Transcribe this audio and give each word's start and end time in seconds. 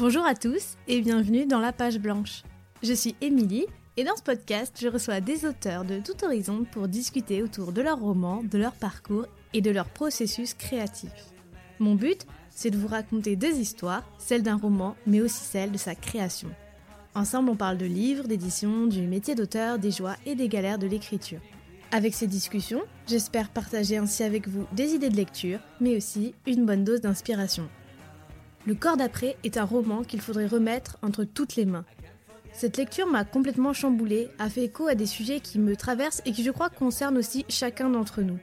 Bonjour 0.00 0.24
à 0.24 0.34
tous 0.34 0.78
et 0.88 1.02
bienvenue 1.02 1.44
dans 1.44 1.60
La 1.60 1.74
Page 1.74 1.98
Blanche. 1.98 2.42
Je 2.82 2.94
suis 2.94 3.16
Émilie 3.20 3.66
et 3.98 4.04
dans 4.04 4.16
ce 4.16 4.22
podcast, 4.22 4.78
je 4.80 4.88
reçois 4.88 5.20
des 5.20 5.44
auteurs 5.44 5.84
de 5.84 5.98
tout 5.98 6.24
horizon 6.24 6.64
pour 6.72 6.88
discuter 6.88 7.42
autour 7.42 7.70
de 7.70 7.82
leurs 7.82 8.00
romans, 8.00 8.42
de 8.42 8.56
leur 8.56 8.72
parcours 8.72 9.26
et 9.52 9.60
de 9.60 9.70
leur 9.70 9.90
processus 9.90 10.54
créatif. 10.54 11.12
Mon 11.80 11.96
but, 11.96 12.24
c'est 12.48 12.70
de 12.70 12.78
vous 12.78 12.86
raconter 12.86 13.36
deux 13.36 13.58
histoires, 13.58 14.02
celle 14.16 14.42
d'un 14.42 14.56
roman, 14.56 14.96
mais 15.06 15.20
aussi 15.20 15.44
celle 15.44 15.70
de 15.70 15.76
sa 15.76 15.94
création. 15.94 16.48
Ensemble, 17.14 17.50
on 17.50 17.56
parle 17.56 17.76
de 17.76 17.84
livres, 17.84 18.26
d'édition, 18.26 18.86
du 18.86 19.02
métier 19.02 19.34
d'auteur, 19.34 19.78
des 19.78 19.90
joies 19.90 20.16
et 20.24 20.34
des 20.34 20.48
galères 20.48 20.78
de 20.78 20.86
l'écriture. 20.86 21.40
Avec 21.92 22.14
ces 22.14 22.26
discussions, 22.26 22.84
j'espère 23.06 23.50
partager 23.50 23.98
ainsi 23.98 24.22
avec 24.22 24.48
vous 24.48 24.66
des 24.72 24.94
idées 24.94 25.10
de 25.10 25.16
lecture, 25.16 25.58
mais 25.78 25.94
aussi 25.94 26.34
une 26.46 26.64
bonne 26.64 26.84
dose 26.84 27.02
d'inspiration. 27.02 27.68
Le 28.66 28.74
corps 28.74 28.96
d'après 28.96 29.36
est 29.42 29.56
un 29.56 29.64
roman 29.64 30.02
qu'il 30.02 30.20
faudrait 30.20 30.46
remettre 30.46 30.98
entre 31.02 31.24
toutes 31.24 31.56
les 31.56 31.64
mains. 31.64 31.86
Cette 32.52 32.76
lecture 32.76 33.06
m'a 33.06 33.24
complètement 33.24 33.72
chamboulée, 33.72 34.28
a 34.38 34.50
fait 34.50 34.64
écho 34.64 34.86
à 34.86 34.94
des 34.94 35.06
sujets 35.06 35.40
qui 35.40 35.58
me 35.58 35.76
traversent 35.76 36.20
et 36.26 36.32
qui 36.32 36.44
je 36.44 36.50
crois 36.50 36.68
concernent 36.68 37.16
aussi 37.16 37.46
chacun 37.48 37.88
d'entre 37.88 38.22
nous. 38.22 38.38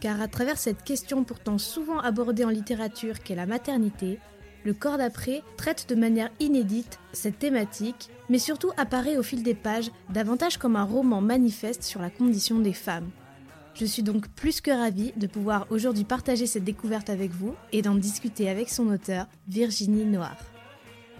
Car 0.00 0.20
à 0.20 0.28
travers 0.28 0.58
cette 0.58 0.84
question 0.84 1.24
pourtant 1.24 1.56
souvent 1.56 1.98
abordée 1.98 2.44
en 2.44 2.50
littérature 2.50 3.20
qu'est 3.20 3.34
la 3.34 3.46
maternité, 3.46 4.18
le 4.64 4.74
corps 4.74 4.98
d'après 4.98 5.42
traite 5.56 5.88
de 5.88 5.94
manière 5.94 6.30
inédite 6.40 6.98
cette 7.12 7.38
thématique, 7.38 8.10
mais 8.28 8.38
surtout 8.38 8.72
apparaît 8.76 9.16
au 9.16 9.22
fil 9.22 9.42
des 9.42 9.54
pages 9.54 9.90
davantage 10.10 10.58
comme 10.58 10.76
un 10.76 10.84
roman 10.84 11.20
manifeste 11.20 11.84
sur 11.84 12.02
la 12.02 12.10
condition 12.10 12.58
des 12.58 12.74
femmes. 12.74 13.08
Je 13.78 13.84
suis 13.84 14.02
donc 14.02 14.26
plus 14.30 14.60
que 14.60 14.72
ravie 14.72 15.12
de 15.16 15.28
pouvoir 15.28 15.68
aujourd'hui 15.70 16.02
partager 16.02 16.48
cette 16.48 16.64
découverte 16.64 17.10
avec 17.10 17.30
vous 17.30 17.54
et 17.70 17.80
d'en 17.80 17.94
discuter 17.94 18.50
avec 18.50 18.70
son 18.70 18.88
auteur, 18.88 19.26
Virginie 19.46 20.04
Noir. 20.04 20.36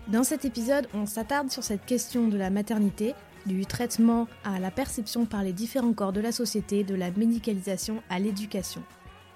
Dans 0.09 0.25
cet 0.25 0.45
épisode, 0.45 0.89
on 0.93 1.07
s'attarde 1.07 1.53
sur 1.53 1.63
cette 1.63 1.87
question 1.87 2.27
de 2.27 2.37
la 2.37 2.51
maternité, 2.51 3.15
du 3.47 3.65
traitement 3.65 4.27
à 4.43 4.59
la 4.59 4.73
perception 4.73 5.25
par 5.25 5.45
les 5.45 5.53
différents 5.53 5.93
corps 5.93 6.13
de 6.13 6.21
la 6.21 6.33
société, 6.33 6.83
de 6.83 6.97
la 6.97 7.13
médicalisation 7.13 8.03
à 8.11 8.19
l'éducation. 8.19 8.83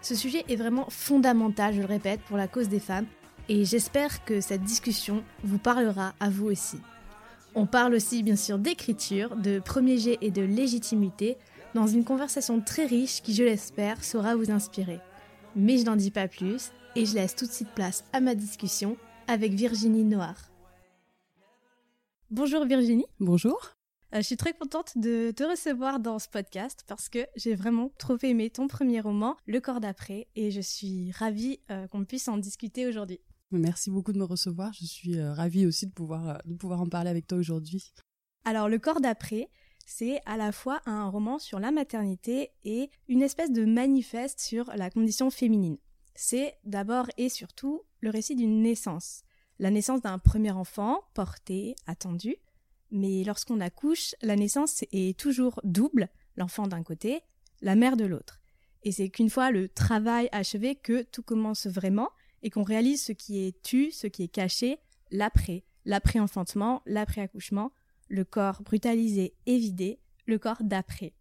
Ce 0.00 0.17
sujet 0.17 0.45
est 0.48 0.56
vraiment 0.56 0.87
fondamental, 0.91 1.75
je 1.75 1.81
le 1.81 1.87
répète, 1.87 2.23
pour 2.23 2.37
la 2.37 2.48
cause 2.48 2.69
des 2.69 2.81
femmes 2.81 3.06
et 3.48 3.65
j'espère 3.65 4.25
que 4.25 4.41
cette 4.41 4.65
discussion 4.65 5.23
vous 5.45 5.59
parlera 5.59 6.15
à 6.19 6.28
vous 6.28 6.47
aussi. 6.47 6.78
On 7.55 7.67
parle 7.67 7.95
aussi 7.95 8.25
bien 8.25 8.37
sûr 8.37 8.59
d'écriture, 8.59 9.37
de 9.37 9.61
premier 9.61 9.98
jet 9.98 10.19
et 10.23 10.31
de 10.31 10.43
légitimité, 10.43 11.37
dans 11.75 11.87
une 11.87 12.05
conversation 12.05 12.61
très 12.61 12.87
riche 12.87 13.23
qui, 13.23 13.34
je 13.34 13.45
l'espère, 13.45 14.05
saura 14.05 14.37
vous 14.37 14.51
inspirer. 14.51 15.01
Mais 15.56 15.78
je 15.78 15.84
n'en 15.84 15.97
dis 15.97 16.11
pas 16.11 16.28
plus 16.28 16.70
et 16.97 17.06
je 17.06 17.15
laisse 17.15 17.34
tout 17.34 17.47
de 17.47 17.53
suite 17.53 17.70
place 17.75 18.05
à 18.12 18.20
ma 18.20 18.34
discussion 18.34 18.97
avec 19.27 19.53
Virginie 19.53 20.05
Noir. 20.05 20.34
Bonjour 22.31 22.65
Virginie. 22.65 23.06
Bonjour. 23.20 23.70
Euh, 24.15 24.19
je 24.19 24.23
suis 24.23 24.37
très 24.37 24.53
contente 24.53 24.93
de 24.97 25.31
te 25.31 25.43
recevoir 25.43 26.00
dans 26.00 26.19
ce 26.19 26.28
podcast 26.28 26.84
parce 26.87 27.09
que 27.09 27.27
j'ai 27.37 27.55
vraiment 27.55 27.91
trop 27.98 28.17
aimé 28.23 28.50
ton 28.50 28.69
premier 28.69 29.00
roman, 29.00 29.37
Le 29.47 29.61
corps 29.61 29.81
d'après, 29.81 30.28
et 30.34 30.50
je 30.50 30.61
suis 30.61 31.12
ravie 31.12 31.61
euh, 31.70 31.87
qu'on 31.89 32.05
puisse 32.05 32.28
en 32.28 32.37
discuter 32.37 32.87
aujourd'hui. 32.87 33.20
Merci 33.50 33.91
beaucoup 33.91 34.12
de 34.12 34.19
me 34.19 34.25
recevoir. 34.25 34.73
Je 34.75 34.84
suis 34.84 35.19
euh, 35.19 35.33
ravie 35.33 35.67
aussi 35.67 35.87
de 35.87 35.93
pouvoir, 35.93 36.43
de 36.45 36.55
pouvoir 36.55 36.81
en 36.81 36.87
parler 36.87 37.11
avec 37.11 37.27
toi 37.27 37.39
aujourd'hui. 37.39 37.93
Alors, 38.45 38.69
Le 38.69 38.78
corps 38.78 39.00
d'après, 39.00 39.48
c'est 39.93 40.23
à 40.25 40.39
la 40.39 40.53
fois 40.53 40.81
un 40.87 41.07
roman 41.09 41.39
sur 41.39 41.61
la 41.61 41.71
maternité 41.71 42.51
et 42.65 42.89
une 43.09 43.21
espèce 43.21 43.53
de 43.53 43.67
manifeste 43.67 44.41
sur 44.41 44.73
la 44.75 44.89
condition 44.89 45.31
féminine. 45.31 45.77
C'est 46.15 46.57
d'abord 46.65 47.09
et 47.19 47.29
surtout 47.29 47.83
le 48.01 48.09
récit 48.09 48.34
d'une 48.34 48.62
naissance. 48.62 49.22
La 49.59 49.71
naissance 49.71 50.00
d'un 50.00 50.19
premier 50.19 50.50
enfant, 50.50 51.03
porté, 51.12 51.75
attendu. 51.87 52.37
Mais 52.91 53.22
lorsqu'on 53.25 53.61
accouche, 53.61 54.15
la 54.22 54.34
naissance 54.34 54.83
est 54.93 55.19
toujours 55.19 55.61
double, 55.62 56.09
l'enfant 56.37 56.66
d'un 56.66 56.83
côté, 56.83 57.21
la 57.61 57.77
mère 57.77 57.99
de 57.99 58.06
l'autre. 58.06 58.41
Et 58.84 58.93
c'est 58.93 59.11
qu'une 59.11 59.31
fois 59.31 59.50
le 59.50 59.69
travail 59.69 60.28
achevé 60.33 60.75
que 60.75 61.03
tout 61.03 61.22
commence 61.22 61.66
vraiment 61.66 62.09
et 62.43 62.49
qu'on 62.49 62.65
réalise 62.65 63.05
ce 63.05 63.12
qui 63.12 63.47
est 63.47 63.62
tu, 63.62 63.91
ce 63.91 64.06
qui 64.06 64.25
est 64.25 64.28
caché, 64.28 64.78
l'après, 65.11 65.65
l'après-enfantement, 65.84 66.83
l'après-accouchement, 66.87 67.72
le 68.12 68.25
corps 68.25 68.62
brutalisé 68.62 69.34
et 69.47 69.56
vidé, 69.59 69.99
le 70.27 70.39
corps 70.39 70.62
d'après. 70.62 71.15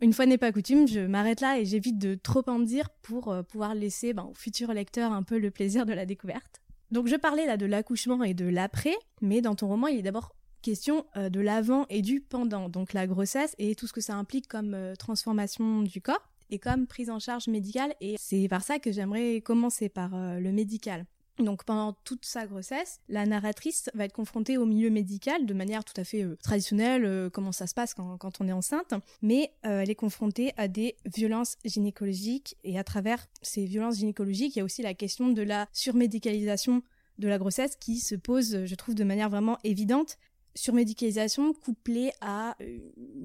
Une 0.00 0.14
fois 0.14 0.24
n'est 0.24 0.38
pas 0.38 0.50
coutume, 0.50 0.88
je 0.88 1.00
m'arrête 1.00 1.42
là 1.42 1.58
et 1.58 1.66
j'évite 1.66 1.98
de 1.98 2.14
trop 2.14 2.42
en 2.48 2.58
dire 2.58 2.88
pour 3.02 3.28
euh, 3.28 3.42
pouvoir 3.42 3.74
laisser 3.74 4.14
ben, 4.14 4.24
au 4.24 4.34
futur 4.34 4.72
lecteur 4.72 5.12
un 5.12 5.22
peu 5.22 5.38
le 5.38 5.50
plaisir 5.50 5.84
de 5.84 5.92
la 5.92 6.06
découverte. 6.06 6.62
Donc 6.90 7.06
je 7.06 7.16
parlais 7.16 7.44
là 7.44 7.58
de 7.58 7.66
l'accouchement 7.66 8.24
et 8.24 8.32
de 8.32 8.46
l'après, 8.46 8.96
mais 9.20 9.42
dans 9.42 9.54
ton 9.54 9.68
roman 9.68 9.88
il 9.88 9.98
est 9.98 10.02
d'abord 10.02 10.34
question 10.62 11.04
euh, 11.18 11.28
de 11.28 11.40
l'avant 11.40 11.84
et 11.90 12.00
du 12.00 12.22
pendant, 12.22 12.70
donc 12.70 12.94
la 12.94 13.06
grossesse 13.06 13.54
et 13.58 13.74
tout 13.74 13.86
ce 13.86 13.92
que 13.92 14.00
ça 14.00 14.14
implique 14.14 14.48
comme 14.48 14.72
euh, 14.72 14.94
transformation 14.94 15.82
du 15.82 16.00
corps 16.00 16.30
et 16.48 16.58
comme 16.58 16.86
prise 16.86 17.10
en 17.10 17.18
charge 17.18 17.48
médicale. 17.48 17.94
Et 18.00 18.16
c'est 18.18 18.48
par 18.48 18.62
ça 18.62 18.78
que 18.78 18.90
j'aimerais 18.90 19.42
commencer 19.42 19.90
par 19.90 20.10
le 20.12 20.50
médical. 20.50 21.04
Donc 21.42 21.64
pendant 21.64 21.94
toute 22.04 22.24
sa 22.24 22.46
grossesse, 22.46 23.00
la 23.08 23.26
narratrice 23.26 23.90
va 23.94 24.04
être 24.04 24.12
confrontée 24.12 24.58
au 24.58 24.66
milieu 24.66 24.90
médical 24.90 25.46
de 25.46 25.54
manière 25.54 25.84
tout 25.84 25.98
à 25.98 26.04
fait 26.04 26.22
euh, 26.22 26.36
traditionnelle, 26.42 27.04
euh, 27.04 27.30
comment 27.30 27.52
ça 27.52 27.66
se 27.66 27.74
passe 27.74 27.94
quand, 27.94 28.40
on 28.40 28.48
est 28.48 28.52
enceinte, 28.52 28.94
mais 29.22 29.52
euh, 29.66 29.80
elle 29.80 29.90
est 29.90 29.94
confrontée 29.94 30.52
à 30.56 30.68
des 30.68 30.96
violences 31.04 31.56
gynécologiques 31.64 32.56
et 32.64 32.78
à 32.78 32.84
travers 32.84 33.26
ces 33.42 33.64
violences 33.64 33.98
gynécologiques, 33.98 34.56
il 34.56 34.58
y 34.60 34.62
a 34.62 34.64
aussi 34.64 34.82
la 34.82 34.94
question 34.94 35.28
de 35.28 35.42
la 35.42 35.66
surmédicalisation 35.72 36.82
de 37.18 37.28
la 37.28 37.38
grossesse 37.38 37.76
qui 37.76 37.98
se 37.98 38.14
pose, 38.14 38.64
je 38.64 38.74
trouve, 38.74 38.94
de 38.94 39.04
manière 39.04 39.28
vraiment 39.28 39.58
évidente 39.62 40.16
surmédicalisation 40.54 41.52
couplée 41.52 42.12
à 42.20 42.56
euh, 42.60 42.78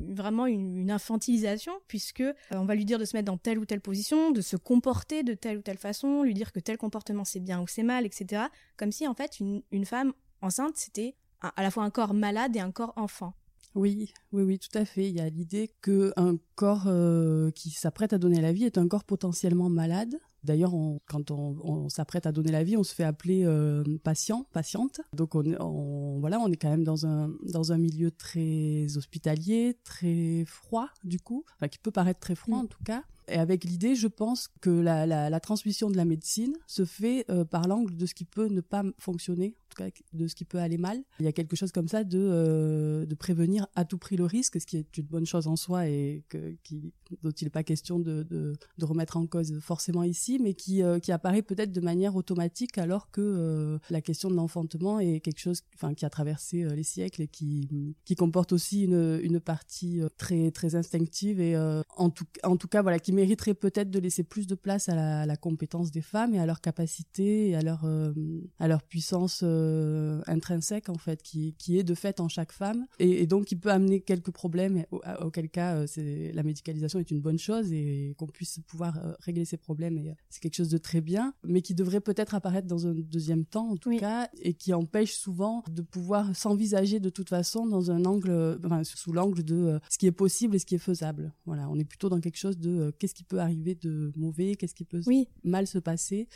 vraiment 0.09 0.46
une, 0.46 0.91
infantilisation 0.91 1.74
puisque 1.88 2.22
euh, 2.22 2.34
on 2.52 2.66
va 2.66 2.75
lui 2.75 2.86
dire 2.86 3.00
de 3.00 3.06
se 3.06 3.16
mettre 3.16 3.25
dans 3.25 3.38
telle 3.38 3.59
ou 3.59 3.66
telle 3.66 3.81
position, 3.81 4.31
de 4.31 4.41
se 4.41 4.56
comporter 4.56 5.24
de 5.24 5.34
telle 5.34 5.58
ou 5.58 5.62
telle 5.62 5.78
façon, 5.78 6.24
lui 6.24 6.34
dire 6.34 6.52
que 6.52 6.59
tel 6.59 6.78
comportement 6.78 7.24
c'est 7.24 7.40
bien 7.40 7.62
ou 7.62 7.68
c'est 7.68 7.84
mal, 7.84 8.06
etc. 8.06 8.44
Comme 8.78 8.91
si 8.91 9.08
en 9.08 9.13
fait 9.13 9.40
une, 9.40 9.86
femme 9.86 10.13
enceinte 10.41 10.78
c'était 10.78 11.16
à 11.41 11.62
la 11.62 11.72
fois 11.72 11.84
un 11.84 11.90
corps 11.90 12.13
malade 12.13 12.56
et 12.56 12.59
un 12.59 12.72
corps 12.72 12.94
enfant. 12.96 13.34
Oui, 13.75 14.13
oui, 14.31 14.44
oui, 14.44 14.57
tout 14.57 14.75
à 14.78 14.86
fait. 14.86 15.09
Il 15.09 15.16
y 15.16 15.19
a 15.19 15.30
l'idée 15.30 15.69
qu'un 15.81 16.38
corps 16.56 16.86
euh, 16.88 17.52
qui 17.52 17.72
s'apprête 17.72 18.13
à 18.13 18.18
donner 18.18 18.40
la 18.40 18.53
vie 18.53 18.63
est 18.63 18.78
un 18.78 18.88
corps 18.88 19.03
potentiellement 19.03 19.69
malade, 19.69 20.18
D'ailleurs, 20.45 20.73
quand 21.07 21.31
on, 21.31 21.89
s'apprête 21.89 22.25
à 22.25 22.31
donner 22.31 22.51
la 22.51 22.63
vie, 22.63 22.78
on 22.78 22.83
se 22.83 22.94
fait 22.94 23.03
appeler 23.03 23.44
euh, 23.45 23.83
patient, 24.03 24.45
patiente. 24.53 25.01
Donc 25.13 25.35
on, 25.35 26.17
voilà, 26.19 26.39
on 26.39 26.51
est 26.51 26.56
quand 26.56 26.69
même 26.69 26.83
dans 26.83 27.06
un 27.06 27.31
dans 27.51 27.72
un 27.72 27.78
milieu 27.78 28.11
très 28.11 28.85
hospitalier, 28.95 29.78
très 29.83 30.45
froid 30.45 30.89
du 31.03 31.19
coup, 31.19 31.44
enfin, 31.56 31.67
qui 31.67 31.79
peut 31.79 31.91
paraître 31.91 32.19
très 32.19 32.35
froid 32.35 32.57
mm. 32.57 32.61
en 32.61 32.67
tout 32.67 32.83
cas. 32.83 33.03
Et 33.28 33.38
avec 33.38 33.63
l'idée, 33.63 33.96
je 33.96 34.08
pense 34.08 34.50
que 34.62 34.69
la, 34.69 35.40
transmission 35.40 35.90
de 35.90 35.97
la 35.97 36.06
médecine 36.06 36.56
se 36.68 36.86
fait 36.86 37.25
euh, 37.30 37.46
par 37.46 37.68
l'angle 37.68 37.96
de 37.96 38.06
ce 38.06 38.13
qui 38.13 38.25
peut 38.25 38.47
ne 38.47 38.62
pas 38.62 38.84
fonctionner, 38.97 39.56
en 39.58 39.69
tout 39.69 39.84
cas 39.84 39.90
de 40.13 40.28
ce 40.28 40.36
qui 40.36 40.46
peut 40.46 40.59
aller 40.59 40.78
mal. 40.78 41.03
Il 41.19 41.25
y 41.25 41.28
a 41.28 41.31
quelque 41.31 41.56
chose 41.56 41.72
comme 41.72 41.88
ça 41.88 42.03
de, 42.03 42.19
euh, 42.19 43.06
de 43.06 43.16
prévenir 43.16 43.68
à 43.75 43.86
tout 43.86 43.97
prix 43.97 44.16
le 44.16 44.25
risque, 44.25 44.59
ce 44.59 44.66
qui 44.66 44.78
est 44.78 44.97
une 44.97 45.06
bonne 45.06 45.25
chose 45.25 45.47
en 45.47 45.56
soi 45.56 45.88
et 45.88 46.24
que, 46.30 46.56
qui, 46.63 46.94
dont 47.22 47.31
il 47.31 47.46
n'est 47.46 47.50
pas 47.50 47.63
question 47.63 48.00
de, 48.00 48.56
remettre 48.81 49.18
en 49.18 49.25
cause 49.25 49.59
forcément 49.59 50.03
ici, 50.03 50.40
mais 50.42 50.53
qui, 50.53 50.84
euh, 50.84 51.00
apparaît 51.09 51.42
peut-être 51.42 51.72
de 51.72 51.81
manière 51.81 52.16
automatique 52.16 52.78
alors 52.78 53.09
que 53.09 53.80
la 53.90 54.02
question 54.02 54.30
de 54.30 54.36
l'enfantement 54.36 55.00
est 55.00 55.19
quelque 55.22 55.40
chose 55.40 55.62
qui 55.96 56.06
a 56.06 56.09
traversé 56.09 56.66
les 56.75 56.84
siècles 56.84 57.22
et 57.22 57.28
qui, 57.28 57.96
comporte 58.18 58.53
aussi 58.53 58.84
une, 58.84 59.40
partie 59.40 60.02
très, 60.18 60.52
très 60.52 60.75
instinctive 60.75 61.39
et 61.39 61.56
en, 61.57 62.10
tout, 62.10 62.25
en 62.44 62.57
tout 62.57 62.68
cas 62.68 62.81
voilà, 62.81 63.00
qui 63.00 63.13
mériterait 63.15 63.53
peut-être 63.53 63.89
de 63.89 64.00
laisser 64.00 64.23
plus 64.23 64.45
de 64.45 64.56
place 64.56 64.89
à 64.89 65.25
la, 65.25 65.35
compétence 65.38 65.91
des 65.91 66.01
femmes 66.01 66.33
et 66.33 66.39
à 66.39 66.45
leur 66.45 66.62
capacité 66.62 67.50
et 67.50 67.56
à 67.56 67.62
leur, 67.62 67.83
euh, 67.85 68.13
à 68.59 68.67
leur 68.67 68.83
puissance 68.83 69.41
euh, 69.44 70.21
intrinsèque 70.27 70.89
en 70.89 70.97
fait, 70.97 71.21
qui, 71.21 71.56
qui 71.57 71.77
est 71.77 71.83
de 71.83 71.94
fait 71.94 72.19
en 72.19 72.29
chaque 72.29 72.51
femme 72.51 72.85
et, 73.00 73.25
donc 73.27 73.45
qui 73.45 73.56
peut 73.56 73.71
amener 73.71 74.01
quelques 74.01 74.31
problèmes. 74.31 74.85
Auquel 75.21 75.50
cas, 75.50 75.75
euh, 75.75 75.88
c'est 75.88 76.31
la 76.33 76.44
médicalisation 76.44 77.00
est 77.00 77.12
une 77.12 77.21
bonne 77.21 77.39
chose 77.39 77.71
et 77.71 78.15
qu'on 78.17 78.27
puisse 78.27 78.59
pouvoir 78.67 79.00
régler 79.19 79.45
ces 79.45 79.57
problèmes, 79.57 79.97
et 79.97 80.13
c'est 80.29 80.41
quelque 80.41 80.56
chose 80.56 80.69
de 80.69 80.77
très 80.77 81.01
bien, 81.01 81.33
mais 81.44 81.62
qui 81.62 81.73
devrait 81.73 82.01
peut-être 82.01 82.35
apparaître 82.35 82.67
dans 82.67 82.88
un 82.88 82.94
deuxième 82.94 83.45
temps 83.45 83.69
en 83.69 83.77
tout 83.77 83.95
cas 83.97 84.29
et 84.41 84.53
qui 84.53 84.73
empêche 84.73 85.13
souvent 85.13 85.63
de 85.69 85.81
pouvoir 85.81 86.35
s'envisager 86.35 87.00
de 87.00 87.09
toute 87.09 87.29
façon 87.29 87.65
dans 87.65 87.91
un 87.91 88.06
angle, 88.06 88.59
enfin, 88.65 88.83
sous 88.83 89.13
l'angle 89.13 89.44
de 89.44 89.79
ce 89.89 89.97
qui 89.97 90.07
est 90.07 90.12
possible 90.12 90.56
et 90.56 90.59
ce 90.59 90.65
qui 90.65 90.75
est 90.75 90.79
faisable. 90.79 91.33
Voilà, 91.45 91.69
on 91.69 91.77
est 91.77 91.85
plutôt 91.85 92.09
dans 92.09 92.19
quelque 92.19 92.38
chose 92.38 92.57
de 92.57 92.91
qu'est-ce 93.06 93.13
qui 93.13 93.24
peut 93.24 93.38
arriver 93.38 93.75
de 93.75 94.12
mauvais, 94.16 94.56
qu'est-ce 94.56 94.74
qui 94.74 94.84
peut 94.84 95.02
mal 95.44 95.68
se 95.68 95.78
passer? 95.78 96.28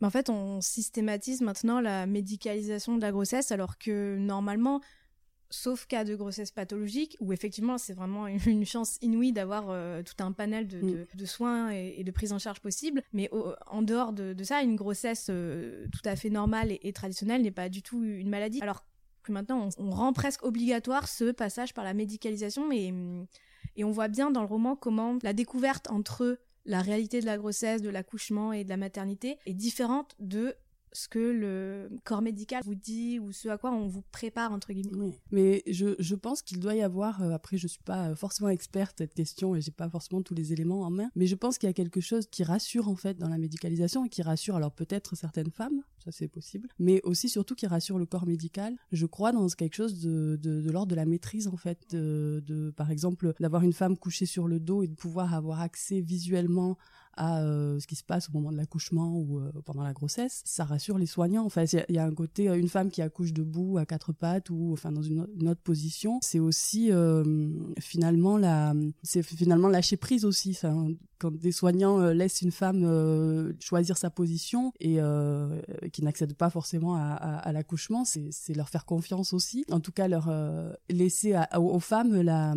Mais 0.00 0.06
en 0.06 0.10
fait, 0.10 0.30
on 0.30 0.62
systématise 0.62 1.42
maintenant 1.42 1.82
la 1.82 2.06
médicalisation 2.06 2.96
de 2.96 3.02
la 3.02 3.12
grossesse 3.12 3.52
alors 3.52 3.76
que 3.76 4.16
normalement, 4.16 4.80
sauf 5.50 5.84
cas 5.84 6.04
de 6.04 6.16
grossesse 6.16 6.50
pathologique, 6.50 7.18
où 7.20 7.34
effectivement 7.34 7.76
c'est 7.76 7.92
vraiment 7.92 8.26
une 8.26 8.64
chance 8.64 8.96
inouïe 9.02 9.32
d'avoir 9.32 9.66
euh, 9.68 10.02
tout 10.02 10.24
un 10.24 10.32
panel 10.32 10.66
de, 10.66 11.06
mm. 11.14 11.26
soins 11.26 11.70
et, 11.72 12.02
de 12.02 12.10
prise 12.10 12.32
en 12.32 12.38
charge 12.38 12.60
possible. 12.60 13.02
Mais 13.12 13.28
en 13.66 13.82
dehors 13.82 14.14
de, 14.14 14.34
ça, 14.44 14.62
une 14.62 14.76
grossesse 14.76 15.26
euh, 15.28 15.86
tout 15.92 16.08
à 16.08 16.16
fait 16.16 16.30
normale 16.30 16.72
et, 16.80 16.92
traditionnelle 16.94 17.42
n'est 17.42 17.50
pas 17.50 17.68
du 17.68 17.82
tout 17.82 18.02
une 18.02 18.30
maladie. 18.30 18.62
Alors 18.62 18.86
que 19.22 19.32
maintenant, 19.32 19.68
on, 19.76 19.90
rend 19.90 20.14
presque 20.14 20.42
obligatoire 20.42 21.06
ce 21.06 21.32
passage 21.32 21.74
par 21.74 21.84
la 21.84 21.92
médicalisation 21.92 22.72
et, 22.72 22.94
et 23.76 23.84
on 23.84 23.90
voit 23.90 24.08
bien 24.08 24.30
dans 24.30 24.40
le 24.40 24.46
roman 24.46 24.76
comment 24.76 25.18
la 25.22 25.32
découverte 25.32 25.90
entre 25.90 26.38
la 26.64 26.80
réalité 26.80 27.20
de 27.20 27.26
la 27.26 27.36
grossesse, 27.36 27.82
de 27.82 27.90
l'accouchement 27.90 28.52
et 28.52 28.64
de 28.64 28.68
la 28.68 28.76
maternité 28.76 29.38
est 29.46 29.54
différente 29.54 30.14
de 30.18 30.54
ce 30.94 31.08
que 31.08 31.18
le 31.18 31.90
corps 32.04 32.22
médical 32.22 32.62
vous 32.64 32.74
dit 32.74 33.18
ou 33.18 33.32
ce 33.32 33.48
à 33.48 33.58
quoi 33.58 33.72
on 33.72 33.88
vous 33.88 34.02
prépare 34.12 34.52
entre 34.52 34.72
guillemets. 34.72 35.18
Mais 35.30 35.62
je, 35.66 35.94
je 35.98 36.14
pense 36.14 36.40
qu'il 36.40 36.60
doit 36.60 36.74
y 36.74 36.82
avoir, 36.82 37.22
euh, 37.22 37.32
après 37.32 37.56
je 37.56 37.66
suis 37.66 37.82
pas 37.84 38.10
euh, 38.10 38.14
forcément 38.16 38.48
experte 38.48 38.96
cette 38.98 39.14
question 39.14 39.54
et 39.56 39.60
j'ai 39.60 39.72
pas 39.72 39.88
forcément 39.90 40.22
tous 40.22 40.34
les 40.34 40.52
éléments 40.52 40.82
en 40.82 40.90
main, 40.90 41.10
mais 41.16 41.26
je 41.26 41.34
pense 41.34 41.58
qu'il 41.58 41.68
y 41.68 41.70
a 41.70 41.74
quelque 41.74 42.00
chose 42.00 42.26
qui 42.30 42.44
rassure 42.44 42.88
en 42.88 42.94
fait 42.96 43.18
dans 43.18 43.28
la 43.28 43.38
médicalisation 43.38 44.04
et 44.04 44.08
qui 44.08 44.22
rassure 44.22 44.54
alors 44.56 44.72
peut-être 44.72 45.16
certaines 45.16 45.50
femmes, 45.50 45.82
ça 46.04 46.12
c'est 46.12 46.28
possible, 46.28 46.68
mais 46.78 47.00
aussi 47.02 47.28
surtout 47.28 47.54
qui 47.54 47.66
rassure 47.66 47.98
le 47.98 48.06
corps 48.06 48.26
médical. 48.26 48.76
Je 48.92 49.06
crois 49.06 49.32
dans 49.32 49.46
quelque 49.48 49.74
chose 49.74 50.00
de, 50.00 50.38
de, 50.40 50.60
de 50.60 50.70
l'ordre 50.70 50.90
de 50.90 50.96
la 50.96 51.06
maîtrise 51.06 51.48
en 51.48 51.56
fait, 51.56 51.80
de, 51.90 52.42
de 52.46 52.70
par 52.70 52.90
exemple 52.90 53.34
d'avoir 53.40 53.62
une 53.62 53.72
femme 53.72 53.96
couchée 53.96 54.26
sur 54.26 54.46
le 54.46 54.60
dos 54.60 54.82
et 54.82 54.86
de 54.86 54.94
pouvoir 54.94 55.34
avoir 55.34 55.60
accès 55.60 56.00
visuellement 56.00 56.78
à 57.16 57.40
euh, 57.40 57.78
ce 57.80 57.86
qui 57.86 57.94
se 57.94 58.04
passe 58.04 58.28
au 58.28 58.32
moment 58.32 58.52
de 58.52 58.56
l'accouchement 58.56 59.16
ou 59.16 59.38
euh, 59.38 59.50
pendant 59.64 59.82
la 59.82 59.92
grossesse, 59.92 60.42
ça 60.44 60.64
rassure 60.64 60.98
les 60.98 61.06
soignants. 61.06 61.44
Enfin, 61.44 61.64
il 61.64 61.94
y, 61.94 61.98
a 61.98 62.04
un 62.04 62.14
côté, 62.14 62.48
euh, 62.48 62.58
une 62.58 62.68
femme 62.68 62.90
qui 62.90 63.02
accouche 63.02 63.32
debout 63.32 63.78
à 63.78 63.86
quatre 63.86 64.12
pattes 64.12 64.50
ou 64.50 64.70
enfin 64.72 64.92
dans 64.92 65.02
une, 65.02 65.20
autre 65.20 65.60
position, 65.62 66.18
c'est 66.22 66.38
aussi 66.38 66.90
finalement 67.78 68.38
la, 68.38 68.74
c'est 69.02 69.22
finalement 69.22 69.68
lâcher 69.68 69.96
prise 69.96 70.24
aussi. 70.24 70.54
Ça, 70.54 70.74
quand 71.18 71.32
des 71.32 71.52
soignants 71.52 71.98
laissent 72.10 72.42
une 72.42 72.50
femme 72.50 73.54
choisir 73.60 73.96
sa 73.96 74.10
position 74.10 74.72
et 74.80 74.98
qui 75.92 76.02
n'accèdent 76.02 76.34
pas 76.34 76.50
forcément 76.50 76.96
à, 76.96 77.52
l'accouchement, 77.52 78.04
c'est 78.04 78.54
leur 78.54 78.68
faire 78.68 78.84
confiance 78.84 79.32
aussi. 79.32 79.64
En 79.70 79.80
tout 79.80 79.92
cas, 79.92 80.08
leur 80.08 80.30
laisser 80.88 81.36
aux 81.56 81.80
femmes 81.80 82.20
la 82.22 82.54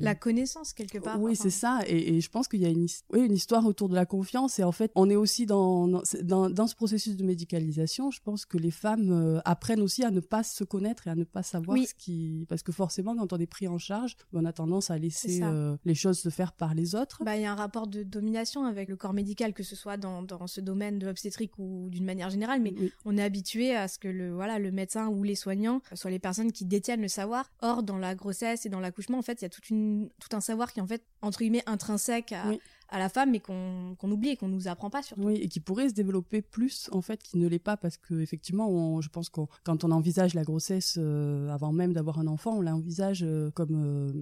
la 0.00 0.14
connaissance 0.14 0.72
quelque 0.72 0.98
part. 0.98 1.20
Oui, 1.20 1.36
c'est 1.36 1.50
ça. 1.50 1.80
Et, 1.86 2.20
je 2.20 2.30
pense 2.30 2.48
qu'il 2.48 2.60
y 2.60 2.66
a 2.66 2.68
une 2.68 2.86
une 3.14 3.32
histoire 3.32 3.66
autour 3.66 3.88
de 3.88 3.94
la 3.94 4.06
confiance. 4.06 4.58
Et 4.58 4.64
en 4.64 4.72
fait, 4.72 4.90
on 4.94 5.08
est 5.10 5.16
aussi 5.16 5.46
dans, 5.46 6.02
dans, 6.22 6.50
dans 6.50 6.66
ce 6.66 6.74
processus 6.74 7.16
de 7.16 7.24
médicalisation. 7.24 8.10
Je 8.10 8.20
pense 8.22 8.44
que 8.44 8.58
les 8.58 8.70
femmes 8.70 9.10
euh, 9.12 9.40
apprennent 9.44 9.80
aussi 9.80 10.04
à 10.04 10.10
ne 10.10 10.20
pas 10.20 10.42
se 10.42 10.64
connaître 10.64 11.06
et 11.06 11.10
à 11.10 11.14
ne 11.14 11.24
pas 11.24 11.42
savoir 11.42 11.78
ce 11.78 11.94
qui. 11.94 12.46
Parce 12.48 12.62
que 12.62 12.72
forcément, 12.72 13.16
quand 13.16 13.32
on 13.32 13.38
est 13.38 13.46
pris 13.46 13.68
en 13.68 13.78
charge, 13.78 14.16
on 14.32 14.44
a 14.44 14.52
tendance 14.52 14.90
à 14.90 14.98
laisser 14.98 15.40
euh, 15.42 15.76
les 15.84 15.94
choses 15.94 16.18
se 16.18 16.28
faire 16.28 16.52
par 16.52 16.74
les 16.74 16.94
autres. 16.94 17.22
Bah, 17.24 17.36
il 17.36 17.42
y 17.42 17.46
a 17.46 17.52
un 17.52 17.56
rapport 17.56 17.86
de 17.86 18.02
domination 18.02 18.64
avec 18.64 18.88
le 18.88 18.96
corps 18.96 19.12
médical, 19.12 19.52
que 19.52 19.62
ce 19.62 19.76
soit 19.76 19.96
dans, 19.96 20.22
dans 20.22 20.46
ce 20.46 20.60
domaine 20.60 20.98
de 20.98 21.06
l'obstétrique 21.06 21.58
ou 21.58 21.88
d'une 21.90 22.04
manière 22.04 22.30
générale. 22.30 22.60
Mais 22.60 22.74
on 23.04 23.16
est 23.16 23.22
habitué 23.22 23.74
à 23.74 23.88
ce 23.88 23.98
que 23.98 24.08
le, 24.08 24.32
voilà, 24.32 24.58
le 24.58 24.70
médecin 24.70 25.08
ou 25.08 25.22
les 25.22 25.34
soignants 25.34 25.80
soient 25.94 26.10
les 26.10 26.18
personnes 26.18 26.52
qui 26.52 26.64
détiennent 26.64 27.02
le 27.02 27.08
savoir. 27.08 27.50
Or, 27.60 27.82
dans 27.82 27.98
la 27.98 28.14
grossesse 28.14 28.66
et 28.66 28.68
dans 28.68 28.80
l'accouchement, 28.80 29.18
en 29.18 29.22
fait, 29.22 29.40
il 29.40 29.44
y 29.44 29.46
a 29.46 29.50
tout 29.68 30.08
un 30.32 30.40
savoir 30.40 30.72
qui 30.72 30.80
est 30.80 30.82
en 30.82 30.86
fait, 30.86 31.04
entre 31.20 31.40
guillemets, 31.40 31.62
intrinsèque 31.66 32.32
à, 32.32 32.44
à 32.92 32.98
la 32.98 33.08
femme, 33.08 33.30
mais 33.30 33.40
qu'on 33.40 33.96
oublie 34.02 34.28
et 34.28 34.36
qu'on 34.36 34.48
nous 34.48 34.68
apprend 34.68 34.90
pas 34.90 35.02
surtout. 35.02 35.22
Oui, 35.22 35.36
et 35.36 35.48
qui 35.48 35.60
pourrait 35.60 35.88
se 35.88 35.94
développer 35.94 36.42
plus 36.42 36.88
en 36.92 37.00
fait, 37.00 37.22
qui 37.22 37.38
ne 37.38 37.48
l'est 37.48 37.58
pas 37.58 37.76
parce 37.76 37.96
que 37.96 38.20
effectivement, 38.20 39.00
je 39.00 39.08
pense 39.08 39.30
que 39.30 39.40
quand 39.64 39.82
on 39.82 39.90
envisage 39.90 40.34
la 40.34 40.44
grossesse 40.44 40.96
euh, 40.98 41.48
avant 41.48 41.72
même 41.72 41.92
d'avoir 41.92 42.18
un 42.18 42.26
enfant, 42.26 42.58
on 42.58 42.60
l'envisage 42.60 43.22
euh, 43.22 43.50
comme 43.50 43.74
euh, 43.74 44.12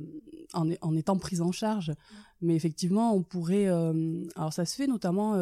en, 0.53 0.71
en, 0.81 0.97
étant 0.97 1.19
prise 1.19 1.41
en 1.41 1.53
charge. 1.53 1.93
Mais 2.43 2.57
effectivement, 2.57 3.15
on 3.15 3.23
pourrait. 3.23 3.69
Euh, 3.69 4.25
alors, 4.35 4.53
ça 4.53 4.65
se 4.65 4.75
fait 4.75 4.87
notamment 4.87 5.33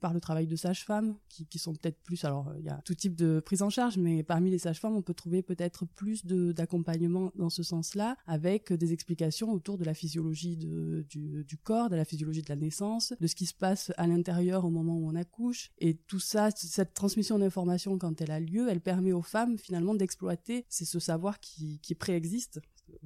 par 0.00 0.14
le 0.14 0.20
travail 0.20 0.46
de 0.46 0.56
sages-femmes, 0.56 1.14
qui, 1.28 1.44
qui, 1.46 1.58
sont 1.58 1.74
peut-être 1.74 2.00
plus. 2.02 2.24
Alors, 2.24 2.50
il 2.58 2.64
y 2.64 2.70
a 2.70 2.80
tout 2.86 2.94
type 2.94 3.14
de 3.14 3.40
prise 3.40 3.60
en 3.60 3.68
charge, 3.68 3.98
mais 3.98 4.22
parmi 4.22 4.50
les 4.50 4.58
sages-femmes, 4.58 4.96
on 4.96 5.02
peut 5.02 5.12
trouver 5.12 5.42
peut-être 5.42 5.84
plus 5.84 6.24
d'accompagnement 6.24 7.30
dans 7.34 7.50
ce 7.50 7.62
sens-là, 7.62 8.16
avec 8.26 8.72
des 8.72 8.94
explications 8.94 9.52
autour 9.52 9.76
de 9.76 9.84
la 9.84 9.92
physiologie 9.92 10.56
de, 10.56 11.04
du, 11.10 11.44
du, 11.44 11.58
corps, 11.58 11.90
de 11.90 11.96
la 11.96 12.06
physiologie 12.06 12.40
de 12.40 12.48
la 12.48 12.56
naissance, 12.60 13.12
de 13.20 13.26
ce 13.26 13.34
qui 13.34 13.46
se 13.46 13.54
passe 13.54 13.92
à 13.96 14.06
l'intérieur 14.06 14.64
au 14.64 14.70
moment 14.70 14.96
où 14.96 15.08
on 15.08 15.14
accouche. 15.14 15.70
Et 15.78 15.94
tout 15.94 16.20
ça, 16.20 16.50
cette 16.54 16.94
transmission 16.94 17.38
d'informations, 17.38 17.98
quand 17.98 18.20
elle 18.20 18.30
a 18.30 18.40
lieu, 18.40 18.68
elle 18.68 18.80
permet 18.80 19.12
aux 19.12 19.22
femmes 19.22 19.58
finalement 19.58 19.94
d'exploiter. 19.94 20.64
C'est 20.68 20.84
ce 20.84 20.98
savoir 20.98 21.40
qui, 21.40 21.80
préexiste 21.98 22.60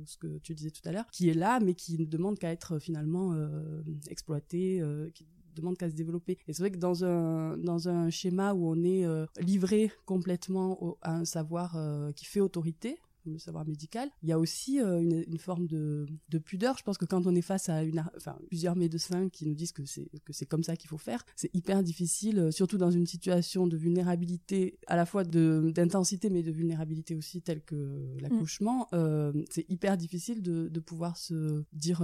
ce 0.07 0.17
que 0.17 0.39
tu 0.39 0.55
disais 0.55 0.71
tout 0.71 0.87
à 0.89 0.93
l'heure, 0.93 1.07
qui 1.11 1.29
est 1.29 1.35
là, 1.35 1.61
mais 1.61 1.75
qui 1.75 1.99
ne 1.99 2.05
demande 2.05 2.39
qu'à 2.39 2.51
être 2.51 2.79
finalement 2.79 3.33
euh, 3.33 3.83
exploité, 4.09 4.81
euh, 4.81 5.11
qui 5.11 5.27
demande 5.55 5.77
qu'à 5.77 5.89
se 5.89 5.95
développer. 5.95 6.39
Et 6.49 6.53
c'est 6.53 6.63
vrai 6.63 6.71
que 6.71 6.79
dans 6.79 7.05
un, 7.05 7.57
dans 7.59 7.89
un 7.89 8.11
schéma 8.11 8.55
où 8.55 8.69
on 8.69 8.83
est 8.83 9.05
euh, 9.05 9.27
livré 9.39 9.91
complètement 10.05 10.97
à 11.03 11.15
un 11.15 11.25
savoir 11.25 11.77
qui 12.15 12.25
fait 12.25 12.41
autorité, 12.41 12.99
le 13.27 13.39
savoir 13.39 13.67
médical. 13.67 14.09
Il 14.23 14.29
y 14.29 14.33
a 14.33 14.39
aussi 14.39 14.81
euh, 14.81 15.01
une, 15.01 15.39
forme 15.39 15.67
de, 15.67 16.07
pudeur. 16.45 16.77
Je 16.79 16.83
pense 16.83 16.99
que 16.99 17.05
quand 17.05 17.27
on 17.27 17.35
est 17.35 17.43
face 17.43 17.69
à 17.69 17.83
une, 17.83 18.05
enfin, 18.17 18.37
plusieurs 18.49 18.77
médecins 18.77 19.29
qui 19.29 19.47
nous 19.47 19.55
disent 19.55 19.73
que 19.73 19.85
c'est 19.85 20.09
que 20.25 20.33
c'est 20.33 20.47
comme 20.47 20.63
ça 20.63 20.77
qu'il 20.77 20.89
faut 20.89 20.99
faire, 20.99 21.25
c'est 21.37 21.55
hyper 21.55 21.83
difficile, 21.83 22.39
euh, 22.39 22.51
surtout 22.51 22.79
dans 22.79 22.91
une 22.91 23.07
situation 23.07 23.67
de 23.67 23.77
vulnérabilité, 23.77 24.79
à 24.87 24.97
la 24.97 25.07
fois 25.07 25.25
d'intensité 25.25 26.31
mais 26.31 26.43
de 26.43 26.51
vulnérabilité 26.51 27.15
aussi 27.15 27.43
telle 27.43 27.63
que 27.63 28.17
l'accouchement. 28.21 28.89
Euh, 28.93 29.33
c'est 29.51 29.69
hyper 29.71 29.97
difficile 29.97 30.43
de, 30.43 30.69
de 30.69 30.81
pouvoir 30.81 31.17
se 31.17 31.65
dire 31.73 32.03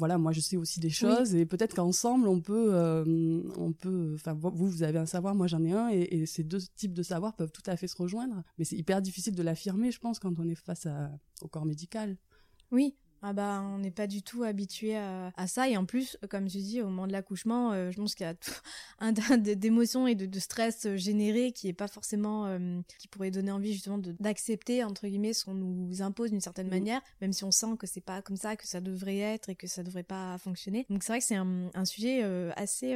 voilà, 0.00 0.16
moi 0.16 0.32
je 0.32 0.40
sais 0.40 0.56
aussi 0.56 0.80
des 0.80 0.88
choses 0.88 1.34
et 1.34 1.44
peut-être 1.44 1.76
qu'ensemble 1.76 2.26
on 2.26 2.40
peut, 2.40 2.70
euh, 2.72 3.04
on 3.58 3.72
peut, 3.72 4.12
enfin 4.14 4.32
vous 4.32 4.50
vous 4.50 4.82
avez 4.82 4.98
un 4.98 5.04
savoir, 5.04 5.34
moi 5.34 5.46
j'en 5.46 5.62
ai 5.62 5.72
un 5.72 5.88
et, 5.90 6.24
ces 6.24 6.42
deux 6.42 6.60
types 6.74 6.94
de 6.94 7.02
savoirs 7.02 7.36
peuvent 7.36 7.52
tout 7.52 7.62
à 7.66 7.76
fait 7.76 7.86
se 7.86 7.96
rejoindre, 7.96 8.42
mais 8.58 8.64
c'est 8.64 8.76
hyper 8.76 9.02
difficile 9.02 9.34
de 9.34 9.42
l'affirmer, 9.42 9.90
je 9.92 9.98
pense, 9.98 10.18
quand 10.18 10.38
on 10.38 10.48
est 10.48 10.54
face 10.54 10.88
au 11.42 11.48
corps 11.48 11.66
médical. 11.66 12.16
Oui, 12.72 12.96
ah 13.22 13.32
bah 13.32 13.62
on 13.62 13.78
n'est 13.78 13.90
pas 13.90 14.06
du 14.06 14.22
tout 14.22 14.44
habitué 14.44 14.96
à, 14.96 15.32
ça. 15.46 15.68
Et 15.68 15.76
en 15.76 15.84
plus 15.84 16.16
comme 16.30 16.48
je 16.48 16.58
dis 16.58 16.80
au 16.80 16.86
moment 16.86 17.06
de 17.06 17.12
l'accouchement 17.12 17.72
euh, 17.72 17.90
je 17.90 17.96
pense 17.96 18.14
qu'il 18.14 18.26
y 18.26 18.28
a 18.28 18.34
un 19.00 19.12
tas 19.12 19.36
d'émotions 19.36 20.06
et 20.06 20.14
de, 20.14 20.38
stress 20.38 20.86
euh, 20.86 20.96
générés 20.96 21.52
qui 21.52 21.68
est 21.68 21.74
pas 21.74 21.88
forcément 21.88 22.46
euh, 22.46 22.80
qui 22.98 23.08
pourrait 23.08 23.30
donner 23.30 23.52
envie 23.52 23.72
justement 23.72 23.98
d'accepter 23.98 24.84
entre 24.84 25.06
guillemets 25.06 25.32
ce 25.32 25.44
qu'on 25.44 25.54
nous 25.54 26.02
impose 26.02 26.30
d'une 26.30 26.40
certaine 26.40 26.68
manière 26.68 27.02
même 27.20 27.32
si 27.32 27.44
on 27.44 27.50
sent 27.50 27.76
que 27.78 27.86
c'est 27.86 28.00
pas 28.00 28.22
comme 28.22 28.36
ça 28.36 28.56
que 28.56 28.66
ça 28.66 28.80
devrait 28.80 29.18
être 29.18 29.50
et 29.50 29.54
que 29.54 29.66
ça 29.66 29.82
devrait 29.82 30.02
pas 30.02 30.38
fonctionner. 30.38 30.86
Donc 30.88 31.02
c'est 31.02 31.12
vrai 31.12 31.18
que 31.20 31.26
c'est 31.26 31.36
un, 31.36 31.84
sujet 31.84 32.22
assez 32.56 32.94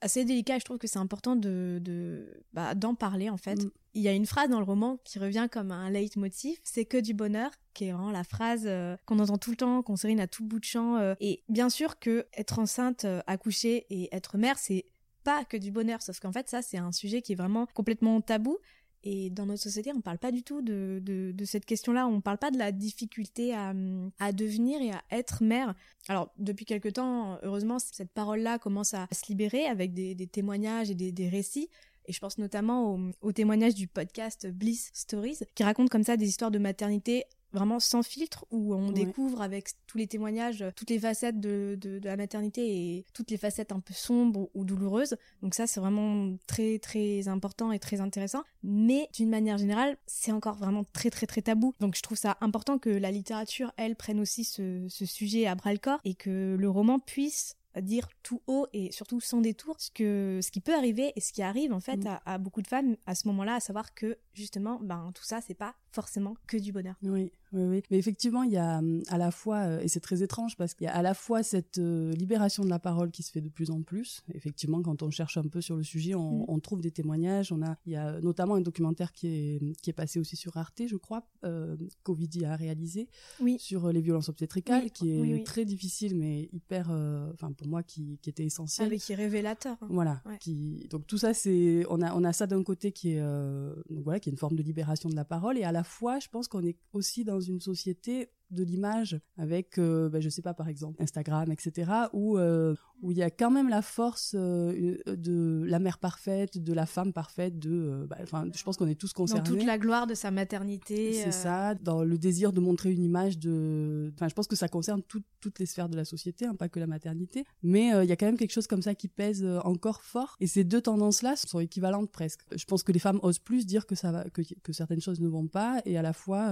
assez 0.00 0.24
délicat. 0.24 0.58
Je 0.58 0.64
trouve 0.64 0.78
que 0.78 0.86
c'est 0.86 0.98
important 0.98 1.36
de 1.36 2.26
bah, 2.52 2.74
d'en 2.74 2.94
parler 2.94 3.30
en 3.30 3.36
fait. 3.36 3.64
Mm. 3.64 3.70
Il 3.94 4.00
y 4.02 4.08
a 4.08 4.12
une 4.12 4.24
phrase 4.24 4.48
dans 4.48 4.58
le 4.58 4.64
roman 4.64 4.98
qui 5.04 5.18
revient 5.18 5.48
comme 5.50 5.70
un 5.70 5.90
leitmotiv, 5.90 6.58
c'est 6.64 6.86
que 6.86 6.96
du 6.96 7.12
bonheur, 7.12 7.50
qui 7.74 7.84
est 7.84 7.92
vraiment 7.92 8.10
la 8.10 8.24
phrase 8.24 8.62
euh, 8.64 8.96
qu'on 9.04 9.18
entend 9.18 9.36
tout 9.36 9.50
le 9.50 9.56
temps, 9.56 9.82
qu'on 9.82 9.96
serine 9.96 10.20
à 10.20 10.26
tout 10.26 10.44
bout 10.44 10.60
de 10.60 10.64
champ. 10.64 10.96
Euh. 10.96 11.14
et 11.20 11.42
bien 11.48 11.68
sûr 11.68 11.98
que 11.98 12.26
être 12.34 12.58
enceinte, 12.58 13.04
euh, 13.04 13.20
accoucher 13.26 13.86
et 13.90 14.14
être 14.14 14.38
mère, 14.38 14.58
c'est 14.58 14.86
pas 15.24 15.44
que 15.44 15.58
du 15.58 15.70
bonheur, 15.70 16.00
sauf 16.00 16.20
qu'en 16.20 16.32
fait 16.32 16.48
ça 16.48 16.62
c'est 16.62 16.78
un 16.78 16.90
sujet 16.90 17.20
qui 17.20 17.32
est 17.32 17.36
vraiment 17.36 17.66
complètement 17.74 18.20
tabou. 18.20 18.58
Et 19.04 19.30
dans 19.30 19.46
notre 19.46 19.62
société, 19.62 19.90
on 19.92 20.00
parle 20.00 20.18
pas 20.18 20.30
du 20.30 20.44
tout 20.44 20.62
de, 20.62 21.02
de, 21.02 21.44
cette 21.44 21.64
question-là. 21.64 22.06
On 22.06 22.20
parle 22.20 22.38
pas 22.38 22.52
de 22.52 22.58
la 22.58 22.70
difficulté 22.70 23.52
à, 23.52 23.74
à, 24.20 24.30
devenir 24.30 24.80
et 24.80 24.92
à 24.92 25.02
être 25.10 25.42
mère. 25.42 25.74
Alors, 26.06 26.32
depuis 26.38 26.64
quelque 26.64 26.88
temps, 26.88 27.36
heureusement, 27.42 27.80
cette 27.80 28.12
parole-là 28.12 28.60
commence 28.60 28.94
à 28.94 29.08
se 29.10 29.26
libérer 29.26 29.66
avec 29.66 29.92
des, 29.92 30.14
témoignages 30.28 30.88
et 30.88 30.94
des 30.94 31.28
récits. 31.28 31.68
Et 32.06 32.12
je 32.12 32.20
pense 32.20 32.38
notamment 32.38 32.98
au, 33.20 33.32
témoignage 33.32 33.74
du 33.74 33.88
podcast 33.88 34.46
Bliss 34.46 34.90
Stories, 34.94 35.38
qui 35.54 35.62
raconte 35.62 35.88
comme 35.88 36.04
ça 36.04 36.16
des 36.16 36.28
histoires 36.28 36.50
de 36.50 36.58
maternité 36.58 37.24
vraiment 37.52 37.80
sans 37.80 38.02
filtre, 38.02 38.46
où 38.50 38.74
on 38.74 38.92
découvre 38.92 39.42
avec 39.42 39.70
tous 39.86 39.98
les 39.98 40.06
témoignages 40.06 40.64
toutes 40.74 40.90
les 40.90 40.98
facettes 40.98 41.38
de, 41.38 41.76
de, 41.78 42.00
la 42.02 42.16
maternité 42.16 42.62
et 42.66 43.06
toutes 43.12 43.30
les 43.30 43.36
facettes 43.36 43.72
un 43.72 43.80
peu 43.80 43.92
sombres 43.92 44.48
ou 44.54 44.64
douloureuses. 44.64 45.16
Donc 45.42 45.54
ça, 45.54 45.66
c'est 45.66 45.80
vraiment 45.80 46.34
très 46.46 46.78
très 46.78 47.28
important 47.28 47.70
et 47.72 47.78
très 47.78 48.00
intéressant. 48.00 48.42
Mais 48.62 49.08
d'une 49.14 49.28
manière 49.28 49.58
générale, 49.58 49.96
c'est 50.06 50.32
encore 50.32 50.56
vraiment 50.56 50.84
très 50.92 51.10
très 51.10 51.26
très 51.26 51.42
tabou. 51.42 51.74
Donc 51.80 51.94
je 51.94 52.02
trouve 52.02 52.18
ça 52.18 52.38
important 52.40 52.78
que 52.78 52.90
la 52.90 53.10
littérature, 53.10 53.72
elle, 53.76 53.96
prenne 53.96 54.20
aussi 54.20 54.44
ce, 54.44 54.86
ce 54.88 55.04
sujet 55.04 55.46
à 55.46 55.54
bras 55.54 55.72
le 55.72 55.78
corps 55.78 56.00
et 56.04 56.14
que 56.14 56.56
le 56.58 56.70
roman 56.70 56.98
puisse 56.98 57.56
dire 57.80 58.08
tout 58.22 58.42
haut 58.46 58.66
et 58.72 58.92
surtout 58.92 59.20
sans 59.20 59.40
détour 59.40 59.80
ce 59.80 59.90
que 59.90 60.40
ce 60.42 60.50
qui 60.50 60.60
peut 60.60 60.74
arriver 60.74 61.12
et 61.16 61.20
ce 61.20 61.32
qui 61.32 61.42
arrive 61.42 61.72
en 61.72 61.80
fait 61.80 61.96
mm. 61.96 62.20
à, 62.26 62.38
beaucoup 62.38 62.62
de 62.62 62.66
femmes 62.66 62.96
à 63.06 63.14
ce 63.14 63.26
moment-là 63.28 63.56
à 63.56 63.60
savoir 63.60 63.94
que 63.94 64.18
justement 64.34 64.78
ben 64.82 65.10
tout 65.14 65.24
ça 65.24 65.40
c'est 65.40 65.54
pas 65.54 65.74
forcément 65.92 66.36
que 66.46 66.56
du 66.56 66.72
bonheur. 66.72 66.96
Oui, 67.02 67.30
oui, 67.52 67.64
oui. 67.64 67.82
Mais 67.90 67.98
effectivement, 67.98 68.42
il 68.42 68.52
y 68.52 68.56
a 68.56 68.78
hum, 68.78 69.02
à 69.08 69.18
la 69.18 69.30
fois, 69.30 69.58
euh, 69.58 69.80
et 69.80 69.88
c'est 69.88 70.00
très 70.00 70.22
étrange 70.22 70.56
parce 70.56 70.74
qu'il 70.74 70.86
y 70.86 70.88
a 70.88 70.94
à 70.94 71.02
la 71.02 71.14
fois 71.14 71.42
cette 71.42 71.78
euh, 71.78 72.12
libération 72.12 72.64
de 72.64 72.70
la 72.70 72.78
parole 72.78 73.10
qui 73.10 73.22
se 73.22 73.30
fait 73.30 73.40
de 73.40 73.48
plus 73.48 73.70
en 73.70 73.82
plus. 73.82 74.22
Effectivement, 74.34 74.82
quand 74.82 75.02
on 75.02 75.10
cherche 75.10 75.36
un 75.36 75.42
peu 75.42 75.60
sur 75.60 75.76
le 75.76 75.82
sujet, 75.82 76.14
on, 76.14 76.40
mm. 76.40 76.44
on 76.48 76.58
trouve 76.60 76.80
des 76.80 76.90
témoignages. 76.90 77.52
On 77.52 77.62
a, 77.62 77.76
il 77.86 77.92
y 77.92 77.96
a 77.96 78.20
notamment 78.20 78.54
un 78.54 78.60
documentaire 78.60 79.12
qui 79.12 79.28
est 79.28 79.60
qui 79.82 79.90
est 79.90 79.94
passé 79.94 80.18
aussi 80.18 80.36
sur 80.36 80.56
Arte, 80.56 80.82
je 80.86 80.96
crois, 80.96 81.26
euh, 81.44 81.76
Covidi 82.02 82.44
a 82.44 82.56
réalisé, 82.56 83.08
oui. 83.40 83.56
sur 83.58 83.92
les 83.92 84.00
violences 84.00 84.28
obstétricales, 84.28 84.90
qui 84.90 85.10
est 85.10 85.44
très 85.44 85.64
difficile 85.64 86.16
mais 86.16 86.48
hyper, 86.52 86.88
euh, 86.90 87.30
enfin 87.32 87.52
pour 87.52 87.66
moi 87.66 87.82
qui, 87.82 88.18
qui 88.22 88.30
était 88.30 88.44
essentiel. 88.44 88.90
Ah, 88.92 88.96
qui 88.96 89.12
est 89.12 89.16
révélateur. 89.16 89.76
Hein. 89.80 89.88
Voilà. 89.90 90.22
Qui, 90.40 90.86
donc 90.90 91.06
tout 91.06 91.18
ça, 91.18 91.34
c'est, 91.34 91.84
on 91.90 92.00
a 92.00 92.14
on 92.14 92.24
a 92.24 92.32
ça 92.32 92.46
d'un 92.46 92.62
côté 92.62 92.92
qui 92.92 93.12
est, 93.12 93.20
donc 93.20 94.04
voilà, 94.04 94.20
qui 94.20 94.28
est 94.28 94.32
une 94.32 94.38
forme 94.38 94.56
de 94.56 94.62
libération 94.62 95.08
de 95.08 95.16
la 95.16 95.24
parole 95.24 95.58
et 95.58 95.64
à 95.64 95.72
la 95.72 95.81
fois, 95.82 96.18
je 96.18 96.28
pense 96.28 96.48
qu'on 96.48 96.64
est 96.64 96.76
aussi 96.92 97.24
dans 97.24 97.40
une 97.40 97.60
société 97.60 98.30
de 98.52 98.62
l'image 98.64 99.18
avec, 99.36 99.78
euh, 99.78 100.08
bah, 100.08 100.20
je 100.20 100.28
sais 100.28 100.42
pas, 100.42 100.54
par 100.54 100.68
exemple, 100.68 101.02
Instagram, 101.02 101.50
etc., 101.50 101.90
où, 102.12 102.38
euh, 102.38 102.74
où 103.00 103.10
il 103.10 103.18
y 103.18 103.22
a 103.22 103.30
quand 103.30 103.50
même 103.50 103.68
la 103.68 103.82
force 103.82 104.34
euh, 104.38 104.96
de 105.06 105.64
la 105.66 105.78
mère 105.78 105.98
parfaite, 105.98 106.62
de 106.62 106.72
la 106.72 106.86
femme 106.86 107.12
parfaite, 107.12 107.58
de, 107.58 108.06
bah, 108.08 108.18
enfin, 108.22 108.46
je 108.54 108.62
pense 108.62 108.76
qu'on 108.76 108.88
est 108.88 108.94
tous 108.94 109.12
concernés. 109.12 109.48
Dans 109.48 109.56
toute 109.56 109.66
la 109.66 109.78
gloire 109.78 110.06
de 110.06 110.14
sa 110.14 110.30
maternité. 110.30 111.12
C'est 111.12 111.32
ça, 111.32 111.74
dans 111.74 112.04
le 112.04 112.18
désir 112.18 112.52
de 112.52 112.60
montrer 112.60 112.92
une 112.92 113.02
image 113.02 113.38
de, 113.38 114.12
enfin, 114.14 114.28
je 114.28 114.34
pense 114.34 114.46
que 114.46 114.56
ça 114.56 114.68
concerne 114.68 115.02
toutes 115.02 115.58
les 115.58 115.66
sphères 115.66 115.88
de 115.88 115.96
la 115.96 116.04
société, 116.04 116.46
hein, 116.46 116.54
pas 116.54 116.68
que 116.68 116.78
la 116.78 116.86
maternité, 116.86 117.44
mais 117.62 117.88
il 118.04 118.08
y 118.08 118.12
a 118.12 118.16
quand 118.16 118.26
même 118.26 118.36
quelque 118.36 118.52
chose 118.52 118.66
comme 118.66 118.82
ça 118.82 118.94
qui 118.94 119.08
pèse 119.08 119.44
encore 119.64 120.02
fort. 120.02 120.36
Et 120.40 120.46
ces 120.46 120.64
deux 120.64 120.80
tendances-là 120.80 121.36
sont 121.36 121.60
équivalentes 121.60 122.10
presque. 122.10 122.42
Je 122.54 122.64
pense 122.64 122.82
que 122.82 122.92
les 122.92 122.98
femmes 122.98 123.18
osent 123.22 123.38
plus 123.38 123.66
dire 123.66 123.86
que 123.86 123.94
ça 123.94 124.12
va, 124.12 124.24
que, 124.30 124.42
que 124.62 124.72
certaines 124.72 125.00
choses 125.00 125.20
ne 125.20 125.28
vont 125.28 125.48
pas, 125.48 125.80
et 125.84 125.96
à 125.96 126.02
la 126.02 126.12
fois, 126.12 126.50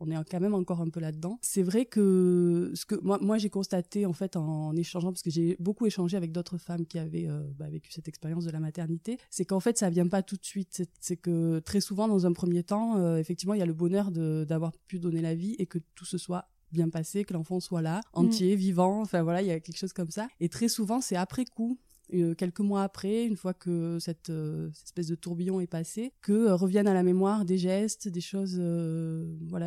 on 0.00 0.10
est 0.10 0.30
quand 0.30 0.40
même 0.40 0.54
encore 0.54 0.80
un 0.80 0.88
peu 0.88 1.00
là 1.00 1.07
dedans 1.12 1.38
C'est 1.42 1.62
vrai 1.62 1.84
que 1.84 2.72
ce 2.74 2.84
que 2.86 2.94
moi, 3.02 3.18
moi 3.20 3.38
j'ai 3.38 3.50
constaté 3.50 4.06
en 4.06 4.12
fait 4.12 4.36
en, 4.36 4.74
échangeant, 4.76 5.12
parce 5.12 5.22
que 5.22 5.30
j'ai 5.30 5.56
beaucoup 5.58 5.86
échangé 5.86 6.16
avec 6.16 6.32
d'autres 6.32 6.58
femmes 6.58 6.86
qui 6.86 6.98
avaient 6.98 7.28
euh, 7.28 7.42
bah, 7.58 7.68
vécu 7.68 7.92
cette 7.92 8.08
expérience 8.08 8.44
de 8.44 8.50
la 8.50 8.60
maternité, 8.60 9.18
c'est 9.30 9.44
qu'en 9.44 9.60
fait 9.60 9.78
ça 9.78 9.90
vient 9.90 10.08
pas 10.08 10.22
tout 10.22 10.36
de 10.36 10.44
suite. 10.44 10.82
C'est 11.00 11.16
que 11.16 11.58
très 11.60 11.80
souvent 11.80 12.08
dans 12.08 12.26
un 12.26 12.32
premier 12.32 12.62
temps, 12.62 12.98
euh, 12.98 13.16
effectivement, 13.18 13.54
il 13.54 13.60
y 13.60 13.62
a 13.62 13.66
le 13.66 13.74
bonheur 13.74 14.10
d'avoir 14.10 14.72
pu 14.86 14.98
donner 14.98 15.20
la 15.20 15.34
vie 15.34 15.54
et 15.58 15.66
que 15.66 15.78
tout 15.94 16.04
se 16.04 16.18
soit 16.18 16.48
bien 16.72 16.90
passé, 16.90 17.24
que 17.24 17.32
l'enfant 17.32 17.60
soit 17.60 17.82
là, 17.82 18.00
mm. 18.00 18.18
entier, 18.18 18.56
vivant, 18.56 19.00
enfin 19.00 19.22
voilà, 19.22 19.42
il 19.42 19.48
y 19.48 19.50
a 19.50 19.60
quelque 19.60 19.78
chose 19.78 19.92
comme 19.92 20.10
ça. 20.10 20.28
Et 20.40 20.48
très 20.48 20.68
souvent, 20.68 21.00
c'est 21.00 21.16
après 21.16 21.44
coup 21.44 21.78
euh, 22.14 22.34
quelques 22.34 22.60
mois 22.60 22.82
après, 22.82 23.24
une 23.24 23.36
fois 23.36 23.52
que 23.52 23.98
cette, 24.00 24.30
euh, 24.30 24.70
espèce 24.84 25.08
de 25.08 25.14
tourbillon 25.14 25.60
est 25.60 25.66
passé, 25.66 26.12
que 26.22 26.32
euh, 26.32 26.54
reviennent 26.54 26.88
à 26.88 26.94
la 26.94 27.02
mémoire 27.02 27.44
des 27.44 27.58
gestes, 27.58 28.08
des 28.08 28.20
choses 28.20 28.58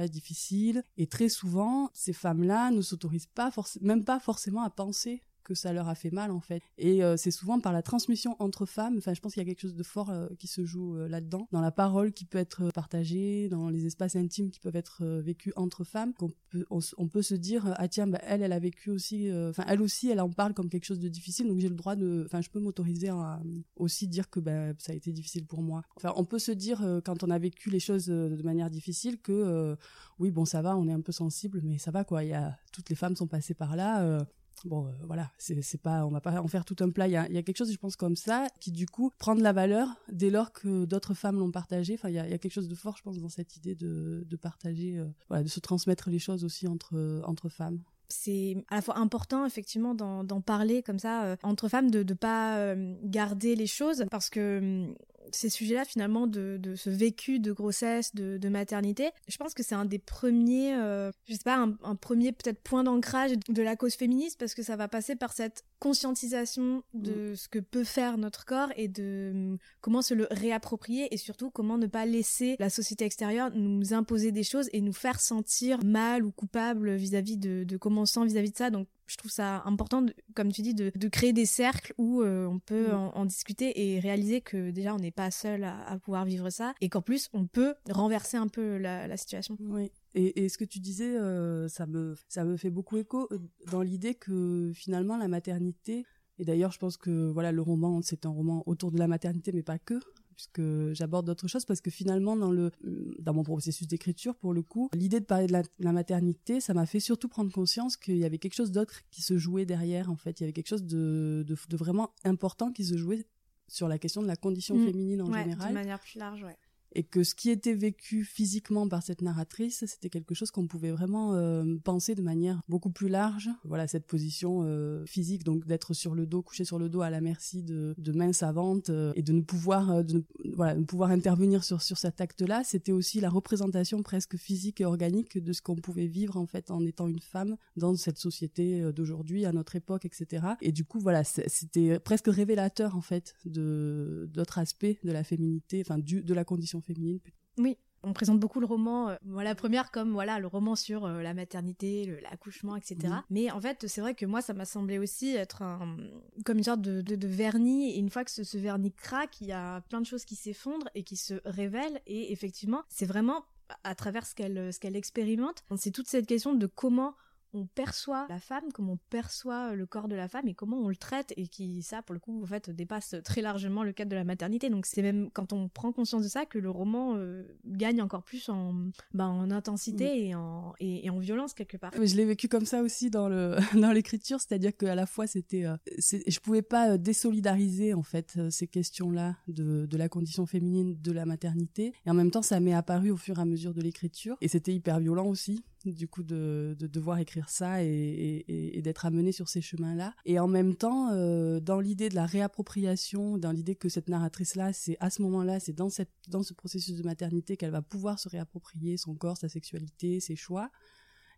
voilà 0.01 0.08
difficiles. 0.08 0.84
Et 0.98 1.08
très 1.08 1.29
souvent, 1.29 1.89
ces 1.93 2.13
femmes-là 2.13 2.72
ne 2.72 2.81
s'autorisent 2.81 3.27
pas, 3.27 3.51
même 3.81 4.03
pas 4.03 4.20
forcément 4.20 4.63
à 4.63 4.70
penser 4.70 5.24
que 5.44 5.54
ça 5.54 5.74
leur 5.74 5.88
a 5.88 5.96
fait 5.96 6.12
mal 6.12 6.32
en 6.32 6.40
fait. 6.40 6.62
Et 6.78 7.04
euh, 7.04 7.18
c'est 7.18 7.32
souvent 7.32 7.60
par 7.60 7.74
la 7.74 7.82
transmission 7.82 8.36
entre 8.40 8.66
femmes, 8.66 8.96
enfin 8.98 9.14
je 9.14 9.22
pense 9.22 9.34
qu'il 9.34 9.42
y 9.42 9.46
a 9.46 9.50
quelque 9.50 9.62
chose 9.62 9.76
de 9.76 9.84
fort 9.84 10.10
euh, 10.10 10.28
qui 10.40 10.48
se 10.48 10.66
joue 10.66 10.98
euh, 10.98 11.08
là-dedans, 11.08 11.48
dans 11.52 11.62
la 11.62 11.72
parole 11.72 12.12
qui 12.12 12.26
peut 12.26 12.38
être 12.38 12.72
partagée, 12.72 13.50
dans 13.50 13.70
les 13.70 13.86
espaces 13.86 14.16
intimes 14.16 14.50
qui 14.50 14.60
peuvent 14.60 14.76
être 14.76 15.04
vécus 15.22 15.54
entre 15.56 15.84
femmes, 15.84 16.14
qu'on 16.14 16.32
peut, 16.50 16.66
on, 16.70 17.08
peut 17.08 17.22
se 17.22 17.36
dire 17.36 17.74
ah 17.78 17.88
tiens 17.88 18.08
bah, 18.08 18.20
elle 18.24 18.42
elle 18.42 18.54
a 18.54 18.60
vécu 18.60 18.90
aussi, 18.90 19.30
enfin 19.50 19.64
elle 19.68 19.82
aussi 19.82 20.10
elle 20.10 20.22
en 20.22 20.30
parle 20.30 20.54
comme 20.54 20.70
quelque 20.70 20.86
chose 20.86 21.00
de 21.00 21.10
difficile, 21.10 21.48
donc 21.48 21.60
j'ai 21.60 21.70
le 21.70 21.76
droit 21.76 21.96
de, 21.96 22.24
enfin 22.26 22.42
je 22.42 22.50
peux 22.50 22.60
m'autoriser 22.60 23.10
à 23.10 23.42
aussi 23.76 24.08
dire 24.08 24.30
que 24.30 24.40
bah, 24.40 24.74
ça 24.80 24.92
a 24.94 24.96
été 24.96 25.12
difficile 25.12 25.46
pour 25.46 25.62
moi. 25.62 25.84
Enfin 25.96 26.14
on 26.16 26.26
peut 26.26 26.40
se 26.40 26.52
dire 26.52 26.80
quand 27.06 27.24
on 27.24 27.30
a 27.30 27.40
vécu 27.40 27.70
les 27.70 27.80
choses 27.80 28.08
de 28.08 28.42
manière 28.44 28.70
difficile 28.70 29.20
que 29.20 29.76
oui 30.20 30.32
bon 30.32 30.46
ça 30.46 30.62
va, 30.62 30.78
on 30.78 30.88
est 30.88 30.94
un 30.94 31.02
peu 31.02 31.12
sensible, 31.12 31.62
mais 31.64 31.78
ça 31.78 31.92
va 31.92 32.04
quoi, 32.04 32.24
y 32.24 32.34
a 32.34 32.58
toutes 32.72 32.90
les 32.90 32.96
femmes 32.96 33.16
sont 33.16 33.28
passées 33.28 33.54
par 33.54 33.76
là 33.76 34.26
bon 34.65 34.88
euh, 34.88 34.91
voilà 35.06 35.32
c'est 35.38 35.82
pas 35.82 36.06
on 36.06 36.10
va 36.10 36.22
pas 36.22 36.41
en 36.41 36.48
faire 36.48 36.65
tout 36.65 36.75
un 36.80 36.89
plat. 36.89 37.08
Il 37.08 37.13
y 37.13 37.18
a, 37.18 37.27
quelque 37.27 37.58
chose 37.58 37.72
je 37.72 37.77
pense 37.77 37.96
comme 37.96 38.15
ça 38.15 38.48
qui 38.60 38.72
du 38.72 38.86
coup 38.86 39.12
prend 39.18 39.36
de 39.36 39.41
la 39.41 39.53
valeur 39.53 39.88
dès 40.12 40.30
lors 40.30 40.51
que 40.51 40.86
d'autres 40.86 41.13
femmes 41.13 41.39
l'ont 41.39 41.51
partagé. 41.51 41.96
Enfin 41.96 42.10
il 42.10 42.15
y 42.15 42.20
a, 42.20 42.38
quelque 42.38 42.53
chose 42.53 42.68
de 42.68 42.75
fort 42.75 42.98
je 42.98 43.03
pense 43.03 43.18
dans 43.20 43.30
cette 43.30 43.56
idée 43.58 43.75
de, 43.75 44.25
partager 44.41 44.98
euh, 44.98 45.06
voilà 45.30 45.44
de 45.44 45.50
se 45.50 45.60
transmettre 45.60 46.10
les 46.10 46.20
choses 46.20 46.44
aussi 46.44 46.68
entre 46.68 47.22
entre 47.25 47.50
femmes. 47.50 47.80
C'est 48.10 48.63
à 48.70 48.75
la 48.75 48.82
fois 48.82 48.98
important 48.98 49.46
effectivement 49.46 49.96
d'en 49.96 50.41
parler 50.41 50.84
comme 50.84 51.00
ça 51.00 51.24
euh, 51.24 51.36
entre 51.44 51.70
femmes 51.70 51.91
de 51.91 52.03
ne 52.03 52.13
pas 52.13 52.75
garder 53.03 53.56
les 53.56 53.68
choses 53.68 54.06
parce 54.10 54.30
que 54.30 54.60
hum, 54.60 54.96
ces 55.32 55.50
sujets-là 55.50 55.86
finalement 55.86 56.28
de, 56.28 56.58
de, 56.60 56.75
ce 56.75 56.90
vécu 56.90 57.40
de 57.40 57.51
grossesse, 57.51 58.16
de, 58.16 58.38
de 58.38 58.50
maternité, 58.50 59.10
je 59.28 59.38
pense 59.38 59.54
que 59.54 59.63
c'est 59.63 59.75
un 59.75 59.86
des 59.86 60.00
premiers, 60.00 60.75
euh, 60.75 61.12
je 61.28 61.34
sais 61.34 61.40
pas, 61.44 61.58
un, 61.58 61.78
un 61.84 61.96
premier 61.96 62.32
peut-être 62.32 62.62
point 62.62 62.84
d'ancrage 62.84 63.32
de 63.50 63.62
la 63.62 63.75
cause 63.75 63.96
féministe 63.96 64.40
parce 64.40 64.54
que 64.54 64.63
ça 64.63 64.75
va 64.75 64.88
passer 64.88 65.16
par 65.16 65.34
cette 65.34 65.63
conscientisation 65.80 66.84
de 66.94 67.32
mm. 67.32 67.36
ce 67.36 67.48
que 67.48 67.60
peut 67.60 67.84
faire 67.84 68.18
notre 68.18 68.46
corps 68.46 68.72
et 68.75 68.88
de 68.88 69.32
hum, 69.34 69.58
comment 69.82 70.01
se 70.01 70.13
le 70.13 70.28
réapproprier 70.30 71.13
et 71.13 71.18
surtout 71.18 71.50
comment 71.50 71.78
ne 71.78 71.88
pas 71.88 72.06
laisser 72.06 72.56
la 72.60 72.70
société 72.70 73.06
extérieure 73.06 73.50
nous 73.56 73.94
imposer 73.94 74.32
des 74.32 74.44
choses 74.44 74.70
et 74.74 74.82
nous 74.82 74.94
faire 74.94 75.20
sentir 75.20 75.80
mal 75.84 76.24
ou 76.24 76.32
coupable 76.32 76.96
vis-à-vis 76.96 77.38
de, 77.38 77.63
de 77.63 77.78
comment 77.78 78.01
on 78.01 78.06
sent 78.06 78.25
vis-à-vis 78.25 78.51
de 78.51 78.58
ça. 78.58 78.70
Donc 78.70 78.88
je 79.12 79.18
trouve 79.18 79.32
ça 79.32 79.62
important, 79.65 80.06
comme 80.36 80.53
tu 80.53 80.62
dis, 80.62 80.74
de, 80.74 80.89
de, 80.96 81.08
créer 81.10 81.34
des 81.34 81.46
cercles 81.46 81.94
où 81.98 82.22
euh, 82.22 82.46
on 82.46 82.60
peut 82.60 82.91
mm. 82.91 82.96
en, 82.96 83.18
en, 83.18 83.25
discuter 83.25 83.94
et 83.94 84.00
réaliser 84.00 84.39
que 84.39 84.72
déjà 84.72 84.96
on 84.96 85.00
n'est 85.00 85.12
pas 85.12 85.32
seul 85.32 85.65
à, 85.65 85.84
à, 85.86 85.98
pouvoir 86.00 86.24
vivre 86.24 86.50
ça 86.50 86.74
et 86.80 86.88
qu'en 86.88 87.01
plus 87.01 87.30
on 87.34 87.46
peut 87.46 87.75
renverser 87.89 88.38
un 88.38 88.48
peu 88.48 88.77
la, 88.77 89.08
la 89.08 89.18
situation. 89.18 89.58
Oui. 89.60 89.91
Et, 90.15 90.46
et, 90.46 90.50
ce 90.50 90.58
que 90.58 90.63
tu 90.63 90.80
disais, 90.80 91.18
euh, 91.18 91.68
ça 91.68 91.86
me 91.86 92.15
ça 92.30 92.46
me 92.46 92.56
fait 92.56 92.70
beaucoup 92.70 92.98
écho 92.98 93.27
euh, 93.32 93.39
dans 93.70 93.82
l'idée 93.82 94.15
que 94.15 94.72
finalement 94.74 95.18
la 95.18 95.27
maternité 95.27 96.06
et 96.39 96.46
d'ailleurs 96.46 96.72
je 96.72 96.80
pense 96.80 96.96
que 96.96 97.30
voilà 97.32 97.51
le 97.51 97.62
roman 97.62 98.01
c'est 98.01 98.25
un 98.25 98.30
roman 98.30 98.63
autour 98.65 98.91
de 98.91 98.98
la 98.98 99.08
maternité 99.08 99.51
mais 99.51 99.63
pas 99.63 99.77
que 99.77 100.00
puisque 100.42 100.94
j'aborde 100.94 101.26
d'autres 101.26 101.48
choses 101.48 101.66
parce 101.66 101.82
que 101.82 101.92
finalement 101.92 102.36
dans 102.36 102.52
le 102.52 102.72
dans 103.20 103.34
mon 103.34 103.44
processus 103.44 103.88
d'écriture 103.88 104.36
pour 104.36 104.54
le 104.54 104.62
coup 104.62 104.90
l'idée 104.94 105.20
de 105.20 105.26
parler 105.26 105.48
de 105.48 105.54
la, 105.80 105.92
maternité 105.92 106.62
ça 106.62 106.74
m'a 106.74 106.86
fait 106.86 107.00
surtout 107.00 107.28
prendre 107.28 107.52
conscience 107.52 107.98
qu'il 107.98 108.18
y 108.18 108.26
avait 108.26 108.38
quelque 108.38 108.56
chose 108.56 108.72
d'autre 108.72 109.02
qui 109.12 109.22
se 109.22 109.38
jouait 109.38 109.66
derrière 109.66 110.10
en 110.10 110.16
fait. 110.16 110.40
Il 110.40 110.44
y 110.44 110.46
avait 110.46 110.54
quelque 110.54 110.70
chose 110.70 110.84
de, 110.84 111.44
de, 111.48 111.56
de 111.70 111.78
vraiment 111.78 112.14
important 112.24 112.72
qui 112.72 112.86
se 112.86 112.98
jouait 112.98 113.26
sur 113.68 113.88
la 113.88 114.00
question 114.00 114.22
de 114.22 114.28
la 114.28 114.36
condition 114.36 114.76
mmh. 114.76 114.86
féminine 114.86 115.22
en 115.22 115.34
général. 115.34 115.70
de 115.70 115.74
manière 115.74 116.00
plus 116.00 116.18
large 116.18 116.44
ouais 116.44 116.58
et 116.94 117.04
que 117.04 117.24
ce 117.24 117.36
qui 117.36 117.50
était 117.50 117.74
vécu 117.74 118.24
physiquement 118.24 118.88
par 118.88 119.04
cette 119.04 119.22
narratrice, 119.22 119.86
c'était 119.88 120.10
quelque 120.10 120.36
chose 120.36 120.52
qu'on 120.52 120.68
pouvait 120.68 120.92
vraiment 120.92 121.34
euh, 121.34 121.78
penser 121.84 122.16
de 122.16 122.22
manière 122.22 122.62
beaucoup 122.68 122.90
plus 122.90 123.08
large. 123.10 123.50
Voilà, 123.64 123.88
cette 123.88 124.06
position 124.06 124.62
euh, 124.64 125.06
physique, 125.06 125.44
donc 125.44 125.66
d'être 125.66 125.94
sur 125.94 126.16
le 126.16 126.26
dos, 126.26 126.42
couché 126.42 126.66
sur 126.66 126.80
le 126.80 126.90
dos 126.90 127.02
à 127.02 127.10
la 127.10 127.22
merci 127.22 127.64
de, 127.64 127.96
de 127.98 128.12
mains 128.12 128.34
savantes 128.34 128.90
euh, 128.90 129.14
et 129.16 129.22
de 129.22 129.32
ne 129.32 129.42
pouvoir, 129.42 129.92
euh, 129.92 130.04
de 130.04 130.16
ne, 130.16 130.22
voilà, 130.54 130.76
de 130.76 130.84
pouvoir 130.84 131.12
intervenir 131.12 131.64
sur 131.64 131.82
sur 131.82 131.98
cet 131.98 132.22
acte-là, 132.22 132.64
c'était 132.64 132.92
aussi 132.92 133.20
la 133.22 133.30
représentation 133.30 134.04
presque 134.04 134.38
physique 134.38 134.82
et 134.82 134.86
organique 134.86 135.38
de 135.38 135.54
ce 135.54 135.62
qu'on 135.62 135.76
pouvait 135.76 136.08
vivre 136.08 136.38
en 136.38 136.46
fait 136.46 136.72
en 136.72 136.86
étant 136.86 137.08
une 137.08 137.20
femme 137.20 137.58
dans 137.78 137.96
cette 137.96 138.18
société 138.18 138.82
euh, 138.82 138.92
d'aujourd'hui, 138.92 139.46
à 139.46 139.52
notre 139.52 139.76
époque, 139.76 140.06
etc. 140.06 140.46
Et 140.62 140.72
du 140.72 140.86
coup, 140.86 141.00
voilà, 141.00 141.24
c'était 141.24 142.00
presque 142.00 142.28
révélateur 142.28 142.96
en 142.96 143.02
fait 143.02 143.36
d'autres 143.46 144.60
aspects 144.60 144.98
de 145.04 145.12
la 145.12 145.24
féminité, 145.24 145.82
enfin 145.86 145.98
du 145.98 146.22
de 146.22 146.34
la 146.34 146.44
condition 146.44 146.81
féminine. 146.82 147.20
Oui, 147.58 147.78
on 148.04 148.14
présente 148.14 148.40
beaucoup 148.40 148.60
le 148.60 148.66
roman, 148.66 149.10
euh, 149.10 149.16
la 149.44 149.56
première 149.56 149.92
comme 149.92 150.12
voilà 150.12 150.40
le 150.40 150.48
roman 150.48 150.76
sur 150.76 151.06
euh, 151.06 151.22
la 151.22 151.34
maternité, 151.34 152.20
l'accouchement, 152.22 152.76
etc. 152.76 153.14
Mais 153.30 153.52
en 153.52 153.60
fait, 153.60 153.88
c'est 153.88 154.02
vrai 154.02 154.16
que 154.16 154.26
moi, 154.26 154.42
ça 154.42 154.54
m'a 154.54 154.66
semblé 154.66 154.98
aussi 154.98 155.36
être 155.36 155.62
un, 155.62 155.98
comme 156.46 156.58
une 156.58 156.64
sorte 156.64 156.82
de, 156.82 157.02
de, 157.02 157.16
de 157.16 157.28
vernis. 157.28 157.92
Et 157.92 158.00
une 158.00 158.10
fois 158.10 158.24
que 158.24 158.32
ce, 158.32 158.44
ce, 158.44 158.58
vernis 158.58 158.94
craque, 158.94 159.42
il 159.42 159.48
y 159.48 159.52
a 159.52 159.82
plein 159.82 160.02
de 160.02 160.06
choses 160.06 160.26
qui 160.26 160.36
s'effondrent 160.36 160.90
et 160.96 161.04
qui 161.04 161.16
se 161.16 161.36
révèlent. 161.46 162.02
Et 162.08 162.32
effectivement, 162.32 162.84
c'est 162.90 163.06
vraiment 163.06 163.44
à 163.84 163.96
travers 163.96 164.26
ce 164.26 164.36
qu'elle 164.36 164.74
ce 164.74 164.80
qu'elle 164.80 164.96
expérimente, 164.96 165.64
c'est 165.78 165.92
toute 165.92 166.08
cette 166.08 166.28
question 166.28 166.54
de 166.54 166.68
comment 166.68 167.16
on 167.53 167.65
perçoit 167.65 168.25
la 168.29 168.39
femme, 168.39 168.63
comment 168.74 168.93
on 168.93 169.00
perçoit 169.10 169.75
le 169.75 169.86
corps 169.86 170.08
de 170.08 170.15
la 170.15 170.27
femme 170.27 170.48
et 170.48 170.53
comment 170.53 170.77
on 170.77 170.88
le 170.88 170.96
traite 170.96 171.34
et 171.38 171.48
qui 171.48 171.81
ça 171.84 172.01
pour 172.01 172.13
le 172.13 172.20
coup 172.20 172.41
en 172.43 172.46
fait 172.46 172.70
dépasse 172.70 173.15
très 173.24 173.41
largement 173.41 173.84
le 173.84 173.91
cadre 173.93 174.12
de 174.12 174.15
la 174.15 174.24
maternité. 174.24 174.70
Donc 174.70 174.86
c'est 174.86 175.01
même 175.01 175.29
quand 175.31 175.53
on 175.53 175.70
prend 175.70 175.91
conscience 175.91 176.24
de 176.24 176.29
ça 176.29 176.46
que 176.46 176.58
le 176.58 176.70
roman 176.70 177.15
euh, 177.15 177.43
gagne 177.65 178.01
encore 178.01 178.24
plus 178.24 178.50
en 178.50 178.74
bah, 179.13 179.27
en 179.27 179.51
intensité 179.51 180.27
et 180.27 180.36
en 180.36 180.74
et, 180.79 181.10
en 181.10 181.20
violence 181.20 181.53
quelque 181.53 181.77
part. 181.77 181.91
Je 181.93 182.15
l'ai 182.15 182.25
vécu 182.25 182.48
comme 182.48 182.65
ça 182.65 182.81
aussi 182.81 183.10
dans 183.10 183.27
le 183.27 183.58
dans 183.79 183.91
l'écriture, 183.91 184.39
c'est-à-dire 184.39 184.75
qu'à 184.75 184.96
la 184.96 185.05
fois 185.05 185.27
c'était 185.27 185.65
euh, 185.65 185.77
je 185.88 186.39
pouvais 186.39 186.62
pas 186.62 186.91
euh, 186.91 186.98
désolidariser 186.98 187.93
en 187.93 188.03
fait 188.03 188.36
euh, 188.38 188.50
ces 188.50 188.67
questions-là 188.67 189.36
de 189.48 189.86
de 189.86 189.98
la 189.98 190.10
condition 190.10 190.46
féminine 190.46 190.98
de 191.01 191.12
la 191.12 191.25
maternité 191.25 191.93
et 192.05 192.10
en 192.10 192.13
même 192.13 192.31
temps 192.31 192.41
ça 192.41 192.60
m'est 192.60 192.74
apparu 192.74 193.12
au 193.12 193.17
fur 193.17 193.38
et 193.38 193.41
à 193.41 193.46
mesure 193.46 193.74
de 193.74 193.81
l'écriture 193.81 194.38
et 194.41 194.48
c'était 194.48 194.74
hyper 194.74 195.00
violent 195.00 195.27
aussi 195.27 195.63
du 195.86 196.08
coup 196.08 196.24
de, 196.24 196.76
devoir 196.80 197.20
écrire 197.20 197.50
ça 197.50 197.84
et, 197.84 198.80
d'être 198.84 199.06
amené 199.06 199.32
sur 199.32 199.50
ces 199.50 199.62
chemins-là. 199.62 200.14
Et 200.26 200.40
en 200.40 200.48
même 200.48 200.76
temps, 200.76 201.12
euh, 201.12 201.60
dans 201.60 201.80
l'idée 201.80 202.10
de 202.10 202.16
la 202.16 202.26
réappropriation, 202.26 203.38
dans 203.38 203.52
l'idée 203.52 203.76
que 203.76 203.90
cette 203.90 204.10
narratrice-là, 204.10 204.74
c'est 204.74 204.98
à 205.00 205.10
ce 205.10 205.22
moment-là, 205.22 205.60
c'est 205.60 205.74
dans, 205.74 205.90
cette, 205.90 206.12
dans 206.28 206.44
ce 206.44 206.54
processus 206.54 206.98
de 206.98 207.04
maternité 207.04 207.58
qu'elle 207.58 207.72
va 207.72 207.82
pouvoir 207.82 208.20
se 208.20 208.30
réapproprier 208.30 208.98
son 208.98 209.16
corps, 209.16 209.38
sa 209.38 209.50
sexualité, 209.50 210.20
ses 210.20 210.36
choix. 210.36 210.70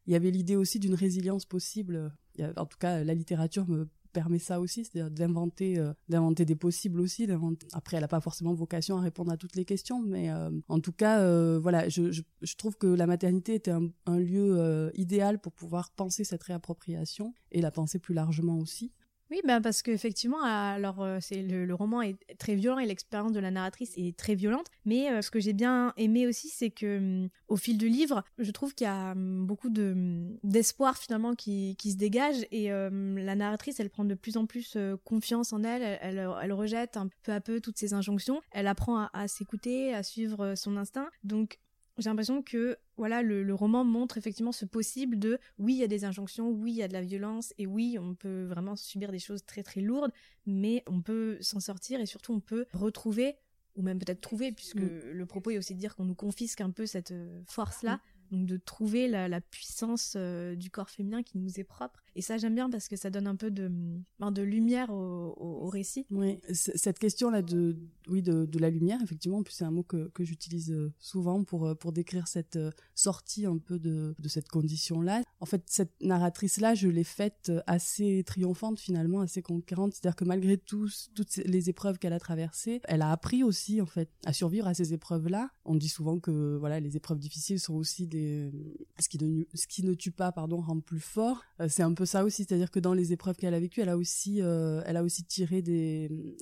Il 0.05 0.13
y 0.13 0.15
avait 0.15 0.31
l'idée 0.31 0.55
aussi 0.55 0.79
d'une 0.79 0.95
résilience 0.95 1.45
possible. 1.45 2.11
en 2.57 2.65
tout 2.65 2.77
cas, 2.77 3.03
la 3.03 3.13
littérature 3.13 3.67
me 3.67 3.87
permet 4.13 4.39
ça 4.39 4.61
aussi, 4.61 4.85
c'est-à-dire 4.85 5.11
d'inventer, 5.11 5.77
euh, 5.77 5.93
d'inventer 6.07 6.45
des 6.45 6.55
possibles 6.55 7.01
aussi. 7.01 7.27
Après, 7.73 7.97
elle 7.97 8.01
n'a 8.01 8.07
pas 8.07 8.21
forcément 8.21 8.53
vocation 8.53 8.97
à 8.97 9.01
répondre 9.01 9.31
à 9.31 9.37
toutes 9.37 9.55
les 9.55 9.65
questions, 9.65 10.01
mais 10.01 10.31
euh, 10.31 10.49
en 10.69 10.79
tout 10.79 10.93
cas, 10.93 11.19
euh, 11.19 11.59
voilà, 11.59 11.89
je, 11.89 12.21
trouve 12.57 12.77
que 12.77 12.87
la 12.87 13.07
maternité 13.07 13.55
était 13.55 13.71
un 13.71 14.17
lieu 14.17 14.91
idéal 14.93 15.39
pour 15.39 15.51
pouvoir 15.51 15.91
penser 15.91 16.23
cette 16.23 16.43
réappropriation 16.43 17.33
et 17.51 17.61
la 17.61 17.71
penser 17.71 17.99
plus 17.99 18.13
largement 18.13 18.59
aussi. 18.59 18.93
Oui, 19.33 19.41
ben 19.43 19.63
parce 19.63 19.81
qu'effectivement, 19.81 20.43
alors 20.43 21.01
euh, 21.01 21.17
c'est 21.19 21.41
le, 21.41 21.73
roman 21.73 22.03
est 22.03 22.17
très 22.37 22.53
violent 22.53 22.77
et 22.77 22.85
l'expérience 22.85 23.31
de 23.31 23.39
la 23.39 23.49
narratrice 23.49 23.91
est 23.97 24.15
très 24.15 24.35
violente. 24.35 24.67
Mais 24.85 25.09
euh, 25.09 25.23
ce 25.23 25.31
que 25.31 25.39
j'ai 25.39 25.53
bien 25.53 25.91
aimé 25.97 26.27
aussi, 26.27 26.49
c'est 26.49 26.69
que 26.69 26.97
hum, 26.99 27.29
au 27.47 27.55
fil 27.55 27.79
du 27.79 27.89
livre, 27.89 28.23
je 28.37 28.51
trouve 28.51 28.75
qu'il 28.75 28.85
y 28.85 28.89
a 28.91 29.13
hum, 29.13 29.47
beaucoup 29.47 29.71
de 29.71 29.93
hum, 29.93 30.37
d'espoir 30.43 30.99
finalement 30.99 31.33
qui, 31.33 31.75
qui 31.79 31.93
se 31.93 31.97
dégage 31.97 32.45
et 32.51 32.69
la 32.69 33.35
narratrice, 33.35 33.79
elle 33.79 33.89
prend 33.89 34.05
de 34.05 34.13
plus 34.13 34.37
en 34.37 34.45
plus 34.45 34.75
euh, 34.75 34.97
confiance 35.03 35.51
en 35.51 35.63
elle. 35.63 35.81
Elle, 36.03 36.29
elle. 36.43 36.53
rejette 36.53 36.95
un 36.95 37.09
peu 37.23 37.31
à 37.31 37.41
peu 37.41 37.59
toutes 37.59 37.79
ses 37.79 37.95
injonctions. 37.95 38.39
Elle 38.51 38.67
apprend 38.67 38.99
à, 38.99 39.09
à 39.13 39.27
s'écouter, 39.27 39.95
à 39.95 40.03
suivre 40.03 40.53
son 40.53 40.77
instinct. 40.77 41.09
Donc 41.23 41.57
j'ai 41.97 42.09
l'impression 42.09 42.41
que 42.41 42.77
voilà 42.97 43.21
le, 43.21 43.53
roman 43.53 43.83
montre 43.83 44.17
effectivement 44.17 44.51
ce 44.51 44.65
possible 44.65 45.19
de 45.19 45.37
oui 45.59 45.73
il 45.73 45.79
y 45.79 45.83
a 45.83 45.87
des 45.87 46.05
injonctions 46.05 46.49
oui 46.49 46.71
il 46.71 46.77
y 46.77 46.83
a 46.83 46.87
de 46.87 46.93
la 46.93 47.01
violence 47.01 47.53
et 47.57 47.67
oui 47.67 47.97
on 47.99 48.15
peut 48.15 48.45
vraiment 48.45 48.75
subir 48.75 49.11
des 49.11 49.19
choses 49.19 49.45
très 49.45 49.63
très 49.63 49.81
lourdes 49.81 50.11
mais 50.45 50.83
on 50.87 51.01
peut 51.01 51.37
s'en 51.41 51.59
sortir 51.59 51.99
et 51.99 52.05
surtout 52.05 52.33
on 52.33 52.39
peut 52.39 52.65
retrouver 52.73 53.35
ou 53.75 53.81
même 53.81 53.99
peut-être 53.99 54.21
trouver 54.21 54.51
puisque 54.51 54.81
mm. 54.81 55.11
le 55.11 55.25
propos 55.25 55.51
est 55.51 55.57
aussi 55.57 55.75
de 55.75 55.79
dire 55.79 55.95
qu'on 55.95 56.05
nous 56.05 56.15
confisque 56.15 56.61
un 56.61 56.71
peu 56.71 56.85
cette 56.85 57.11
euh, 57.11 57.41
force 57.45 57.83
là 57.83 57.95
mm. 58.31 58.37
donc 58.37 58.47
de 58.47 58.57
trouver 58.57 59.07
la, 59.07 59.41
puissance 59.41 60.13
euh, 60.15 60.55
du 60.55 60.69
corps 60.69 60.89
féminin 60.89 61.23
qui 61.23 61.37
nous 61.37 61.59
est 61.59 61.63
propre 61.63 62.02
et 62.15 62.21
ça, 62.21 62.37
j'aime 62.37 62.55
bien 62.55 62.69
parce 62.69 62.87
que 62.87 62.95
ça 62.95 63.09
donne 63.09 63.27
un 63.27 63.35
peu 63.35 63.49
de, 63.49 63.71
ben, 64.19 64.31
de 64.31 64.41
lumière 64.41 64.91
au, 64.91 65.67
récit. 65.67 66.05
Oui, 66.11 66.39
cette 66.51 66.99
question-là 66.99 67.41
de, 67.41 67.77
oui, 68.07 68.21
de, 68.21 68.45
de, 68.45 68.59
la 68.59 68.69
lumière, 68.69 68.99
effectivement, 69.01 69.39
en 69.39 69.43
plus 69.43 69.53
c'est 69.53 69.63
un 69.63 69.71
mot 69.71 69.83
que, 69.83 70.11
j'utilise 70.19 70.71
euh, 70.71 70.93
souvent 70.99 71.43
pour, 71.43 71.65
euh, 71.65 71.75
pour 71.75 71.91
décrire 71.91 72.27
cette 72.27 72.55
euh, 72.55 72.71
sortie 72.93 73.45
un 73.45 73.57
peu 73.57 73.79
de, 73.79 74.15
de 74.19 74.29
cette 74.29 74.47
condition-là. 74.49 75.21
En 75.39 75.45
fait, 75.45 75.63
cette 75.65 75.93
narratrice-là, 76.01 76.75
je 76.75 76.87
l'ai 76.87 77.03
faite 77.03 77.51
assez 77.65 78.23
triomphante 78.25 78.79
finalement, 78.79 79.21
assez 79.21 79.41
conquérante. 79.41 79.93
C'est-à-dire 79.93 80.15
que 80.15 80.25
malgré 80.25 80.57
tout, 80.57 80.89
toutes 81.15 81.35
les 81.37 81.69
épreuves 81.69 81.97
qu'elle 81.97 82.13
a 82.13 82.19
traversées, 82.19 82.81
elle 82.85 83.01
a 83.01 83.11
appris 83.11 83.43
aussi, 83.43 83.81
en 83.81 83.85
fait, 83.85 84.09
à 84.25 84.33
survivre 84.33 84.67
à 84.67 84.73
ces 84.73 84.93
épreuves-là. 84.93 85.49
On 85.65 85.75
dit 85.75 85.89
souvent 85.89 86.19
que 86.19 86.57
voilà, 86.57 86.79
les 86.79 86.95
épreuves 86.95 87.19
difficiles 87.19 87.59
sont 87.59 87.73
aussi 87.73 88.07
des... 88.07 88.51
Ce 88.99 89.09
qui 89.09 89.23
ne, 89.23 89.43
ce 89.53 89.67
qui 89.67 89.83
ne 89.83 89.93
tue 89.93 90.11
pas, 90.11 90.31
pardon, 90.31 90.61
rend 90.61 90.79
plus 90.79 90.99
fort. 90.99 91.43
C'est 91.67 91.83
un 91.83 91.93
peu 91.93 92.02
ça 92.05 92.23
aussi, 92.23 92.43
c'est-à-dire 92.43 92.71
que 92.71 92.79
dans 92.79 92.93
les 92.93 93.13
épreuves 93.13 93.35
qu'elle 93.35 93.53
a 93.53 93.59
vécues, 93.59 93.81
elle 93.81 93.89
a 93.89 93.97
aussi, 93.97 94.41
euh, 94.41 94.81
elle 94.85 94.97
a 94.97 95.03
aussi 95.03 95.23
tiré 95.23 95.63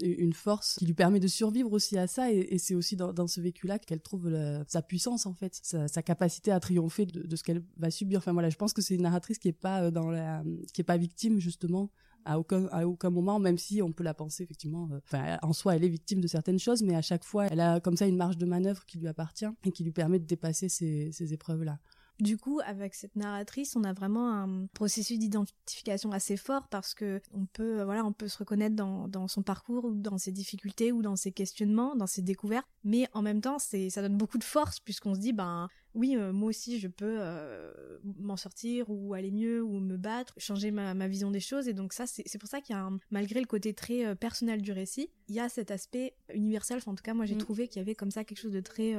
une 0.02 0.34
force 0.34 0.76
qui 0.76 0.86
lui 0.86 0.94
permet 0.94 1.20
de 1.20 1.28
survivre 1.28 1.72
aussi 1.72 1.98
à 1.98 2.08
ça, 2.08 2.32
et, 2.32 2.58
c'est 2.58 2.76
aussi 2.76 2.96
dans, 2.96 3.28
ce 3.28 3.42
vécu-là 3.42 3.80
qu'elle 3.80 4.02
trouve 4.02 4.32
sa 4.68 4.82
puissance 4.82 5.26
en 5.26 5.34
fait, 5.34 5.60
sa, 5.64 6.02
capacité 6.02 6.52
à 6.52 6.60
triompher 6.60 7.06
de, 7.06 7.36
ce 7.36 7.44
qu'elle 7.44 7.64
va 7.78 7.92
subir. 7.92 8.20
Enfin 8.20 8.34
voilà, 8.34 8.50
je 8.50 8.58
pense 8.58 8.74
que 8.74 8.82
c'est 8.82 8.96
une 8.96 9.04
narratrice 9.04 9.38
qui 9.38 9.48
est 9.48 9.54
pas 9.54 9.84
euh, 9.84 9.92
dans 9.92 10.10
la, 10.10 10.44
qui 10.74 10.82
est 10.82 10.86
pas 10.86 10.98
victime 10.98 11.40
justement 11.40 11.90
à 12.26 12.38
aucun 12.38 12.68
à 12.68 12.86
aucun 12.86 13.10
moment 13.10 13.40
même 13.40 13.58
si 13.58 13.82
on 13.82 13.92
peut 13.92 14.04
la 14.04 14.14
penser 14.14 14.44
effectivement 14.44 14.90
euh, 14.92 15.38
en 15.42 15.54
soi 15.54 15.76
elle 15.76 15.84
est 15.84 15.90
victime 15.90 16.22
de 16.22 16.28
certaines 16.28 16.60
choses 16.60 16.84
mais 16.84 16.96
à 16.96 17.02
chaque 17.02 17.24
fois 17.24 17.48
elle 17.48 17.60
a 17.60 17.80
comme 17.80 17.98
ça 17.98 18.06
une 18.06 18.16
marge 18.16 18.38
de 18.38 18.46
manœuvre 18.46 18.86
qui 18.86 19.00
lui 19.00 19.08
appartient 19.08 19.48
et 19.66 19.72
qui 19.72 19.84
lui 19.84 19.92
permet 19.92 20.20
de 20.20 20.26
dépasser 20.26 20.70
ces, 20.70 21.12
ces 21.12 21.34
épreuves 21.34 21.64
là 21.64 21.80
du 22.22 22.38
coup, 22.38 22.60
avec 22.64 22.94
cette 22.94 23.16
narratrice, 23.16 23.76
on 23.76 23.84
a 23.84 23.94
vraiment 23.94 24.32
un 24.32 24.68
processus 24.68 25.18
d'identification 25.18 26.12
assez 26.12 26.38
fort 26.38 26.68
parce 26.68 26.94
que 26.94 27.20
on 27.34 27.48
peut, 27.48 27.80
euh, 27.80 27.86
voilà, 27.86 28.06
on 28.06 28.14
peut 28.14 28.28
se 28.28 28.38
reconnaître 28.38 28.76
dans, 28.76 29.08
dans 29.08 29.28
son 29.28 29.42
parcours 29.42 29.86
ou 29.86 29.96
dans 29.96 30.20
ses 30.20 30.32
difficultés 30.32 30.92
ou 30.92 31.02
dans 31.02 31.16
ses 31.16 31.32
questionnements, 31.32 31.96
dans 31.96 32.06
ses 32.06 32.22
découvertes. 32.22 32.68
Mais 32.84 33.08
en 33.14 33.24
même 33.24 33.42
temps, 33.42 33.58
c'est, 33.58 33.90
ça 33.90 34.04
donne 34.04 34.18
beaucoup 34.18 34.38
de 34.38 34.44
force 34.44 34.80
puisqu'on 34.80 35.16
se 35.16 35.20
dit, 35.20 35.34
ben, 35.34 35.68
oui, 35.96 36.16
euh, 36.16 36.32
moi 36.32 36.50
aussi, 36.50 36.80
je 36.80 36.88
peux 36.88 37.18
euh, 37.20 37.74
m'en 38.04 38.38
sortir 38.38 38.86
ou 38.90 39.16
aller 39.16 39.32
mieux 39.32 39.64
ou 39.64 39.80
me 39.80 39.98
battre, 39.98 40.36
changer 40.38 40.70
ma, 40.70 40.94
ma 40.94 41.08
vision 41.08 41.32
des 41.32 41.40
choses. 41.40 41.68
Et 41.68 41.74
donc 41.74 41.92
ça, 41.92 42.06
c'est, 42.06 42.24
c'est 42.28 42.38
pour 42.38 42.50
ça 42.50 42.62
qu'il 42.62 42.76
y 42.76 42.80
a, 42.80 42.88
malgré 43.10 43.40
le 43.40 43.48
côté 43.48 43.74
très 43.74 44.16
personnel 44.16 44.62
du 44.62 44.72
récit, 44.72 45.10
il 45.28 45.34
y 45.34 45.40
a 45.40 45.50
cet 45.50 45.72
aspect 45.72 46.14
universel. 46.36 46.78
Enfin, 46.78 46.92
en 46.92 46.96
tout 46.96 47.04
cas, 47.04 47.16
moi, 47.16 47.26
j'ai 47.26 47.34
mm. 47.34 47.40
trouvé 47.40 47.68
qu'il 47.68 47.80
y 47.80 47.82
avait 47.82 47.96
comme 47.96 48.12
ça 48.12 48.24
quelque 48.24 48.42
chose 48.42 48.54
de 48.54 48.62
très 48.62 48.96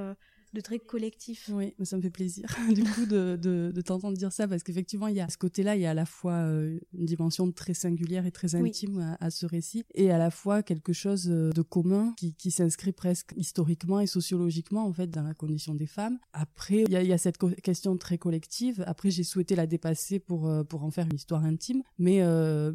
de 0.52 0.60
très 0.60 0.78
collectif. 0.78 1.50
Oui, 1.52 1.74
ça 1.82 1.96
me 1.96 2.02
fait 2.02 2.10
plaisir 2.10 2.46
du 2.74 2.84
coup 2.84 3.06
de, 3.06 3.38
de, 3.40 3.72
de 3.74 3.80
t'entendre 3.80 4.16
dire 4.16 4.32
ça 4.32 4.46
parce 4.46 4.62
qu'effectivement 4.62 5.08
il 5.08 5.16
y 5.16 5.20
a 5.20 5.28
ce 5.28 5.38
côté-là, 5.38 5.76
il 5.76 5.82
y 5.82 5.86
a 5.86 5.90
à 5.90 5.94
la 5.94 6.06
fois 6.06 6.34
euh, 6.34 6.78
une 6.92 7.06
dimension 7.06 7.50
très 7.52 7.74
singulière 7.74 8.26
et 8.26 8.30
très 8.30 8.54
intime 8.54 9.16
à, 9.20 9.30
ce 9.30 9.46
récit 9.46 9.84
et 9.94 10.10
à 10.10 10.18
la 10.18 10.30
fois 10.30 10.62
quelque 10.62 10.92
chose 10.92 11.28
euh, 11.30 11.50
de 11.52 11.62
commun 11.62 12.14
qui, 12.16 12.34
qui 12.34 12.50
s'inscrit 12.50 12.92
presque 12.92 13.32
historiquement 13.36 14.00
et 14.00 14.06
sociologiquement 14.06 14.86
en 14.86 14.92
fait 14.92 15.08
dans 15.08 15.22
la 15.22 15.34
condition 15.34 15.74
des 15.74 15.86
femmes. 15.86 16.18
Après 16.32 16.82
il 16.82 16.90
y 16.90 16.96
a, 16.96 17.02
il 17.02 17.08
y 17.08 17.12
a 17.12 17.18
cette 17.18 17.38
question 17.62 17.96
très 17.96 18.18
collective. 18.18 18.84
Après 18.86 19.10
j'ai 19.10 19.24
souhaité 19.24 19.56
la 19.56 19.66
dépasser 19.66 20.18
pour 20.18 20.48
euh, 20.48 20.64
pour 20.64 20.84
en 20.84 20.90
faire 20.90 21.06
une 21.06 21.16
histoire 21.16 21.44
intime, 21.44 21.82
mais 21.98 22.22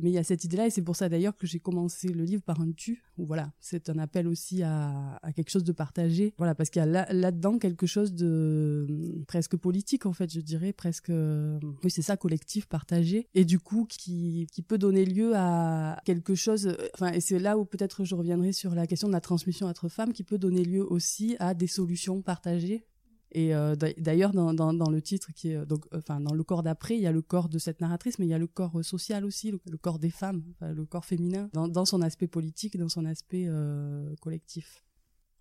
mais 0.01 0.09
il 0.09 0.13
y 0.13 0.17
a 0.17 0.23
cette 0.23 0.43
idée-là 0.43 0.67
et 0.67 0.69
c'est 0.69 0.81
pour 0.81 0.95
ça 0.95 1.09
d'ailleurs 1.09 1.35
que 1.37 1.47
j'ai 1.47 1.59
commencé 1.59 2.07
le 2.09 2.23
livre 2.23 2.41
par 2.41 2.59
un 2.61 2.71
tu. 2.71 3.03
Où, 3.17 3.25
voilà, 3.25 3.51
c'est 3.59 3.89
un 3.89 3.97
appel 3.97 4.27
aussi 4.27 4.61
à, 4.63 5.17
à 5.23 5.33
quelque 5.33 5.49
chose 5.49 5.63
de 5.63 5.71
partagé. 5.71 6.33
Voilà 6.37 6.55
parce 6.55 6.69
qu'il 6.69 6.79
y 6.79 6.83
a 6.83 6.85
là, 6.85 7.07
là-dedans 7.11 7.57
quelque 7.67 7.85
chose 7.85 8.13
de 8.13 8.85
hum, 8.89 9.25
presque 9.27 9.55
politique 9.57 10.05
en 10.05 10.13
fait, 10.13 10.31
je 10.31 10.39
dirais 10.39 10.73
presque 10.73 11.09
euh, 11.09 11.59
oui, 11.83 11.91
c'est 11.91 12.01
ça 12.01 12.17
collectif 12.17 12.65
partagé 12.67 13.27
et 13.33 13.45
du 13.45 13.59
coup 13.59 13.85
qui 13.85 14.47
qui 14.51 14.61
peut 14.61 14.77
donner 14.77 15.05
lieu 15.05 15.33
à 15.35 15.99
quelque 16.05 16.35
chose 16.35 16.67
euh, 16.67 16.75
enfin 16.93 17.11
et 17.11 17.19
c'est 17.19 17.39
là 17.39 17.57
où 17.57 17.65
peut-être 17.65 18.05
je 18.05 18.15
reviendrai 18.15 18.53
sur 18.53 18.73
la 18.73 18.87
question 18.87 19.07
de 19.07 19.13
la 19.13 19.21
transmission 19.21 19.67
entre 19.67 19.89
femmes 19.89 20.13
qui 20.13 20.23
peut 20.23 20.37
donner 20.37 20.63
lieu 20.63 20.83
aussi 20.83 21.35
à 21.39 21.53
des 21.53 21.67
solutions 21.67 22.21
partagées 22.21 22.85
et 23.31 23.53
euh, 23.53 23.75
d'ailleurs, 23.75 24.31
dans, 24.31 24.53
dans, 24.53 24.89
le 24.89 25.01
titre 25.01 25.31
qui 25.35 25.51
est 25.51 25.65
donc, 25.65 25.85
enfin, 25.93 26.21
dans 26.21 26.33
le 26.33 26.43
corps 26.43 26.63
d'après, 26.63 26.95
il 26.95 27.01
y 27.01 27.07
a 27.07 27.11
le 27.11 27.21
corps 27.21 27.49
de 27.49 27.59
cette 27.59 27.81
narratrice, 27.81 28.19
mais 28.19 28.25
il 28.25 28.29
y 28.29 28.33
a 28.33 28.37
le 28.37 28.47
corps 28.47 28.83
social 28.85 29.25
aussi, 29.25 29.51
le, 29.51 29.77
corps 29.77 29.99
des 29.99 30.09
femmes, 30.09 30.43
le 30.61 30.85
corps 30.85 31.05
féminin, 31.05 31.49
dans, 31.53 31.85
son 31.85 32.01
aspect 32.01 32.27
politique, 32.27 32.77
dans 32.77 32.89
son 32.89 33.05
aspect 33.05 33.45
euh, 33.47 34.15
collectif. 34.21 34.86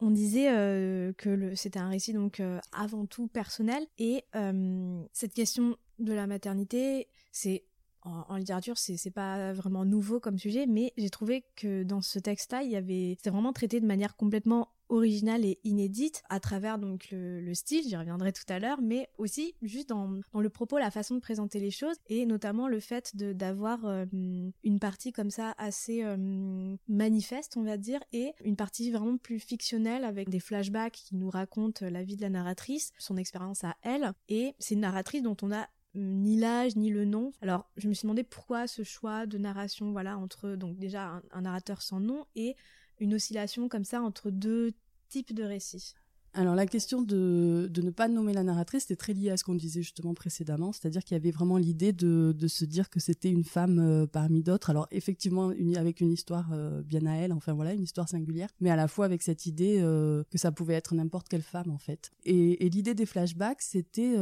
On 0.01 0.11
disait 0.11 0.51
euh, 0.51 1.13
que 1.15 1.55
c'était 1.55 1.79
un 1.79 1.89
récit 1.89 2.13
donc 2.13 2.41
euh, 2.41 2.59
avant 2.73 3.07
tout 3.07 3.29
personnel. 3.29 3.87
Et 3.99 4.25
euh, 4.35 5.03
cette 5.13 5.33
question 5.33 5.77
de 5.99 6.13
la 6.13 6.27
maternité, 6.27 7.09
c'est 7.33 7.65
en, 8.07 8.37
littérature, 8.37 8.79
c'est 8.79 9.11
pas 9.11 9.53
vraiment 9.53 9.85
nouveau 9.85 10.21
comme 10.21 10.39
sujet, 10.39 10.67
mais 10.67 10.93
j'ai 10.97 11.11
trouvé 11.11 11.45
que 11.57 11.83
dans 11.83 12.03
ce 12.03 12.19
texte-là, 12.19 12.63
il 12.63 12.71
y 12.71 12.77
avait, 12.77 13.17
vraiment 13.25 13.53
traité 13.53 13.81
de 13.81 13.87
manière 13.87 14.17
complètement 14.17 14.69
originale 14.89 15.45
et 15.45 15.59
inédite 15.65 16.23
à 16.29 16.39
travers 16.39 16.79
donc 16.79 17.09
le, 17.11 17.55
style, 17.55 17.83
j'y 17.89 17.97
reviendrai 17.97 18.33
tout 18.33 18.45
à 18.49 18.61
l'heure, 18.61 18.81
mais 18.81 19.09
aussi 19.19 19.57
juste 19.63 19.89
dans, 19.89 20.21
le 20.33 20.49
propos, 20.49 20.79
la 20.79 20.93
façon 20.93 21.17
de 21.17 21.21
présenter 21.21 21.59
les 21.59 21.73
choses 21.73 21.97
et 22.07 22.25
notamment 22.25 22.69
le 22.69 22.79
fait 22.79 23.17
d'avoir 23.17 23.85
euh, 23.85 24.05
une 24.13 24.79
partie 24.79 25.11
comme 25.11 25.31
ça 25.31 25.55
assez 25.59 26.05
euh, 26.05 26.77
manifeste, 26.89 27.57
on 27.57 27.65
va 27.65 27.77
dire, 27.77 28.01
et 28.13 28.33
une 28.45 28.55
partie 28.55 28.93
vraiment 28.93 29.17
plus 29.17 29.41
fictionnelle 29.41 30.05
avec 30.05 30.29
des 30.29 30.41
flashbacks 30.41 30.93
qui 30.93 31.17
nous 31.17 31.31
racontent 31.31 31.85
la 31.85 32.05
vie 32.05 32.17
de 32.17 32.23
la 32.23 32.31
narratrice, 32.31 32.93
son 32.99 33.17
expérience 33.17 33.65
à 33.65 33.77
elle, 33.83 34.13
et 34.29 34.55
c'est 34.61 34.75
une 34.75 34.83
narratrice 34.83 35.23
dont 35.23 35.37
on 35.43 35.51
a 35.53 35.67
ni 35.97 36.37
l'âge 36.37 36.77
ni 36.77 36.91
le 36.91 37.05
nom. 37.05 37.33
Alors 37.41 37.69
je 37.77 37.89
me 37.89 37.95
suis 37.95 38.03
demandé 38.07 38.23
pourquoi 38.23 38.67
ce 38.67 38.83
choix 38.83 39.27
de 39.27 39.39
narration, 39.39 39.93
voilà, 39.93 40.19
entre 40.19 40.51
donc 40.51 40.79
déjà 40.79 41.21
un 41.33 41.41
narrateur 41.41 41.83
sans 41.83 42.01
nom 42.01 42.27
et 42.37 42.55
une 43.01 43.15
oscillation 43.15 43.69
comme 43.69 43.85
ça 43.85 44.01
entre 44.03 44.31
deux 44.31 44.73
types 45.09 45.35
de 45.35 45.43
récits 45.43 45.95
alors 46.37 46.55
la 46.55 46.67
question 46.67 47.01
de, 47.01 47.69
de 47.71 47.83
ne 47.83 47.91
pas 47.91 48.09
nommer 48.09 48.35
la 48.35 48.43
narratrice, 48.43 48.83
c'était 48.83 48.97
très 48.97 49.15
lié 49.15 49.31
à 49.31 49.39
ce 49.39 49.45
qu'on 49.45 49.55
disait 49.55 49.81
justement 49.81 50.13
précédemment, 50.13 50.71
c'est-à-dire 50.73 51.03
qu'il 51.03 51.17
y 51.17 51.21
avait 51.21 51.31
vraiment 51.31 51.57
l'idée 51.57 51.93
de, 51.93 52.35
de 52.37 52.47
se 52.47 52.67
dire 52.67 52.91
que 52.91 53.01
c'était 53.01 53.31
une 53.31 53.45
femme 53.45 53.79
euh, 53.79 54.07
parmi 54.07 54.43
d'autres, 54.43 54.69
alors 54.69 54.87
effectivement 54.91 55.51
une, 55.53 55.77
avec 55.79 56.03
une 56.03 56.13
histoire 56.13 56.51
euh, 56.53 56.83
bien 56.83 57.07
à 57.07 57.15
elle, 57.15 57.33
enfin 57.33 57.55
voilà, 57.55 57.73
une 57.73 57.83
histoire 57.83 58.09
singulière, 58.09 58.49
mais 58.61 58.71
à 58.71 58.77
la 58.77 58.87
fois 58.87 59.07
avec 59.07 59.23
cette 59.23 59.47
idée 59.47 59.79
euh, 59.81 60.25
que 60.31 60.37
ça 60.37 60.53
pouvait 60.53 60.75
être 60.75 60.95
n'importe 60.95 61.29
quelle 61.29 61.43
femme 61.43 61.71
en 61.71 61.79
fait. 61.79 62.13
Et, 62.25 62.69
l'idée 62.69 62.95
des 62.95 63.07
flashbacks, 63.07 63.63
c'était 63.63 64.17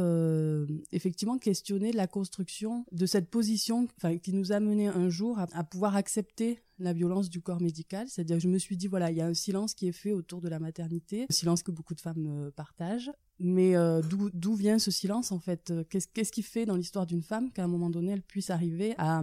effectivement 0.91 1.37
questionner 1.37 1.91
la 1.91 2.07
construction 2.07 2.85
de 2.91 3.05
cette 3.05 3.29
position 3.29 3.87
qui 4.21 4.33
nous 4.33 4.51
a 4.51 4.59
mené 4.59 4.87
un 4.87 5.09
jour 5.09 5.39
à 5.39 5.63
pouvoir 5.63 5.95
accepter 5.95 6.59
la 6.79 6.93
violence 6.93 7.29
du 7.29 7.41
corps 7.41 7.61
médical. 7.61 8.07
C'est-à-dire 8.09 8.37
que 8.37 8.43
je 8.43 8.47
me 8.47 8.57
suis 8.57 8.77
dit, 8.77 8.87
voilà, 8.87 9.11
il 9.11 9.17
y 9.17 9.21
a 9.21 9.27
un 9.27 9.33
silence 9.33 9.73
qui 9.73 9.87
est 9.87 9.93
fait 9.93 10.11
autour 10.11 10.41
de 10.41 10.49
la 10.49 10.59
maternité, 10.59 11.25
un 11.29 11.33
silence 11.33 11.63
que 11.63 11.71
beaucoup 11.71 11.95
de 11.95 12.01
femmes 12.01 12.27
euh, 12.27 12.51
partagent. 12.51 13.11
Mais 13.39 13.75
euh, 13.75 14.01
d'où 14.01 14.55
vient 14.55 14.79
ce 14.79 14.91
silence 14.91 15.33
en 15.33 15.39
fait? 15.39 15.73
Qu'est-ce 15.89 16.31
qui 16.31 16.41
fait 16.41 16.65
dans 16.65 16.77
l'histoire 16.77 17.05
d'une 17.05 17.21
femme 17.21 17.51
qu'à 17.51 17.65
un 17.65 17.67
moment 17.67 17.89
donné 17.89 18.13
elle 18.13 18.21
puisse 18.21 18.49
arriver 18.49 18.95
à, 18.97 19.21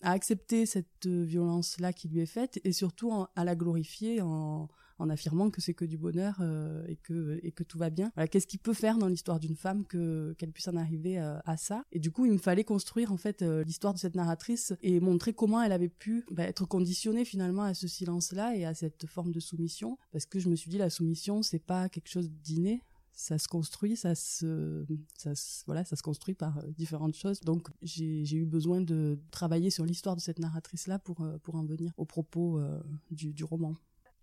à 0.00 0.12
accepter 0.12 0.64
cette 0.64 1.06
violence-là 1.06 1.92
qui 1.92 2.08
lui 2.08 2.20
est 2.20 2.26
faite 2.26 2.58
et 2.64 2.72
surtout 2.72 3.12
à 3.12 3.44
la 3.44 3.54
glorifier 3.54 4.22
en, 4.22 4.68
en 4.98 5.10
affirmant 5.10 5.50
que 5.50 5.60
c'est 5.60 5.74
que 5.74 5.84
du 5.84 5.98
bonheur 5.98 6.36
euh, 6.40 6.84
et 6.86 6.96
que 6.96 7.62
tout 7.62 7.78
va 7.78 7.90
bien. 7.90 8.10
Qu'est-ce 8.30 8.46
qu'il 8.46 8.60
peut 8.60 8.74
faire 8.74 8.98
dans 8.98 9.08
l'histoire 9.08 9.40
d'une 9.40 9.56
femme 9.56 9.84
que 9.84 10.34
qu'elle 10.38 10.52
puisse 10.52 10.68
en 10.68 10.76
arriver 10.76 11.18
euh, 11.18 11.38
à 11.44 11.56
ça? 11.56 11.84
Et 11.92 11.98
du 11.98 12.10
coup, 12.10 12.26
il 12.26 12.32
me 12.32 12.38
fallait 12.38 12.64
construire 12.64 13.12
en 13.12 13.16
fait 13.16 13.42
euh, 13.42 13.62
l'histoire 13.64 13.94
de 13.94 13.98
cette 13.98 14.14
narratrice 14.14 14.72
et 14.82 15.00
montrer 15.00 15.32
comment 15.32 15.62
elle 15.62 15.72
avait 15.72 15.88
pu 15.88 16.24
bah, 16.30 16.44
être 16.44 16.66
conditionnée 16.66 17.24
finalement 17.24 17.62
à 17.62 17.74
ce 17.74 17.88
silence-là 17.88 18.56
et 18.56 18.64
à 18.64 18.74
cette 18.74 19.06
forme 19.06 19.32
de 19.32 19.40
soumission, 19.40 19.98
parce 20.12 20.26
que 20.26 20.38
je 20.38 20.48
me 20.48 20.56
suis 20.56 20.70
dit 20.70 20.78
la 20.78 20.90
soumission 20.90 21.42
c'est 21.42 21.58
pas 21.58 21.88
quelque 21.88 22.08
chose 22.08 22.30
d'inné, 22.30 22.82
ça 23.12 23.38
se 23.38 23.48
construit, 23.48 23.96
ça 23.96 24.14
se, 24.14 24.86
voilà, 25.66 25.84
ça 25.84 25.96
se 25.96 26.02
construit 26.02 26.34
par 26.34 26.62
différentes 26.76 27.14
choses. 27.14 27.40
Donc 27.40 27.68
j'ai 27.82 28.36
eu 28.36 28.44
besoin 28.44 28.80
de 28.80 29.18
travailler 29.30 29.70
sur 29.70 29.84
l'histoire 29.84 30.16
de 30.16 30.20
cette 30.20 30.38
narratrice-là 30.38 30.98
pour, 30.98 31.26
pour 31.42 31.54
en 31.54 31.64
venir 31.64 31.92
au 31.96 32.04
propos 32.04 32.60
du 33.10 33.44
roman. 33.44 33.74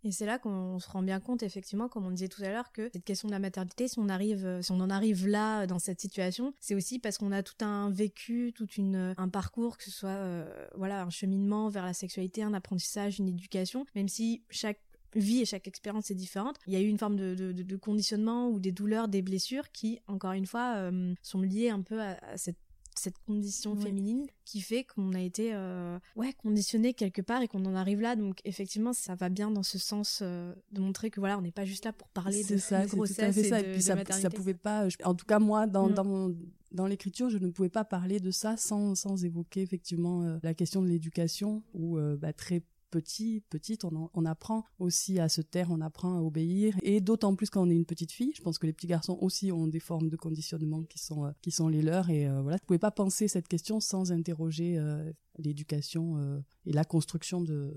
Et 0.04 0.12
c'est 0.12 0.26
là 0.26 0.38
qu'on 0.38 0.80
se 0.80 0.90
rend 0.90 1.02
bien 1.02 1.20
compte, 1.20 1.44
effectivement, 1.44 1.88
comme 1.88 2.06
on 2.06 2.12
disait 2.12 2.28
tout 2.28 2.44
à 2.44 2.50
l'heure, 2.50 2.72
que 2.72 2.90
cette 2.92 3.06
question 3.06 3.28
de 3.30 3.34
la 3.34 3.40
maternité, 3.40 3.88
si 3.88 4.00
on 4.00 4.10
arrive, 4.10 4.60
si 4.62 4.72
on 4.72 4.80
en 4.82 4.90
arrive 4.90 5.28
là, 5.28 5.66
dans 5.66 5.80
cette 5.80 6.02
situation, 6.02 6.54
c'est 6.60 6.76
aussi 6.76 7.00
parce 7.00 7.18
qu'on 7.18 7.32
a 7.32 7.42
tout 7.42 7.64
un 7.64 7.90
vécu, 7.90 8.52
tout 8.54 8.68
une, 8.78 9.14
un 9.18 9.30
parcours, 9.30 9.78
que 9.78 9.84
ce 9.84 9.92
soit, 9.92 10.10
euh, 10.10 10.68
voilà, 10.76 11.04
un 11.04 11.10
cheminement 11.10 11.70
vers 11.70 11.86
la 11.86 11.94
sexualité, 11.94 12.44
un 12.44 12.54
apprentissage, 12.54 13.20
une 13.20 13.30
éducation, 13.30 13.86
même 13.96 14.10
si 14.10 14.44
chaque 14.50 14.80
vie 15.16 15.42
et 15.42 15.46
chaque 15.46 15.68
expérience 15.68 16.12
est 16.12 16.16
différente. 16.16 16.58
Il 16.68 16.74
y 16.74 16.76
a 16.76 16.82
eu 16.82 16.88
une 16.88 16.98
forme 16.98 17.16
de, 17.16 17.76
conditionnement 17.78 18.50
ou 18.50 18.60
des 18.60 18.72
douleurs, 18.72 19.08
des 19.08 19.22
blessures 19.22 19.72
qui, 19.72 20.00
encore 20.08 20.32
une 20.34 20.46
fois, 20.46 20.76
euh, 20.78 21.14
sont 21.22 21.42
liées 21.42 21.70
un 21.70 21.82
peu 21.82 22.02
à 22.02 22.18
cette 22.38 22.58
cette 23.00 23.18
condition 23.20 23.76
féminine 23.76 24.26
qui 24.46 24.62
fait 24.62 24.84
qu'on 24.84 25.14
a 25.14 25.22
été 25.22 25.54
euh, 25.54 25.98
ouais 26.16 26.34
conditionné 26.34 26.94
quelque 26.94 27.22
part 27.22 27.42
et 27.42 27.48
qu'on 27.48 27.66
en 27.66 27.76
arrive 27.76 28.02
là 28.02 28.16
donc 28.16 28.40
effectivement 28.46 28.94
ça 28.94 29.16
va 29.16 29.30
bien 29.30 29.52
dans 29.52 29.64
ce 29.64 29.78
sens 29.78 30.20
euh, 30.22 30.54
de 30.72 30.82
montrer 30.82 31.10
que 31.10 31.20
voilà 31.20 31.38
on 31.38 31.42
n'est 31.42 31.52
pas 31.52 31.66
juste 31.66 31.86
là 31.86 31.94
pour 31.94 32.08
parler 32.10 32.44
de, 32.44 32.58
ça, 32.58 32.86
grossesse 32.86 33.38
et, 33.38 33.44
ça. 33.44 33.60
et 33.60 33.72
puis 33.72 33.82
ça, 33.82 33.96
ça 34.06 34.30
pouvait 34.30 34.54
pas 34.54 34.88
en 35.04 35.16
tout 35.16 35.26
cas 35.26 35.40
moi 35.40 35.68
dans, 35.68 35.90
mm. 35.90 35.94
dans 35.94 36.32
dans 36.72 36.88
l'écriture, 36.88 37.30
je 37.30 37.38
ne 37.38 37.50
pouvais 37.50 37.70
pas 37.70 37.84
parler 37.84 38.20
de 38.20 38.32
ça 38.32 38.58
sans, 38.58 38.96
sans 38.96 39.24
évoquer 39.24 39.62
effectivement 39.62 40.24
euh, 40.24 40.40
la 40.42 40.56
question 40.56 40.82
de 40.82 40.88
l'éducation, 40.88 41.62
où 41.76 42.00
bah, 42.18 42.34
très 42.34 42.64
petit, 42.94 43.42
petite, 43.50 43.86
on, 43.86 44.26
apprend 44.26 44.66
aussi 44.78 45.20
à 45.20 45.28
se 45.28 45.42
taire, 45.42 45.72
on 45.72 45.82
apprend 45.82 46.16
à 46.16 46.22
obéir, 46.22 46.76
et 46.84 47.02
d'autant 47.02 47.36
plus 47.36 47.50
quand 47.50 47.64
on 47.64 47.70
est 47.72 47.76
une 47.76 47.88
petite 47.88 48.12
fille. 48.12 48.34
Je 48.36 48.42
pense 48.44 48.60
que 48.60 48.68
les 48.68 48.74
petits 48.74 48.86
garçons 48.86 49.18
aussi 49.20 49.52
ont 49.52 49.66
des 49.68 49.80
formes 49.80 50.10
de 50.10 50.16
conditionnement 50.16 50.84
qui 50.84 51.00
sont 51.00 51.26
euh, 51.26 51.32
qui 51.42 51.50
sont 51.50 51.68
les 51.68 51.82
leurs, 51.82 52.12
et 52.12 52.28
euh, 52.28 52.44
voilà, 52.44 52.58
je 52.62 52.66
pouvais 52.68 52.78
pas 52.78 52.92
penser 52.92 53.28
cette 53.28 53.48
question 53.48 53.80
sans 53.80 54.12
interroger 54.12 54.78
euh, 54.78 55.12
l'éducation 55.40 56.44
et 56.68 56.72
la 56.72 56.84
construction 56.84 57.42
de 57.42 57.74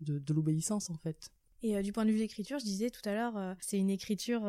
de, 0.00 0.32
l'obéissance 0.32 0.88
en 0.88 0.96
fait. 0.96 1.30
Et 1.62 1.82
du 1.82 1.92
point 1.92 2.06
de 2.06 2.10
vue 2.10 2.16
de 2.16 2.22
l'écriture, 2.22 2.58
je 2.58 2.64
disais 2.64 2.88
tout 2.88 3.06
à 3.06 3.12
l'heure, 3.12 3.56
c'est 3.60 3.78
une 3.78 3.90
écriture 3.90 4.42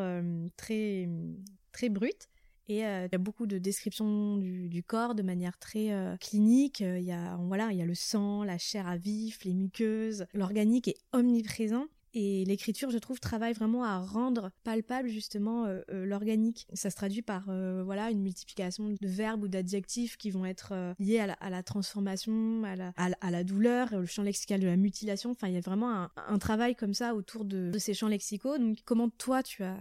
très 0.55 1.09
très 1.73 1.89
brute 1.89 2.29
et 2.67 2.85
euh, 2.85 3.05
il 3.05 3.11
y 3.11 3.15
a 3.15 3.19
beaucoup 3.19 3.45
de 3.45 3.57
descriptions 3.57 4.37
du, 4.37 4.83
corps 4.83 5.15
de 5.15 5.21
manière 5.21 5.57
très 5.57 5.91
euh, 5.91 6.17
clinique. 6.17 6.81
Euh, 6.81 6.99
il 6.99 7.05
y 7.05 7.11
a 7.11 7.37
voilà, 7.41 7.71
il 7.71 7.77
y 7.77 7.81
a 7.81 7.85
le 7.85 7.95
sang, 7.95 8.43
la 8.43 8.57
chair 8.57 8.87
à 8.87 8.97
vif, 8.97 9.43
les 9.43 9.53
muqueuses. 9.53 10.25
L'organique 10.33 10.87
est 10.87 10.97
omniprésent. 11.13 11.85
Et 12.17 12.45
l'écriture, 12.45 12.91
je 12.91 12.97
trouve, 12.97 13.19
travaille 13.19 13.51
vraiment 13.51 13.83
à 13.83 13.99
rendre 13.99 14.49
palpable 14.63 15.09
justement 15.09 15.67
l'organique. 15.89 16.65
Ça 16.71 16.89
se 16.89 16.95
traduit 16.95 17.21
par 17.21 17.43
voilà 17.83 18.09
une 18.09 18.21
multiplication 18.21 18.87
de 18.87 18.97
verbes 19.01 19.43
ou 19.43 19.49
d'adjectifs 19.49 20.15
qui 20.15 20.31
vont 20.31 20.45
être 20.45 20.95
liés 20.97 21.19
à 21.19 21.49
la, 21.49 21.61
transformation, 21.61 22.63
à 22.63 23.31
la, 23.31 23.43
douleur, 23.43 23.89
le 23.99 24.05
champ 24.05 24.23
lexical 24.23 24.61
de 24.61 24.65
la 24.65 24.77
mutilation. 24.77 25.31
Enfin, 25.31 25.49
il 25.49 25.55
y 25.55 25.57
a 25.57 25.59
vraiment 25.59 25.93
un, 25.93 26.11
un 26.15 26.37
travail 26.37 26.73
comme 26.73 26.93
ça 26.93 27.15
autour 27.15 27.43
de, 27.43 27.71
de, 27.71 27.79
ces 27.79 27.93
champs 27.93 28.07
lexicaux. 28.07 28.57
Donc, 28.57 28.77
comment 28.85 29.09
toi, 29.09 29.43
tu 29.43 29.65
as, 29.65 29.75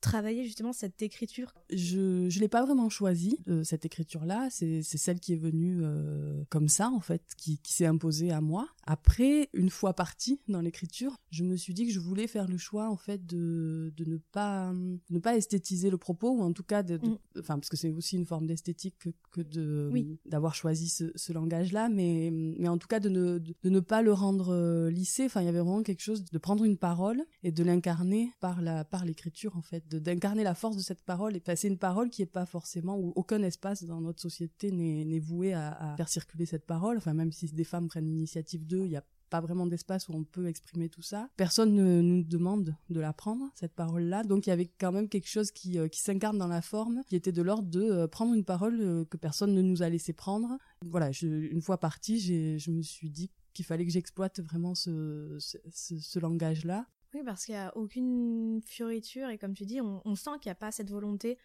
travailler 0.00 0.44
justement 0.44 0.72
cette 0.72 1.02
écriture? 1.02 1.54
Je 1.70 2.24
ne 2.24 2.40
l'ai 2.40 2.48
pas 2.48 2.64
vraiment 2.64 2.88
choisie, 2.88 3.38
euh, 3.48 3.64
cette 3.64 3.84
écriture-là. 3.84 4.48
C'est 4.50 4.82
celle 4.82 5.20
qui 5.20 5.32
est 5.34 5.36
venue 5.36 5.80
euh, 5.82 6.44
comme 6.48 6.68
ça, 6.68 6.90
en 6.90 7.00
fait, 7.00 7.22
qui, 7.36 7.58
qui 7.58 7.72
s'est 7.72 7.86
imposée 7.86 8.30
à 8.30 8.40
moi. 8.40 8.68
Après, 8.84 9.50
une 9.52 9.70
fois 9.70 9.92
partie 9.94 10.40
dans 10.48 10.60
l'écriture, 10.60 11.18
je 11.30 11.44
me 11.44 11.56
suis 11.56 11.74
dit 11.74 11.86
que 11.86 11.92
je 11.92 12.00
voulais 12.00 12.26
faire 12.26 12.48
le 12.48 12.56
choix, 12.56 12.88
en 12.88 12.96
fait, 12.96 13.26
de, 13.26 13.92
de 13.96 14.04
ne, 14.04 14.16
pas, 14.16 14.72
ne 14.72 15.18
pas 15.18 15.36
esthétiser 15.36 15.90
le 15.90 15.98
propos, 15.98 16.30
ou 16.30 16.42
en 16.42 16.52
tout 16.52 16.62
cas, 16.62 16.82
de, 16.82 16.96
mm. 16.96 17.18
enfin, 17.38 17.58
parce 17.58 17.68
que 17.68 17.76
c'est 17.76 17.90
aussi 17.90 18.16
une 18.16 18.26
forme 18.26 18.46
d'esthétique 18.46 18.96
que, 18.98 19.10
que 19.30 19.40
de 19.40 20.18
d'avoir 20.26 20.54
choisi 20.54 20.88
ce, 20.88 21.12
ce 21.14 21.32
langage-là, 21.32 21.88
mais, 21.88 22.30
mais 22.32 22.68
en 22.68 22.78
tout 22.78 22.88
cas, 22.88 23.00
de 23.00 23.08
ne, 23.08 23.38
de, 23.38 23.70
ne 23.70 23.80
pas 23.80 24.02
le 24.02 24.12
rendre 24.12 24.54
euh, 24.54 24.90
lissé. 24.90 25.24
Enfin, 25.24 25.40
il 25.42 25.46
y 25.46 25.48
avait 25.48 25.60
vraiment 25.60 25.82
quelque 25.82 26.02
chose 26.02 26.24
de 26.24 26.38
prendre 26.38 26.64
une 26.64 26.76
parole 26.76 27.22
et 27.42 27.52
de 27.52 27.62
l'incarner 27.62 28.32
par 28.40 28.62
la 28.62 28.84
par 28.84 29.04
l'écriture, 29.04 29.56
en 29.56 29.62
fait 29.62 29.87
d'incarner 29.90 30.44
la 30.44 30.54
force 30.54 30.76
de 30.76 30.82
cette 30.82 31.02
parole 31.02 31.36
et 31.36 31.40
passer 31.40 31.68
une 31.68 31.78
parole 31.78 32.10
qui 32.10 32.22
est 32.22 32.26
pas 32.26 32.46
forcément 32.46 32.98
où 32.98 33.12
aucun 33.16 33.42
espace 33.42 33.84
dans 33.84 34.00
notre 34.00 34.20
société 34.20 34.70
n'est 34.70 35.18
voué 35.18 35.54
à, 35.54 35.94
faire 35.96 36.08
circuler 36.08 36.46
cette 36.46 36.66
parole. 36.66 36.96
Enfin, 36.98 37.14
même 37.14 37.32
si 37.32 37.46
des 37.46 37.64
femmes 37.64 37.88
prennent 37.88 38.06
l'initiative 38.06 38.66
d'eux, 38.66 38.84
il 38.84 38.92
y 38.92 38.96
a 38.96 39.04
pas 39.28 39.40
vraiment 39.40 39.66
d'espace 39.66 40.08
où 40.08 40.14
on 40.14 40.24
peut 40.24 40.46
exprimer 40.46 40.88
tout 40.88 41.02
ça. 41.02 41.28
Personne 41.36 41.74
ne 41.74 42.00
nous 42.00 42.22
demande 42.22 42.74
de 42.90 43.00
la 43.00 43.12
prendre, 43.12 43.50
cette 43.54 43.74
parole-là. 43.74 44.24
Donc 44.24 44.46
il 44.46 44.50
y 44.50 44.52
avait 44.52 44.70
quand 44.78 44.92
même 44.92 45.08
quelque 45.08 45.28
chose 45.28 45.50
qui, 45.50 45.78
euh, 45.78 45.88
s'incarne 45.92 46.38
dans 46.38 46.46
la 46.46 46.62
forme, 46.62 47.02
qui 47.08 47.16
était 47.16 47.32
de 47.32 47.42
l'ordre 47.42 47.68
de 47.68 47.82
euh, 47.82 48.06
prendre 48.06 48.34
une 48.34 48.44
parole 48.44 48.80
euh, 48.80 49.04
que 49.04 49.16
personne 49.16 49.54
ne 49.54 49.62
nous 49.62 49.82
a 49.82 49.88
laissé 49.88 50.12
prendre. 50.12 50.58
Voilà, 50.86 51.10
une 51.22 51.60
fois 51.60 51.78
partie, 51.78 52.18
je 52.58 52.70
me 52.70 52.82
suis 52.82 53.10
dit 53.10 53.30
qu'il 53.52 53.64
fallait 53.64 53.84
que 53.84 53.92
j'exploite 53.92 54.40
vraiment 54.40 54.74
ce, 54.74 55.36
ce 55.70 56.18
langage-là. 56.18 56.86
Oui, 57.14 57.22
parce 57.24 57.44
qu'il 57.44 57.54
n'y 57.54 57.60
a 57.60 57.74
aucune 57.76 58.60
fioriture 58.64 59.30
et 59.30 59.38
comme 59.38 59.54
tu 59.54 59.64
dis, 59.64 59.80
on, 59.80 60.14
sent 60.14 60.32
qu'il 60.40 60.48
n'y 60.48 60.52
a 60.52 60.56
pas 60.56 60.70
cette 60.70 60.90
volonté 60.90 61.38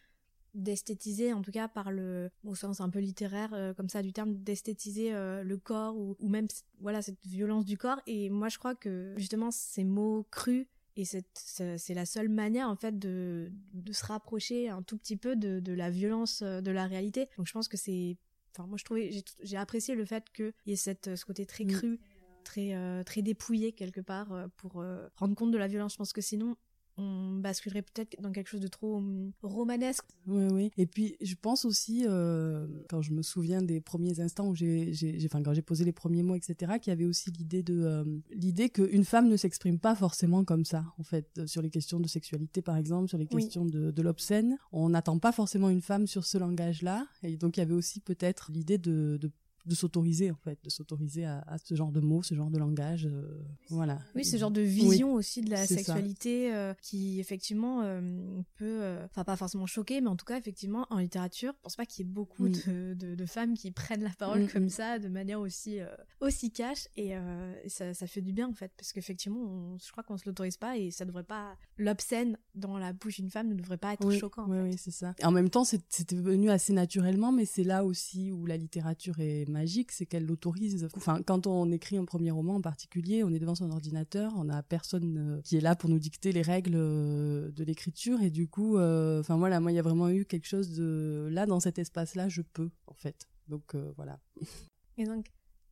d'esthétiser, 0.53 1.33
en 1.33 1.41
tout 1.41 1.51
cas 1.51 1.67
par 1.67 1.91
le, 1.91 2.29
au 2.43 2.53
sens 2.53 2.79
un 2.79 2.89
peu 2.89 2.99
littéraire 2.99 3.53
euh, 3.53 3.73
comme 3.73 3.89
ça 3.89 4.03
du 4.03 4.13
terme, 4.13 4.35
d'esthétiser 4.35 5.13
euh, 5.13 5.41
le 5.41 5.57
corps 5.57 5.97
ou, 5.97 6.15
ou, 6.19 6.29
même 6.29 6.47
voilà 6.79 7.01
cette 7.01 7.25
violence 7.25 7.65
du 7.65 7.77
corps. 7.77 7.99
Et 8.05 8.29
moi, 8.29 8.49
je 8.49 8.59
crois 8.59 8.75
que 8.75 9.13
justement 9.17 9.49
ces 9.51 9.83
mots 9.83 10.27
crus 10.29 10.67
et 10.95 11.05
c'est 11.05 11.93
la 11.93 12.05
seule 12.05 12.29
manière 12.29 12.69
en 12.69 12.75
fait 12.75 12.99
de, 12.99 13.51
de 13.73 13.93
se 13.93 14.05
rapprocher 14.05 14.69
un 14.69 14.83
tout 14.83 14.97
petit 14.97 15.17
peu 15.17 15.35
de, 15.35 15.59
de 15.59 15.73
la 15.73 15.89
violence 15.89 16.41
euh, 16.43 16.61
de 16.61 16.71
la 16.71 16.85
réalité. 16.85 17.29
Donc 17.37 17.47
je 17.47 17.53
pense 17.53 17.67
que 17.67 17.77
c'est 17.77 18.17
enfin 18.51 18.67
moi 18.67 18.77
je 18.77 18.83
trouvais 18.83 19.09
j'ai 19.41 19.57
apprécié 19.57 19.95
le 19.95 20.05
fait 20.05 20.29
qu'il 20.31 20.53
y 20.67 20.73
ait 20.73 20.75
cette 20.75 21.15
ce 21.15 21.25
côté 21.25 21.45
très 21.47 21.65
cru 21.65 21.99
très 22.43 22.73
euh, 22.73 23.03
très 23.03 23.21
dépouillé 23.21 23.71
quelque 23.71 24.01
part 24.01 24.31
euh, 24.31 24.47
pour 24.57 24.81
euh, 24.81 25.07
rendre 25.15 25.35
compte 25.35 25.51
de 25.51 25.57
la 25.57 25.67
violence. 25.67 25.93
Je 25.93 25.97
pense 25.97 26.13
que 26.13 26.21
sinon 26.21 26.55
on 26.95 27.39
basculerait 27.39 27.81
peut-être 27.81 28.21
dans 28.21 28.31
quelque 28.31 28.49
chose 28.49 28.61
de 28.61 28.67
trop 28.67 28.97
hum, 28.97 29.31
romanesque. 29.41 30.05
Oui, 30.27 30.45
oui. 30.51 30.71
Et 30.77 30.85
puis, 30.85 31.17
je 31.21 31.33
pense 31.33 31.65
aussi, 31.65 32.05
quand 32.87 33.01
je 33.01 33.13
me 33.13 33.23
souviens 33.23 33.63
des 33.63 33.81
premiers 33.81 34.19
instants 34.19 34.47
où 34.47 34.53
j'ai, 34.53 34.91
enfin, 35.25 35.41
quand 35.41 35.55
j'ai 35.55 35.63
posé 35.63 35.85
les 35.85 35.91
premiers 35.91 36.21
mots, 36.21 36.35
etc., 36.35 36.73
qu'il 36.79 36.91
y 36.91 36.93
avait 36.93 37.05
aussi 37.05 37.31
l'idée 37.31 37.63
de, 37.63 38.21
l'idée 38.29 38.69
qu'une 38.69 39.05
femme 39.05 39.27
ne 39.27 39.37
s'exprime 39.37 39.79
pas 39.79 39.95
forcément 39.95 40.45
comme 40.45 40.65
ça, 40.65 40.85
en 40.99 41.03
fait, 41.03 41.41
sur 41.47 41.63
les 41.63 41.71
questions 41.71 41.99
de 41.99 42.07
sexualité, 42.07 42.61
par 42.61 42.77
exemple, 42.77 43.09
sur 43.09 43.17
les 43.17 43.25
questions 43.25 43.65
de, 43.65 43.89
de 43.89 44.01
l'obscène. 44.03 44.59
On 44.71 44.89
n'attend 44.89 45.17
pas 45.17 45.31
forcément 45.31 45.71
une 45.71 45.81
femme 45.81 46.05
sur 46.05 46.25
ce 46.25 46.37
langage-là. 46.37 47.07
Et 47.23 47.37
donc, 47.37 47.57
il 47.57 47.61
y 47.61 47.63
avait 47.63 47.73
aussi 47.73 48.01
peut-être 48.01 48.51
l'idée 48.51 48.77
de, 48.77 49.17
de 49.19 49.31
de 49.65 49.75
s'autoriser 49.75 50.31
en 50.31 50.35
fait, 50.35 50.59
de 50.63 50.69
s'autoriser 50.69 51.25
à, 51.25 51.43
ce 51.63 51.75
genre 51.75 51.91
de 51.91 51.99
mots, 51.99 52.23
ce 52.23 52.35
genre 52.35 52.49
de 52.49 52.57
langage, 52.57 53.05
euh, 53.05 53.43
voilà. 53.69 53.99
Oui, 54.15 54.25
ce 54.25 54.37
genre 54.37 54.51
de 54.51 54.61
vision 54.61 55.13
aussi 55.13 55.41
de 55.41 55.49
la 55.49 55.65
sexualité 55.65 56.53
euh, 56.53 56.73
qui 56.81 57.19
effectivement 57.19 57.81
euh, 57.83 58.41
peut, 58.55 58.81
enfin 59.05 59.23
pas 59.23 59.35
forcément 59.35 59.65
choquer, 59.65 60.01
mais 60.01 60.07
en 60.07 60.15
tout 60.15 60.25
cas 60.25 60.37
effectivement 60.37 60.85
en 60.89 60.99
littérature, 60.99 61.53
je 61.55 61.61
pense 61.61 61.75
pas 61.75 61.85
qu'il 61.85 62.05
y 62.05 62.09
ait 62.09 62.11
beaucoup 62.11 62.49
de, 62.49 62.93
de, 62.93 63.25
femmes 63.25 63.53
qui 63.53 63.71
prennent 63.71 64.03
la 64.03 64.09
parole 64.09 64.43
mm, 64.43 64.47
comme 64.49 64.65
mm. 64.65 64.69
ça 64.69 64.99
de 64.99 65.07
manière 65.07 65.39
aussi 65.39 65.79
aussi 66.19 66.51
cash 66.51 66.87
et, 66.97 67.13
ça, 67.67 67.93
ça, 67.93 68.07
fait 68.07 68.21
du 68.21 68.33
bien 68.33 68.49
en 68.49 68.53
fait 68.53 68.71
parce 68.77 68.91
qu'effectivement 68.91 69.77
je 69.77 69.91
crois 69.91 70.03
qu'on 70.03 70.17
se 70.17 70.25
l'autorise 70.25 70.57
pas 70.57 70.77
et 70.77 70.91
ça 70.91 71.05
devrait 71.05 71.23
pas 71.23 71.55
l'obscène 71.77 72.37
dans 72.55 72.77
la 72.77 72.93
bouche 72.93 73.15
d'une 73.15 73.29
femme 73.29 73.49
ne 73.49 73.55
devrait 73.55 73.77
pas 73.77 73.93
être 73.93 74.11
choquant. 74.11 74.45
Oui, 74.47 74.57
oui, 74.59 74.75
c'est 74.77 74.91
ça. 74.91 75.13
en 75.23 75.31
même 75.31 75.49
temps, 75.49 75.63
c'était 75.63 76.15
venu 76.15 76.49
assez 76.49 76.73
naturellement, 76.73 77.31
mais 77.31 77.45
c'est 77.45 77.63
là 77.63 77.85
aussi 77.85 78.31
où 78.31 78.45
la 78.45 78.57
littérature 78.57 79.19
est 79.19 79.45
magique, 79.53 79.93
c'est 79.93 80.05
qu'elle 80.05 80.25
l'autorise. 80.25 80.85
Enfin, 80.97 81.21
quand 81.25 81.47
on 81.47 81.71
écrit 81.71 81.95
un 81.97 82.03
premier 82.03 82.31
roman 82.31 82.55
en 82.55 82.61
particulier, 82.61 83.23
on 83.23 83.29
est 83.29 83.39
devant 83.39 83.55
son 83.55 83.71
ordinateur, 83.71 84.33
on 84.35 84.43
n'a 84.43 84.61
personne 84.61 85.17
euh, 85.17 85.41
qui 85.41 85.55
est 85.55 85.61
là 85.61 85.75
pour 85.75 85.89
nous 85.89 85.99
dicter 85.99 86.33
les 86.33 86.41
règles 86.41 86.75
euh, 86.75 87.51
de 87.51 87.63
l'écriture 87.63 88.21
et 88.21 88.29
du 88.29 88.47
coup, 88.47 88.77
euh, 88.77 89.21
enfin 89.21 89.37
voilà, 89.37 89.61
moi 89.61 89.71
il 89.71 89.75
y 89.75 89.79
a 89.79 89.81
vraiment 89.83 90.09
eu 90.09 90.25
quelque 90.25 90.47
chose 90.47 90.71
de 90.71 91.29
là 91.31 91.45
dans 91.45 91.61
cet 91.61 91.79
espace-là, 91.79 92.27
je 92.27 92.41
peux 92.41 92.69
en 92.87 92.93
fait. 92.93 93.27
Donc 93.47 93.75
voilà. 93.95 94.19
Et 94.97 95.05
donc 95.05 95.25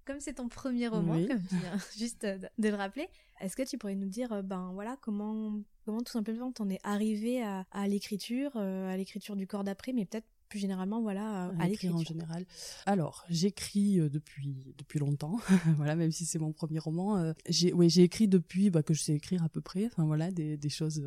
comme 0.05 0.19
c'est 0.19 0.33
ton 0.33 0.49
premier 0.49 0.87
roman, 0.87 1.13
comme 1.27 1.43
tu 1.43 1.55
viens 1.57 1.77
juste 1.97 2.25
de, 2.25 2.69
le 2.69 2.75
rappeler, 2.75 3.07
est-ce 3.39 3.55
que 3.55 3.61
tu 3.61 3.77
pourrais 3.77 3.95
nous 3.95 4.07
dire, 4.07 4.43
ben 4.43 4.71
voilà, 4.73 4.97
comment, 4.99 5.61
comment 5.85 6.01
tout 6.01 6.11
simplement 6.11 6.51
t'en 6.51 6.69
es 6.69 6.79
arrivé 6.83 7.43
à, 7.43 7.87
l'écriture, 7.87 8.57
à 8.57 8.97
l'écriture 8.97 9.35
du 9.35 9.45
corps 9.45 9.63
d'après, 9.63 9.93
mais 9.93 10.05
peut-être 10.05 10.27
plus 10.51 10.59
généralement, 10.59 11.01
voilà, 11.01 11.51
à, 11.59 11.67
l'écriture 11.67 11.95
en 11.95 12.03
général. 12.03 12.45
Alors, 12.85 13.25
j'écris 13.29 13.97
depuis 14.09 14.55
depuis 14.77 14.99
longtemps, 14.99 15.39
voilà, 15.77 15.95
même 15.95 16.11
si 16.11 16.25
c'est 16.25 16.39
mon 16.39 16.51
premier 16.51 16.79
roman. 16.79 17.33
j'ai, 17.47 17.71
oui, 17.73 17.89
j'ai 17.89 18.03
écrit 18.03 18.27
depuis 18.27 18.69
bah, 18.69 18.83
que 18.83 18.93
je 18.93 19.01
sais 19.01 19.13
écrire 19.13 19.43
à 19.43 19.49
peu 19.49 19.61
près. 19.61 19.85
Enfin 19.85 20.05
voilà, 20.05 20.29
des, 20.29 20.57
des 20.57 20.69
choses 20.69 21.01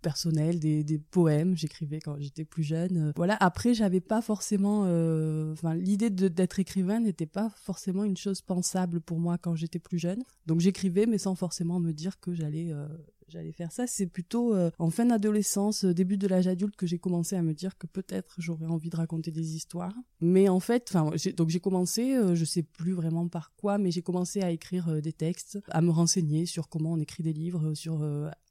personnel, 0.00 0.58
des, 0.58 0.84
des 0.84 0.98
poèmes, 0.98 1.56
j'écrivais 1.56 2.00
quand 2.00 2.16
j'étais 2.18 2.44
plus 2.44 2.62
jeune. 2.62 3.12
Voilà, 3.16 3.36
après 3.40 3.74
j'avais 3.74 4.00
pas 4.00 4.22
forcément 4.22 4.84
euh, 4.86 5.52
enfin 5.52 5.74
l'idée 5.74 6.10
d'être 6.10 6.58
écrivain 6.58 7.00
n'était 7.00 7.26
pas 7.26 7.50
forcément 7.56 8.04
une 8.04 8.16
chose 8.16 8.40
pensable 8.40 9.00
pour 9.00 9.18
moi 9.18 9.38
quand 9.38 9.54
j'étais 9.54 9.78
plus 9.78 9.98
jeune. 9.98 10.22
Donc 10.46 10.60
j'écrivais 10.60 11.06
mais 11.06 11.18
sans 11.18 11.34
forcément 11.34 11.80
me 11.80 11.92
dire 11.92 12.20
que 12.20 12.32
j'allais 12.34 12.72
euh, 12.72 12.86
j'allais 13.28 13.52
faire 13.52 13.72
ça. 13.72 13.86
C'est 13.86 14.06
plutôt 14.06 14.54
euh, 14.54 14.70
en 14.78 14.90
fin 14.90 15.06
d'adolescence, 15.06 15.84
début 15.84 16.16
de 16.16 16.26
l'âge 16.26 16.48
adulte 16.48 16.76
que 16.76 16.86
j'ai 16.86 16.98
commencé 16.98 17.36
à 17.36 17.42
me 17.42 17.54
dire 17.54 17.76
que 17.78 17.86
peut-être 17.86 18.34
j'aurais 18.38 18.66
envie 18.66 18.90
de 18.90 18.96
raconter 18.96 19.30
des 19.30 19.54
histoires. 19.54 19.94
Mais 20.20 20.48
en 20.48 20.60
fait, 20.60 20.86
enfin, 20.88 21.10
donc 21.36 21.48
j'ai 21.48 21.60
commencé, 21.60 22.16
je 22.34 22.44
sais 22.44 22.62
plus 22.62 22.92
vraiment 22.92 23.28
par 23.28 23.52
quoi, 23.56 23.78
mais 23.78 23.90
j'ai 23.90 24.02
commencé 24.02 24.42
à 24.42 24.50
écrire 24.50 25.00
des 25.02 25.12
textes, 25.12 25.58
à 25.70 25.80
me 25.80 25.90
renseigner 25.90 26.46
sur 26.46 26.68
comment 26.68 26.92
on 26.92 27.00
écrit 27.00 27.22
des 27.22 27.32
livres, 27.32 27.74
sur 27.74 28.02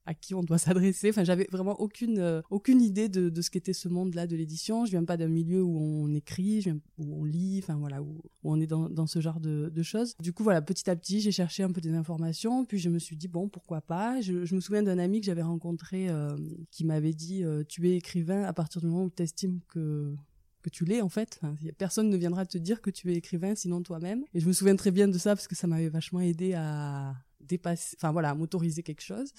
à 0.07 0.13
qui 0.13 0.33
on 0.33 0.41
doit 0.41 0.57
s'adresser. 0.57 1.09
Enfin, 1.09 1.23
j'avais 1.23 1.47
vraiment 1.51 1.79
aucune 1.79 2.19
euh, 2.19 2.41
aucune 2.49 2.81
idée 2.81 3.09
de, 3.09 3.29
de 3.29 3.41
ce 3.41 3.51
qu'était 3.51 3.73
ce 3.73 3.87
monde-là 3.87 4.25
de 4.25 4.35
l'édition. 4.35 4.85
Je 4.85 4.91
viens 4.91 5.03
pas 5.03 5.17
d'un 5.17 5.27
milieu 5.27 5.61
où 5.61 5.77
on 5.77 6.13
écrit, 6.13 6.65
où 6.97 7.21
on 7.21 7.23
lit, 7.25 7.59
enfin 7.61 7.75
voilà, 7.75 8.01
où, 8.01 8.23
on 8.43 8.59
est 8.59 8.67
dans, 8.67 8.89
dans 8.89 9.05
ce 9.05 9.19
genre 9.19 9.39
de, 9.39 9.69
de, 9.73 9.83
choses. 9.83 10.15
Du 10.21 10.33
coup, 10.33 10.43
voilà, 10.43 10.61
petit 10.61 10.89
à 10.89 10.95
petit, 10.95 11.19
j'ai 11.19 11.31
cherché 11.31 11.63
un 11.63 11.71
peu 11.71 11.81
des 11.81 11.93
informations, 11.93 12.65
puis 12.65 12.79
je 12.79 12.89
me 12.89 12.97
suis 12.97 13.17
dit 13.17 13.27
bon, 13.27 13.49
pourquoi 13.49 13.81
pas? 13.81 14.21
Je, 14.21 14.55
me 14.55 14.61
souviens 14.61 14.81
d'un 14.81 14.97
ami 14.97 15.19
que 15.19 15.25
j'avais 15.25 15.43
rencontré 15.43 16.09
euh, 16.09 16.35
qui 16.71 16.85
m'avait 16.85 17.13
dit 17.13 17.43
euh, 17.43 17.63
tu 17.67 17.87
es 17.89 17.97
écrivain 17.97 18.43
à 18.43 18.53
partir 18.53 18.81
du 18.81 18.87
moment 18.87 19.03
où 19.03 19.11
tu 19.15 19.21
estimes 19.21 19.59
que 19.67 20.15
que 20.63 20.69
tu 20.69 20.85
l'es 20.85 21.01
en 21.01 21.09
fait. 21.09 21.39
personne 21.77 22.09
ne 22.09 22.17
viendra 22.17 22.45
te 22.45 22.57
dire 22.57 22.81
que 22.81 22.89
tu 22.89 23.11
es 23.11 23.15
écrivain 23.15 23.53
sinon 23.55 23.83
toi-même. 23.83 24.23
Et 24.33 24.39
je 24.39 24.47
me 24.47 24.53
souviens 24.53 24.75
très 24.75 24.91
bien 24.91 25.07
de 25.07 25.17
ça 25.17 25.35
parce 25.35 25.47
que 25.47 25.55
ça 25.55 25.67
m'avait 25.67 25.87
vachement 25.87 26.19
aidé 26.19 26.53
à 26.55 27.15
dépasser, 27.47 27.95
enfin 27.99 28.11
voilà, 28.11 28.33
m'autoriser 28.35 28.83
quelque 28.83 29.03
chose. 29.03 29.33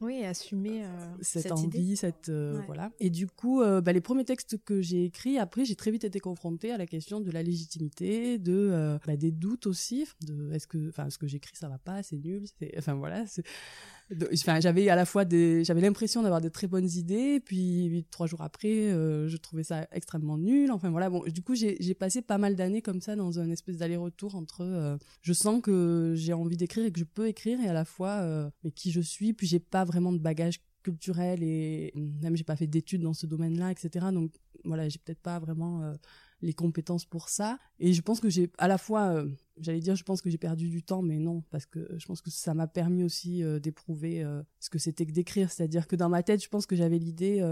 Oui, 0.00 0.24
assumer 0.24 0.84
euh, 0.84 0.88
cette, 1.22 1.50
envie, 1.50 1.96
cette 1.96 2.28
euh, 2.28 2.60
voilà. 2.66 2.92
Et 3.00 3.10
du 3.10 3.26
coup, 3.26 3.62
euh, 3.62 3.80
bah, 3.80 3.92
les 3.92 4.00
premiers 4.00 4.24
textes 4.24 4.56
que 4.64 4.80
j'ai 4.80 5.04
écrits, 5.04 5.38
après, 5.38 5.64
j'ai 5.64 5.74
très 5.74 5.90
vite 5.90 6.04
été 6.04 6.20
confrontée 6.20 6.70
à 6.70 6.78
la 6.78 6.86
question 6.86 7.20
de 7.20 7.30
la 7.32 7.42
légitimité, 7.42 8.38
de 8.38 8.98
bah, 9.06 9.16
des 9.16 9.32
doutes 9.32 9.66
aussi, 9.66 10.06
de 10.22 10.52
est-ce 10.52 10.68
que, 10.68 10.88
enfin, 10.88 11.10
ce 11.10 11.18
que 11.18 11.26
j'écris, 11.26 11.56
ça 11.56 11.68
va 11.68 11.78
pas, 11.78 12.02
c'est 12.02 12.16
nul, 12.16 12.44
enfin 12.76 12.94
voilà. 12.94 13.24
J'avais 14.10 14.88
à 14.88 14.96
la 14.96 15.04
fois 15.04 15.24
des, 15.24 15.64
j'avais 15.64 15.80
l'impression 15.80 16.22
d'avoir 16.22 16.40
de 16.40 16.48
très 16.48 16.66
bonnes 16.66 16.88
idées, 16.88 17.40
puis 17.40 18.06
trois 18.10 18.26
jours 18.26 18.42
après, 18.42 18.90
je 18.90 19.36
trouvais 19.36 19.64
ça 19.64 19.86
extrêmement 19.92 20.38
nul. 20.38 20.70
Enfin 20.70 20.90
voilà, 20.90 21.10
bon, 21.10 21.22
du 21.26 21.42
coup, 21.42 21.54
j'ai 21.54 21.94
passé 21.94 22.22
pas 22.22 22.38
mal 22.38 22.56
d'années 22.56 22.82
comme 22.82 23.00
ça 23.00 23.16
dans 23.16 23.38
un 23.38 23.50
espèce 23.50 23.76
d'aller-retour 23.76 24.34
entre, 24.34 24.98
je 25.22 25.32
sens 25.32 25.60
que 25.62 26.14
j'ai 26.16 26.32
envie 26.32 26.56
d'écrire 26.56 26.86
et 26.86 26.92
que 26.92 27.00
je 27.00 27.04
peux 27.04 27.28
écrire, 27.28 27.60
et 27.60 27.68
à 27.68 27.72
la 27.72 27.84
fois, 27.84 28.50
mais 28.64 28.70
qui 28.70 28.90
je 28.90 29.00
suis, 29.00 29.32
puis 29.32 29.46
j'ai 29.46 29.60
pas 29.60 29.84
vraiment 29.84 30.12
de 30.12 30.18
bagage 30.18 30.60
culturel 30.82 31.42
et 31.42 31.92
même 32.22 32.36
j'ai 32.36 32.44
pas 32.44 32.56
fait 32.56 32.66
d'études 32.66 33.02
dans 33.02 33.12
ce 33.12 33.26
domaine-là, 33.26 33.70
etc. 33.72 34.06
Donc 34.12 34.32
voilà, 34.68 34.88
j'ai 34.88 34.98
peut-être 34.98 35.20
pas 35.20 35.38
vraiment 35.38 35.82
euh, 35.82 35.94
les 36.42 36.52
compétences 36.52 37.04
pour 37.04 37.28
ça. 37.28 37.58
Et 37.78 37.92
je 37.92 38.02
pense 38.02 38.20
que 38.20 38.28
j'ai 38.28 38.50
à 38.58 38.68
la 38.68 38.78
fois, 38.78 39.08
euh, 39.08 39.28
j'allais 39.60 39.80
dire, 39.80 39.96
je 39.96 40.04
pense 40.04 40.22
que 40.22 40.30
j'ai 40.30 40.38
perdu 40.38 40.68
du 40.68 40.82
temps, 40.82 41.02
mais 41.02 41.18
non, 41.18 41.42
parce 41.50 41.66
que 41.66 41.88
je 41.98 42.06
pense 42.06 42.20
que 42.20 42.30
ça 42.30 42.54
m'a 42.54 42.66
permis 42.66 43.02
aussi 43.02 43.42
euh, 43.42 43.58
d'éprouver 43.58 44.24
ce 44.60 44.70
que 44.70 44.78
c'était 44.78 45.06
que 45.06 45.12
d'écrire. 45.12 45.50
C'est-à-dire 45.50 45.86
que 45.86 45.96
dans 45.96 46.08
ma 46.08 46.22
tête, 46.22 46.42
je 46.42 46.48
pense 46.48 46.66
que 46.66 46.76
j'avais 46.76 46.98
l'idée 46.98 47.42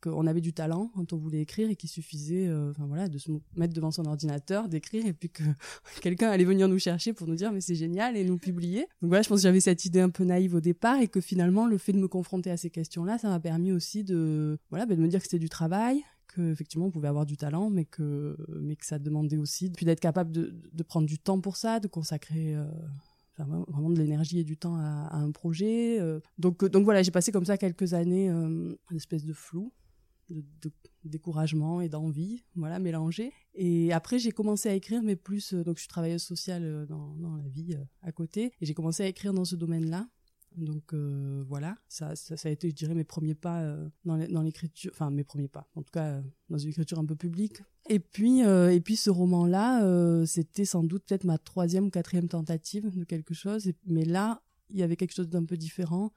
qu'on 0.00 0.26
avait 0.26 0.40
du 0.40 0.52
talent 0.52 0.90
quand 0.94 1.12
on 1.12 1.16
voulait 1.16 1.40
écrire 1.40 1.70
et 1.70 1.76
qu'il 1.76 1.88
suffisait 1.88 2.48
euh, 2.48 2.72
voilà 2.78 3.08
de 3.08 3.18
se 3.18 3.30
mettre 3.54 3.74
devant 3.74 3.90
son 3.90 4.06
ordinateur 4.06 4.68
d'écrire 4.68 5.06
et 5.06 5.12
puis 5.12 5.30
que 5.30 5.42
quelqu'un 6.00 6.30
allait 6.30 6.44
venir 6.44 6.68
nous 6.68 6.78
chercher 6.78 7.12
pour 7.12 7.26
nous 7.26 7.34
dire 7.34 7.52
mais 7.52 7.60
c'est 7.60 7.74
génial 7.74 8.16
et 8.16 8.24
nous 8.24 8.38
publier 8.38 8.86
donc 9.02 9.10
voilà 9.10 9.22
je 9.22 9.28
pense 9.28 9.38
que 9.38 9.42
j'avais 9.42 9.60
cette 9.60 9.84
idée 9.84 10.00
un 10.00 10.10
peu 10.10 10.24
naïve 10.24 10.54
au 10.54 10.60
départ 10.60 11.00
et 11.00 11.08
que 11.08 11.20
finalement 11.20 11.66
le 11.66 11.78
fait 11.78 11.92
de 11.92 11.98
me 11.98 12.08
confronter 12.08 12.50
à 12.50 12.56
ces 12.56 12.70
questions 12.70 13.04
là 13.04 13.18
ça 13.18 13.28
m'a 13.28 13.40
permis 13.40 13.72
aussi 13.72 14.04
de 14.04 14.58
voilà 14.70 14.86
ben, 14.86 14.96
de 14.96 15.02
me 15.02 15.08
dire 15.08 15.20
que 15.20 15.26
c'était 15.26 15.38
du 15.38 15.50
travail 15.50 16.02
que 16.30 16.52
effectivement 16.52 16.86
on 16.86 16.90
pouvait 16.90 17.08
avoir 17.08 17.26
du 17.26 17.36
talent 17.36 17.70
mais 17.70 17.84
que 17.84 18.36
mais 18.60 18.76
que 18.76 18.86
ça 18.86 18.98
demandait 18.98 19.36
aussi 19.36 19.70
puis 19.70 19.86
d'être 19.86 20.00
capable 20.00 20.32
de, 20.32 20.54
de 20.72 20.82
prendre 20.82 21.06
du 21.06 21.18
temps 21.18 21.40
pour 21.40 21.56
ça 21.56 21.80
de 21.80 21.88
consacrer 21.88 22.54
euh, 22.54 22.64
vraiment 23.36 23.90
de 23.90 23.98
l'énergie 23.98 24.40
et 24.40 24.44
du 24.44 24.58
temps 24.58 24.76
à, 24.76 25.16
un 25.16 25.30
projet. 25.30 25.98
Euh. 25.98 26.20
donc, 26.36 26.62
donc 26.66 26.84
voilà, 26.84 27.02
j'ai 27.02 27.10
passé 27.10 27.32
comme 27.32 27.46
ça 27.46 27.56
quelques 27.56 27.94
années, 27.94 28.28
une 28.28 28.76
espèce 28.94 29.24
de 29.24 29.32
flou 29.32 29.72
de, 30.30 30.72
découragement 31.04 31.80
et 31.80 31.88
d'envie, 31.88 32.44
voilà, 32.54 32.78
mélangé. 32.78 33.32
Et 33.54 33.92
après, 33.92 34.18
j'ai 34.18 34.32
commencé 34.32 34.68
à 34.68 34.74
écrire, 34.74 35.02
mais 35.02 35.16
plus, 35.16 35.54
euh, 35.54 35.64
donc 35.64 35.76
je 35.76 35.80
suis 35.80 35.88
travailleuse 35.88 36.22
sociale 36.22 36.62
euh, 36.62 36.86
dans, 36.86 37.14
dans 37.16 37.36
la 37.36 37.48
vie 37.48 37.74
euh, 37.74 37.84
à 38.02 38.12
côté, 38.12 38.52
et 38.60 38.66
j'ai 38.66 38.74
commencé 38.74 39.02
à 39.02 39.06
écrire 39.06 39.32
dans 39.32 39.44
ce 39.44 39.56
domaine-là. 39.56 40.08
Donc 40.56 40.92
voilà, 41.46 41.76
ça, 41.88 42.16
ça, 42.16 42.34
a 42.44 42.50
été, 42.50 42.70
je 42.70 42.74
dirais, 42.74 42.94
mes 42.94 43.04
premiers 43.04 43.34
pas 43.34 43.76
dans 44.04 44.42
l'écriture, 44.42 44.90
enfin 44.92 45.10
mes 45.10 45.24
premiers 45.24 45.48
pas, 45.48 45.68
en 45.74 45.82
tout 45.82 45.92
cas 45.92 46.20
dans 46.48 46.58
une 46.58 46.70
écriture 46.70 46.98
un 46.98 47.04
peu 47.04 47.16
publique. 47.16 47.62
Et 47.88 48.00
puis, 48.00 48.40
et 48.40 48.80
puis 48.80 48.96
ce 48.96 49.10
roman-là, 49.10 50.24
c'était 50.26 50.64
sans 50.64 50.82
doute 50.82 51.04
peut-être 51.06 51.24
ma 51.24 51.38
troisième 51.38 51.86
ou 51.86 51.90
quatrième 51.90 52.28
tentative 52.28 52.90
de 52.98 53.04
quelque 53.04 53.34
chose, 53.34 53.70
mais 53.86 54.04
là, 54.04 54.42
il 54.70 54.78
y 54.78 54.82
avait 54.82 54.96
quelque 54.96 55.14
chose 55.14 55.28
d'un 55.28 55.44
peu 55.44 55.56
différent 55.56 56.12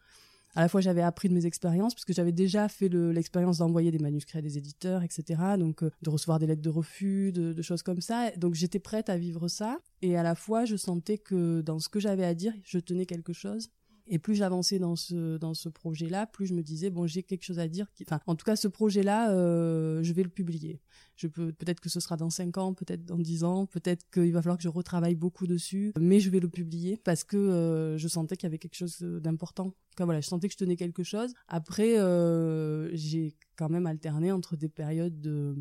à 0.56 0.62
la 0.62 0.67
fois 0.67 0.82
j'avais 0.82 1.02
appris 1.02 1.30
de 1.30 1.34
mes 1.34 1.46
expériences 1.46 1.93
parce 1.93 2.06
que 2.06 2.13
j'avais 2.13 2.32
déjà 2.32 2.67
fait 2.67 2.89
l'expérience 2.89 3.58
d'envoyer 3.58 3.91
des 3.91 4.00
manuscrits 4.00 4.38
à 4.38 4.41
des 4.41 4.58
éditeurs, 4.58 5.04
etc. 5.04 5.41
Donc 5.58 5.84
euh, 5.84 5.89
de 6.02 6.10
recevoir 6.10 6.39
des 6.39 6.48
lettres 6.48 6.62
de 6.62 6.69
refus, 6.69 7.32
de, 7.32 7.54
de 7.54 7.62
choses 7.62 7.84
comme 7.84 8.02
ça. 8.02 8.32
Donc 8.38 8.54
j'étais 8.54 8.80
prête 8.80 9.10
à 9.10 9.17
vivre 9.17 9.48
ça 9.48 9.80
et 10.02 10.17
à 10.17 10.24
la 10.24 10.36
fois 10.36 10.65
je 10.65 10.76
sentais 10.76 11.17
que 11.17 11.62
dans 11.62 11.80
ce 11.80 11.89
que 11.89 12.00
j'avais 12.00 12.26
à 12.26 12.34
dire, 12.34 12.54
je 12.63 12.80
tenais 12.80 13.06
quelque 13.06 13.34
chose 13.34 13.69
et 14.08 14.20
plus 14.20 14.36
j'avançais 14.36 14.80
dans 14.80 14.96
ce 14.96 15.38
dans 15.38 15.54
ce 15.54 15.70
projet-là, 15.70 16.28
plus 16.28 16.48
je 16.48 16.54
me 16.54 16.62
disais 16.62 16.89
bon 16.89 17.08
j'ai 17.08 17.24
quelque 17.24 17.44
chose 17.44 17.60
à 17.60 17.68
dire. 17.68 17.88
Enfin 18.02 18.20
en 18.28 18.36
tout 18.36 18.46
cas 18.46 18.56
ce 18.56 18.68
projet-là, 18.68 19.32
euh, 19.32 20.04
je 20.04 20.13
vais 20.13 20.24
le 20.24 20.30
publier. 20.30 20.82
Je 21.16 21.28
peux 21.28 21.52
peut-être 21.54 21.80
que 21.80 21.89
ce 21.89 22.00
sera 22.00 22.18
dans 22.18 22.30
5 22.30 22.58
ans, 22.58 22.74
peut-être 22.74 23.06
dans 23.06 23.18
10 23.18 23.44
ans, 23.44 23.66
peut-être 23.66 24.06
qu'il 24.12 24.34
va 24.34 24.42
falloir 24.42 24.58
que 24.58 24.63
je 24.63 24.70
retravaille 24.70 25.16
beaucoup 25.16 25.48
dessus, 25.48 25.94
mais 26.00 26.20
je 26.20 26.30
vais 26.30 26.39
le 26.39 26.50
publier 26.50 26.98
parce 26.98 27.24
que 27.24 27.38
euh, 27.38 27.98
je 27.98 28.08
sentais 28.08 28.36
qu'il 28.36 28.48
y 28.48 28.52
avait 28.52 28.60
quelque 28.60 28.76
chose 28.76 29.00
d'important. 29.00 29.74
voilà, 30.00 30.22
je 30.22 30.28
sentais 30.28 30.48
que 30.48 30.54
je 30.54 30.58
tenais 30.58 30.76
quelque 30.76 31.04
chose. 31.04 31.34
Après 31.48 32.00
euh, 32.00 32.89
j'ai 32.94 33.36
quand 33.56 33.70
même 33.70 33.86
alterné 33.86 34.32
entre 34.32 34.58
des 34.58 34.70
périodes 34.70 35.22
de 35.22 35.56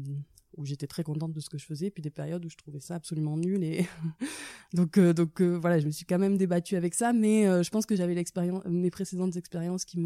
où 0.56 0.64
j'étais 0.64 0.86
très 0.86 1.02
contente 1.02 1.32
de 1.32 1.40
ce 1.40 1.48
que 1.48 1.58
je 1.58 1.64
faisais, 1.64 1.90
puis 1.90 2.02
des 2.02 2.10
périodes 2.10 2.44
où 2.44 2.48
je 2.48 2.56
trouvais 2.56 2.80
ça 2.80 2.94
absolument 2.94 3.36
nul. 3.36 3.62
Et 3.62 3.86
donc, 4.74 4.98
euh, 4.98 5.12
donc 5.12 5.40
euh, 5.40 5.56
voilà, 5.56 5.78
je 5.78 5.86
me 5.86 5.90
suis 5.90 6.04
quand 6.04 6.18
même 6.18 6.36
débattue 6.36 6.76
avec 6.76 6.94
ça, 6.94 7.12
mais 7.12 7.46
euh, 7.46 7.62
je 7.62 7.70
pense 7.70 7.86
que 7.86 7.96
j'avais 7.96 8.14
mes 8.66 8.90
précédentes 8.90 9.36
expériences 9.36 9.84
qui 9.84 9.98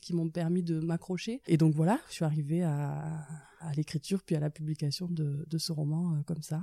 qui 0.00 0.14
m'ont 0.14 0.28
permis 0.28 0.62
de 0.62 0.80
m'accrocher. 0.80 1.40
Et 1.46 1.56
donc 1.56 1.74
voilà, 1.74 1.98
je 2.08 2.14
suis 2.14 2.24
arrivée 2.24 2.62
à, 2.62 3.26
à 3.60 3.72
l'écriture 3.76 4.22
puis 4.22 4.36
à 4.36 4.40
la 4.40 4.50
publication 4.50 5.06
de, 5.08 5.44
de 5.48 5.58
ce 5.58 5.72
roman 5.72 6.22
comme 6.26 6.42
ça. 6.42 6.62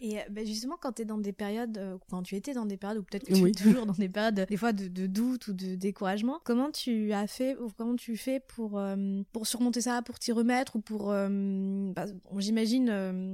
Et 0.00 0.18
euh, 0.18 0.22
bah, 0.30 0.44
justement, 0.44 0.76
quand 0.80 0.92
tu 0.92 1.02
es 1.02 1.04
dans 1.04 1.18
des 1.18 1.32
périodes, 1.32 1.76
euh, 1.78 1.98
quand 2.10 2.22
tu 2.22 2.36
étais 2.36 2.54
dans 2.54 2.66
des 2.66 2.76
périodes, 2.76 2.98
ou 2.98 3.02
peut-être 3.02 3.24
que 3.24 3.34
tu 3.34 3.48
es 3.48 3.52
toujours 3.52 3.86
dans 3.86 3.92
des 3.92 4.08
périodes, 4.08 4.46
des 4.48 4.56
fois 4.56 4.72
de, 4.72 4.86
de, 4.86 5.06
doute 5.06 5.48
ou 5.48 5.52
de 5.52 5.74
découragement, 5.74 6.40
comment 6.44 6.70
tu 6.70 7.12
as 7.12 7.26
fait, 7.26 7.56
ou 7.56 7.70
comment 7.76 7.96
tu 7.96 8.16
fais 8.16 8.40
pour, 8.40 8.78
euh, 8.78 9.22
pour 9.32 9.46
surmonter 9.46 9.80
ça, 9.80 10.02
pour 10.02 10.18
t'y 10.18 10.32
remettre, 10.32 10.76
ou 10.76 10.80
pour. 10.80 11.08
Bah, 11.08 12.06
J'imagine, 12.38 12.88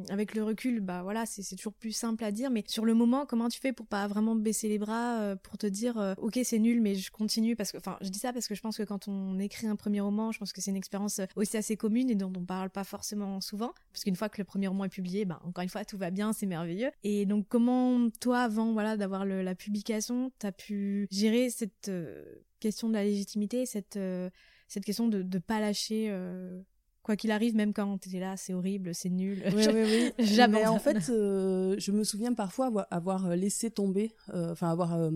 avec 0.09 0.35
le 0.35 0.42
recul, 0.42 0.81
bah 0.81 1.03
voilà, 1.03 1.27
c'est 1.27 1.57
toujours 1.57 1.72
plus 1.72 1.92
simple 1.92 2.24
à 2.24 2.33
dire, 2.33 2.50
mais 2.50 2.64
sur 2.66 2.85
le 2.85 2.94
moment, 2.94 3.27
comment 3.27 3.48
tu 3.48 3.61
fais 3.61 3.72
pour 3.72 3.87
pas 3.87 4.07
vraiment 4.07 4.35
baisser 4.35 4.68
les 4.68 4.79
bras, 4.79 5.35
pour 5.42 5.59
te 5.59 5.66
dire, 5.66 6.14
ok, 6.18 6.38
c'est 6.42 6.59
nul, 6.59 6.81
mais 6.81 6.94
je 6.94 7.11
continue, 7.11 7.57
parce 7.57 7.72
que, 7.72 7.79
enfin, 7.79 7.98
je 8.00 8.09
dis 8.09 8.18
ça 8.18 8.33
parce 8.33 8.48
que 8.48 8.55
je 8.55 8.61
pense 8.61 8.77
que 8.77 8.83
quand 8.83 9.09
on 9.09 9.38
écrit 9.38 9.66
un 9.66 9.77
premier 9.77 10.00
roman, 10.00 10.33
je 10.33 10.38
pense 10.38 10.53
que 10.53 10.61
c'est 10.61 10.70
une 10.70 10.77
expérience 10.77 11.20
aussi 11.37 11.57
assez 11.57 11.77
commune 11.77 12.11
et 12.11 12.14
dont 12.14 12.33
on 12.37 12.44
parle 12.44 12.70
pas 12.70 12.85
forcément 12.85 13.40
souvent, 13.40 13.72
parce 13.92 14.05
qu'une 14.05 14.16
fois 14.16 14.29
que 14.29 14.38
le 14.38 14.44
premier 14.44 14.68
roman 14.68 14.85
est 14.85 14.88
publié, 14.88 15.24
bah, 15.24 15.40
encore 15.44 15.62
une 15.62 15.68
fois, 15.68 15.85
tout 15.85 15.98
va 15.98 16.11
bien, 16.11 16.33
c'est 16.33 16.46
merveilleux. 16.55 16.90
Et 17.03 17.27
donc, 17.27 17.47
comment 17.49 18.09
toi, 18.21 18.40
avant 18.40 18.73
voilà, 18.73 18.97
d'avoir 18.97 19.25
la 19.25 19.55
publication, 19.55 20.33
tu 20.38 20.47
as 20.47 20.53
pu 20.53 21.07
gérer 21.11 21.51
cette 21.51 21.88
euh, 21.88 22.23
question 22.61 22.88
de 22.88 22.95
la 22.95 23.05
légitimité, 23.05 23.67
cette, 23.67 23.97
euh, 23.97 24.31
cette 24.69 24.85
question 24.85 25.09
de 25.09 25.23
ne 25.23 25.38
pas 25.38 25.61
lâcher 25.61 26.07
euh, 26.11 26.61
quoi 27.03 27.17
qu'il 27.17 27.31
arrive, 27.31 27.55
même 27.55 27.73
quand 27.73 27.99
tu 27.99 28.14
es 28.17 28.21
là, 28.21 28.37
c'est 28.37 28.55
horrible, 28.55 28.95
c'est 28.95 29.11
nul. 29.11 29.43
Oui, 29.55 29.67
oui, 29.73 30.12
oui. 30.19 30.25
Jamais. 30.25 30.61
Mais 30.61 30.67
en 30.67 30.79
fait, 30.79 31.01
je 31.01 31.90
me 31.93 32.05
souviens 32.05 32.35
parfois 32.35 32.87
avoir, 32.90 33.37
laissé 33.37 33.71
tomber, 33.71 34.12
enfin 34.33 34.71
avoir 34.71 35.11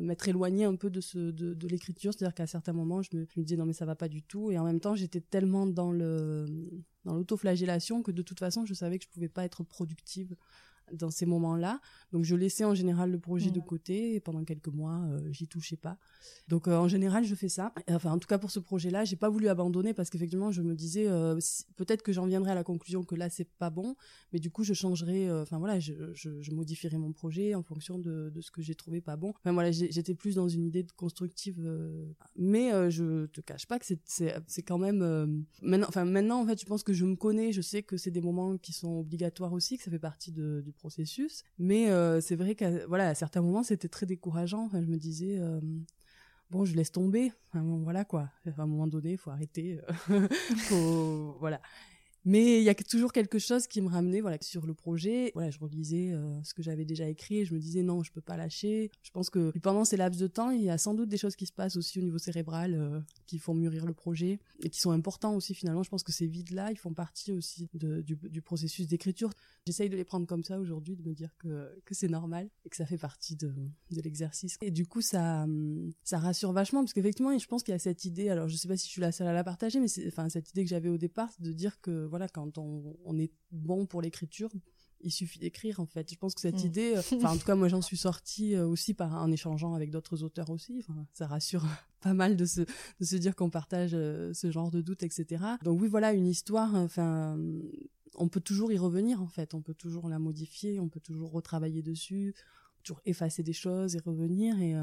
m'être 0.00 0.28
éloignée 0.28 0.64
un 0.64 0.76
peu 0.76 0.90
de, 0.90 1.00
ce, 1.00 1.18
de, 1.18 1.68
l'écriture, 1.68 2.12
c'est-à-dire 2.12 2.34
qu'à 2.34 2.46
certains 2.46 2.72
moments, 2.72 3.02
je 3.02 3.16
me, 3.16 3.26
je 3.34 3.40
me, 3.40 3.44
disais 3.44 3.56
non 3.56 3.66
mais 3.66 3.72
ça 3.72 3.84
va 3.84 3.94
pas 3.94 4.08
du 4.08 4.22
tout, 4.22 4.50
et 4.50 4.58
en 4.58 4.64
même 4.64 4.80
temps, 4.80 4.94
j'étais 4.94 5.20
tellement 5.20 5.66
dans 5.66 5.90
le 5.90 6.46
dans 7.04 7.14
l'autoflagellation 7.14 8.02
que 8.02 8.10
de 8.10 8.22
toute 8.22 8.38
façon 8.38 8.64
je 8.64 8.72
savais 8.74 8.98
que 8.98 9.04
je 9.04 9.10
pouvais 9.10 9.28
pas 9.28 9.44
être 9.44 9.62
productive 9.62 10.36
dans 10.92 11.10
ces 11.10 11.26
moments-là. 11.26 11.80
Donc 12.12 12.24
je 12.24 12.36
laissais 12.36 12.64
en 12.64 12.74
général 12.74 13.10
le 13.10 13.18
projet 13.18 13.50
de 13.50 13.60
côté 13.60 14.14
et 14.14 14.20
pendant 14.20 14.44
quelques 14.44 14.68
mois, 14.68 15.00
euh, 15.10 15.32
j'y 15.32 15.48
touchais 15.48 15.76
pas. 15.76 15.98
Donc 16.48 16.68
euh, 16.68 16.76
en 16.76 16.88
général, 16.88 17.24
je 17.24 17.34
fais 17.34 17.48
ça. 17.48 17.72
Enfin, 17.88 18.12
en 18.12 18.18
tout 18.18 18.28
cas 18.28 18.38
pour 18.38 18.50
ce 18.50 18.60
projet-là, 18.60 19.04
j'ai 19.04 19.16
pas 19.16 19.28
voulu 19.28 19.48
abandonner 19.48 19.94
parce 19.94 20.10
qu'effectivement, 20.10 20.50
je 20.50 20.62
me 20.62 20.74
disais 20.74 21.08
euh, 21.08 21.38
peut-être 21.76 22.02
que 22.02 22.12
j'en 22.12 22.26
viendrai 22.26 22.52
à 22.52 22.54
la 22.54 22.64
conclusion 22.64 23.04
que 23.04 23.14
là 23.14 23.30
c'est 23.30 23.48
pas 23.58 23.70
bon, 23.70 23.96
mais 24.32 24.38
du 24.38 24.50
coup 24.50 24.64
je 24.64 24.74
changerai. 24.74 25.30
Enfin 25.32 25.58
voilà, 25.58 25.80
je, 25.80 25.94
je, 26.14 26.40
je, 26.40 26.50
modifierai 26.52 26.98
mon 26.98 27.12
projet 27.12 27.54
en 27.54 27.62
fonction 27.62 27.98
de, 27.98 28.30
de 28.30 28.40
ce 28.40 28.50
que 28.50 28.62
j'ai 28.62 28.74
trouvé 28.74 29.00
pas 29.00 29.16
bon. 29.16 29.32
Enfin 29.40 29.52
voilà, 29.52 29.70
j'étais 29.70 30.14
plus 30.14 30.36
dans 30.36 30.48
une 30.48 30.64
idée 30.64 30.82
de 30.82 30.92
constructive, 30.92 31.60
mais 32.36 32.70
je 32.90 33.26
te 33.26 33.40
cache 33.40 33.66
pas 33.66 33.78
que 33.78 33.86
c'est 33.86 34.62
quand 34.62 34.78
même 34.78 35.44
maintenant. 35.62 35.86
Enfin 35.88 36.04
maintenant 36.04 36.42
en 36.42 36.46
fait, 36.46 36.60
je 36.60 36.66
pense 36.66 36.82
que 36.82 36.92
je 36.92 37.04
me 37.04 37.16
connais, 37.16 37.52
je 37.52 37.60
sais 37.60 37.82
que 37.82 37.96
c'est 37.96 38.10
des 38.10 38.20
moments 38.20 38.56
qui 38.58 38.72
sont 38.72 39.00
obligatoires 39.00 39.52
aussi, 39.52 39.78
que 39.78 39.84
ça 39.84 39.90
fait 39.90 39.98
partie 39.98 40.32
de, 40.32 40.62
du 40.64 40.72
processus. 40.74 41.44
Mais 41.58 41.90
euh, 41.90 42.20
c'est 42.20 42.36
vrai 42.36 42.54
qu'à 42.54 42.86
voilà, 42.86 43.08
à 43.08 43.14
certains 43.14 43.42
moments, 43.42 43.62
c'était 43.62 43.88
très 43.88 44.06
décourageant. 44.06 44.64
Enfin, 44.64 44.82
je 44.82 44.86
me 44.86 44.96
disais, 44.96 45.38
euh, 45.38 45.60
bon, 46.50 46.64
je 46.64 46.74
laisse 46.74 46.92
tomber. 46.92 47.32
Enfin, 47.48 47.62
voilà 47.82 48.04
quoi. 48.04 48.30
À 48.46 48.62
un 48.62 48.66
moment 48.66 48.86
donné, 48.86 49.12
il 49.12 49.18
faut 49.18 49.30
arrêter. 49.30 49.80
faut, 50.68 51.36
voilà. 51.40 51.60
Mais 52.24 52.58
il 52.58 52.64
y 52.64 52.70
a 52.70 52.74
toujours 52.74 53.12
quelque 53.12 53.38
chose 53.38 53.66
qui 53.66 53.82
me 53.82 53.88
ramenait 53.88 54.20
voilà 54.20 54.38
sur 54.40 54.66
le 54.66 54.72
projet. 54.72 55.30
Voilà, 55.34 55.50
je 55.50 55.58
relisais 55.58 56.12
euh, 56.12 56.42
ce 56.42 56.54
que 56.54 56.62
j'avais 56.62 56.84
déjà 56.84 57.06
écrit 57.08 57.38
et 57.38 57.44
je 57.44 57.54
me 57.54 57.58
disais 57.58 57.82
non, 57.82 58.02
je 58.02 58.10
peux 58.12 58.22
pas 58.22 58.36
lâcher. 58.36 58.90
Je 59.02 59.10
pense 59.10 59.28
que 59.28 59.52
pendant 59.58 59.84
ces 59.84 59.96
laps 59.96 60.20
de 60.20 60.26
temps, 60.26 60.50
il 60.50 60.62
y 60.62 60.70
a 60.70 60.78
sans 60.78 60.94
doute 60.94 61.08
des 61.08 61.18
choses 61.18 61.36
qui 61.36 61.46
se 61.46 61.52
passent 61.52 61.76
aussi 61.76 61.98
au 61.98 62.02
niveau 62.02 62.18
cérébral 62.18 62.74
euh, 62.74 63.00
qui 63.26 63.38
font 63.38 63.54
mûrir 63.54 63.84
le 63.84 63.92
projet 63.92 64.38
et 64.62 64.70
qui 64.70 64.80
sont 64.80 64.90
importants 64.90 65.34
aussi 65.34 65.54
finalement. 65.54 65.82
Je 65.82 65.90
pense 65.90 66.02
que 66.02 66.12
ces 66.12 66.26
vides 66.26 66.52
là, 66.52 66.70
ils 66.70 66.78
font 66.78 66.94
partie 66.94 67.32
aussi 67.32 67.68
de, 67.74 68.00
du, 68.00 68.16
du, 68.16 68.40
processus 68.40 68.86
d'écriture. 68.86 69.30
J'essaye 69.66 69.90
de 69.90 69.96
les 69.96 70.04
prendre 70.04 70.26
comme 70.26 70.44
ça 70.44 70.58
aujourd'hui, 70.58 70.96
de 70.96 71.06
me 71.06 71.14
dire 71.14 71.36
que 71.38 71.70
que 71.84 71.94
c'est 71.94 72.08
normal 72.08 72.48
et 72.64 72.70
que 72.70 72.76
ça 72.76 72.86
fait 72.86 72.98
partie 72.98 73.36
de, 73.36 73.52
de 73.90 74.00
l'exercice. 74.00 74.56
Et 74.62 74.70
du 74.70 74.86
coup, 74.86 75.02
ça 75.02 75.46
ça 76.04 76.18
rassure 76.18 76.52
vachement 76.52 76.80
parce 76.80 76.94
qu'effectivement, 76.94 77.36
je 77.36 77.46
pense 77.46 77.62
qu'il 77.62 77.72
y 77.72 77.74
a 77.74 77.78
cette 77.78 78.06
idée. 78.06 78.30
Alors, 78.30 78.48
je 78.48 78.56
sais 78.56 78.68
pas 78.68 78.76
si 78.78 78.86
je 78.86 78.92
suis 78.92 79.00
la 79.00 79.12
seule 79.12 79.26
à 79.26 79.32
la 79.34 79.44
partager, 79.44 79.78
mais 79.78 79.88
enfin 80.06 80.30
cette 80.30 80.50
idée 80.50 80.64
que 80.64 80.70
j'avais 80.70 80.88
au 80.88 80.98
départ 80.98 81.30
de 81.38 81.52
dire 81.52 81.80
que 81.82 82.08
voilà, 82.14 82.28
quand 82.28 82.58
on, 82.58 83.18
est 83.18 83.32
bon 83.50 83.86
pour 83.86 84.00
l'écriture, 84.00 84.48
il 85.00 85.10
suffit 85.10 85.40
d'écrire 85.40 85.80
en 85.80 85.86
fait. 85.86 86.08
Je 86.08 86.16
pense 86.16 86.32
que 86.32 86.40
cette 86.40 86.62
mm. 86.62 86.66
idée, 86.66 86.94
euh, 86.94 87.00
enfin 87.16 87.30
en 87.30 87.36
tout 87.36 87.44
cas 87.46 87.56
moi 87.56 87.66
j'en 87.66 87.82
suis 87.82 87.96
sortie 87.96 88.54
euh, 88.54 88.68
aussi 88.68 88.94
par 88.94 89.14
en 89.14 89.32
échangeant 89.32 89.74
avec 89.74 89.90
d'autres 89.90 90.22
auteurs 90.22 90.50
aussi. 90.50 90.78
Enfin, 90.78 91.08
ça 91.12 91.26
rassure 91.26 91.66
pas 92.02 92.14
mal 92.14 92.36
de 92.36 92.44
se 92.44 92.60
de 92.60 93.04
se 93.04 93.16
dire 93.16 93.34
qu'on 93.34 93.50
partage 93.50 93.94
euh, 93.94 94.32
ce 94.32 94.52
genre 94.52 94.70
de 94.70 94.80
doutes, 94.80 95.02
etc. 95.02 95.42
Donc 95.64 95.80
oui 95.80 95.88
voilà 95.88 96.12
une 96.12 96.28
histoire. 96.28 96.72
Enfin 96.76 97.36
on 98.14 98.28
peut 98.28 98.40
toujours 98.40 98.70
y 98.70 98.78
revenir 98.78 99.20
en 99.20 99.26
fait. 99.26 99.54
On 99.54 99.60
peut 99.60 99.74
toujours 99.74 100.08
la 100.08 100.20
modifier, 100.20 100.78
on 100.78 100.88
peut 100.88 101.00
toujours 101.00 101.32
retravailler 101.32 101.82
dessus, 101.82 102.36
toujours 102.84 103.00
effacer 103.06 103.42
des 103.42 103.52
choses 103.52 103.96
et 103.96 103.98
revenir. 103.98 104.60
Et 104.60 104.76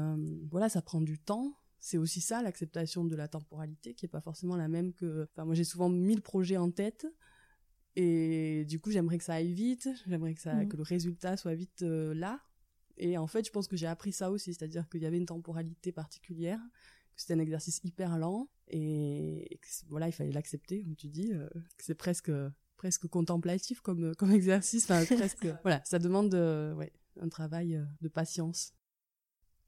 voilà 0.50 0.68
ça 0.68 0.82
prend 0.82 1.00
du 1.00 1.18
temps 1.18 1.56
c'est 1.82 1.98
aussi 1.98 2.20
ça 2.20 2.42
l'acceptation 2.42 3.04
de 3.04 3.16
la 3.16 3.26
temporalité 3.26 3.92
qui 3.92 4.06
est 4.06 4.08
pas 4.08 4.20
forcément 4.20 4.54
la 4.54 4.68
même 4.68 4.94
que 4.94 5.28
enfin 5.32 5.44
moi 5.44 5.56
j'ai 5.56 5.64
souvent 5.64 5.88
mille 5.88 6.22
projets 6.22 6.56
en 6.56 6.70
tête 6.70 7.08
et 7.96 8.64
du 8.66 8.78
coup 8.78 8.92
j'aimerais 8.92 9.18
que 9.18 9.24
ça 9.24 9.34
aille 9.34 9.52
vite 9.52 9.88
j'aimerais 10.06 10.32
que 10.32 10.40
ça 10.40 10.54
mmh. 10.54 10.68
que 10.68 10.76
le 10.76 10.84
résultat 10.84 11.36
soit 11.36 11.56
vite 11.56 11.82
euh, 11.82 12.14
là 12.14 12.40
et 12.98 13.18
en 13.18 13.26
fait 13.26 13.44
je 13.44 13.50
pense 13.50 13.66
que 13.66 13.76
j'ai 13.76 13.88
appris 13.88 14.12
ça 14.12 14.30
aussi 14.30 14.54
c'est-à-dire 14.54 14.88
qu'il 14.88 15.02
y 15.02 15.06
avait 15.06 15.16
une 15.16 15.26
temporalité 15.26 15.90
particulière 15.90 16.60
que 17.16 17.20
c'était 17.20 17.34
un 17.34 17.40
exercice 17.40 17.80
hyper 17.82 18.16
lent 18.16 18.48
et, 18.68 19.58
voilà 19.88 20.06
il 20.06 20.12
fallait 20.12 20.30
l'accepter 20.30 20.84
comme 20.84 20.94
tu 20.94 21.08
dis 21.08 21.32
euh, 21.32 21.48
que 21.76 21.84
c'est 21.84 21.96
presque 21.96 22.30
presque 22.76 23.08
contemplatif 23.08 23.80
comme 23.80 24.14
comme 24.14 24.30
exercice 24.30 24.88
enfin 24.88 25.04
presque 25.04 25.48
voilà 25.62 25.82
ça 25.84 25.98
demande 25.98 26.32
euh, 26.34 26.74
ouais 26.74 26.92
un 27.20 27.28
travail 27.28 27.84
de 28.00 28.08
patience 28.08 28.72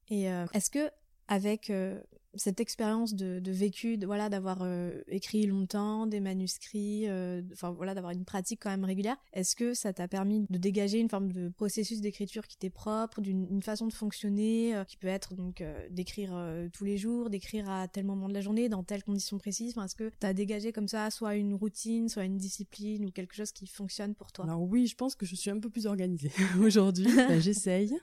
et 0.08 0.26
est-ce 0.52 0.70
que 0.70 0.90
avec 1.28 1.70
euh, 1.70 2.00
cette 2.36 2.58
expérience 2.58 3.14
de, 3.14 3.40
vécu, 3.52 3.96
voilà, 4.04 4.28
d'avoir 4.28 4.58
euh, 4.62 5.02
écrit 5.06 5.46
longtemps 5.46 6.06
des 6.08 6.18
manuscrits, 6.18 7.08
euh, 7.08 7.42
enfin 7.52 7.70
voilà, 7.70 7.94
d'avoir 7.94 8.12
une 8.12 8.24
pratique 8.24 8.60
quand 8.62 8.70
même 8.70 8.84
régulière. 8.84 9.16
Est-ce 9.32 9.54
que 9.54 9.72
ça 9.72 9.92
t'a 9.92 10.08
permis 10.08 10.44
de 10.50 10.58
dégager 10.58 10.98
une 10.98 11.08
forme 11.08 11.30
de 11.30 11.48
processus 11.48 12.00
d'écriture 12.00 12.48
qui 12.48 12.56
t'est 12.56 12.70
propre, 12.70 13.20
d'une 13.20 13.62
façon 13.62 13.86
de 13.86 13.92
fonctionner, 13.92 14.74
qui 14.88 14.96
peut 14.96 15.06
être 15.06 15.34
donc 15.34 15.62
d'écrire 15.90 16.36
tous 16.72 16.84
les 16.84 16.96
jours, 16.96 17.30
d'écrire 17.30 17.70
à 17.70 17.86
tel 17.86 18.04
moment 18.04 18.28
de 18.28 18.34
la 18.34 18.40
journée, 18.40 18.68
dans 18.68 18.82
telles 18.82 19.04
conditions 19.04 19.38
précises? 19.38 19.76
Est-ce 19.78 19.94
que 19.94 20.10
t'as 20.18 20.32
dégagé 20.32 20.72
comme 20.72 20.88
ça 20.88 21.10
soit 21.10 21.36
une 21.36 21.54
routine, 21.54 22.08
soit 22.08 22.24
une 22.24 22.36
discipline 22.36 23.04
ou 23.04 23.12
quelque 23.12 23.36
chose 23.36 23.52
qui 23.52 23.68
fonctionne 23.68 24.16
pour 24.16 24.32
toi? 24.32 24.44
Alors 24.44 24.62
oui, 24.62 24.88
je 24.88 24.96
pense 24.96 25.14
que 25.14 25.24
je 25.24 25.36
suis 25.36 25.50
un 25.50 25.60
peu 25.60 25.70
plus 25.70 25.86
organisée 25.86 26.32
aujourd'hui. 26.60 27.06
J'essaye. 27.38 27.96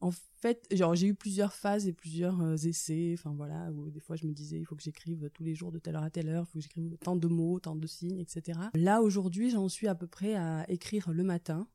En 0.00 0.12
fait, 0.12 0.66
genre 0.70 0.94
j'ai 0.94 1.08
eu 1.08 1.14
plusieurs 1.14 1.52
phases 1.52 1.88
et 1.88 1.92
plusieurs 1.92 2.40
euh, 2.40 2.56
essais, 2.56 3.14
enfin 3.14 3.32
voilà, 3.36 3.70
où 3.72 3.90
des 3.90 3.98
fois 4.00 4.14
je 4.14 4.26
me 4.26 4.32
disais 4.32 4.58
il 4.58 4.64
faut 4.64 4.76
que 4.76 4.82
j'écrive 4.82 5.28
tous 5.34 5.42
les 5.42 5.54
jours 5.54 5.72
de 5.72 5.78
telle 5.78 5.96
heure 5.96 6.04
à 6.04 6.10
telle 6.10 6.28
heure, 6.28 6.44
il 6.44 6.50
faut 6.52 6.58
que 6.58 6.62
j'écrive 6.62 6.96
tant 6.98 7.16
de 7.16 7.26
mots, 7.26 7.58
tant 7.58 7.74
de 7.74 7.86
signes, 7.86 8.20
etc. 8.20 8.58
Là 8.74 9.02
aujourd'hui, 9.02 9.50
j'en 9.50 9.68
suis 9.68 9.88
à 9.88 9.94
peu 9.94 10.06
près 10.06 10.34
à 10.34 10.64
écrire 10.70 11.10
le 11.10 11.24
matin. 11.24 11.66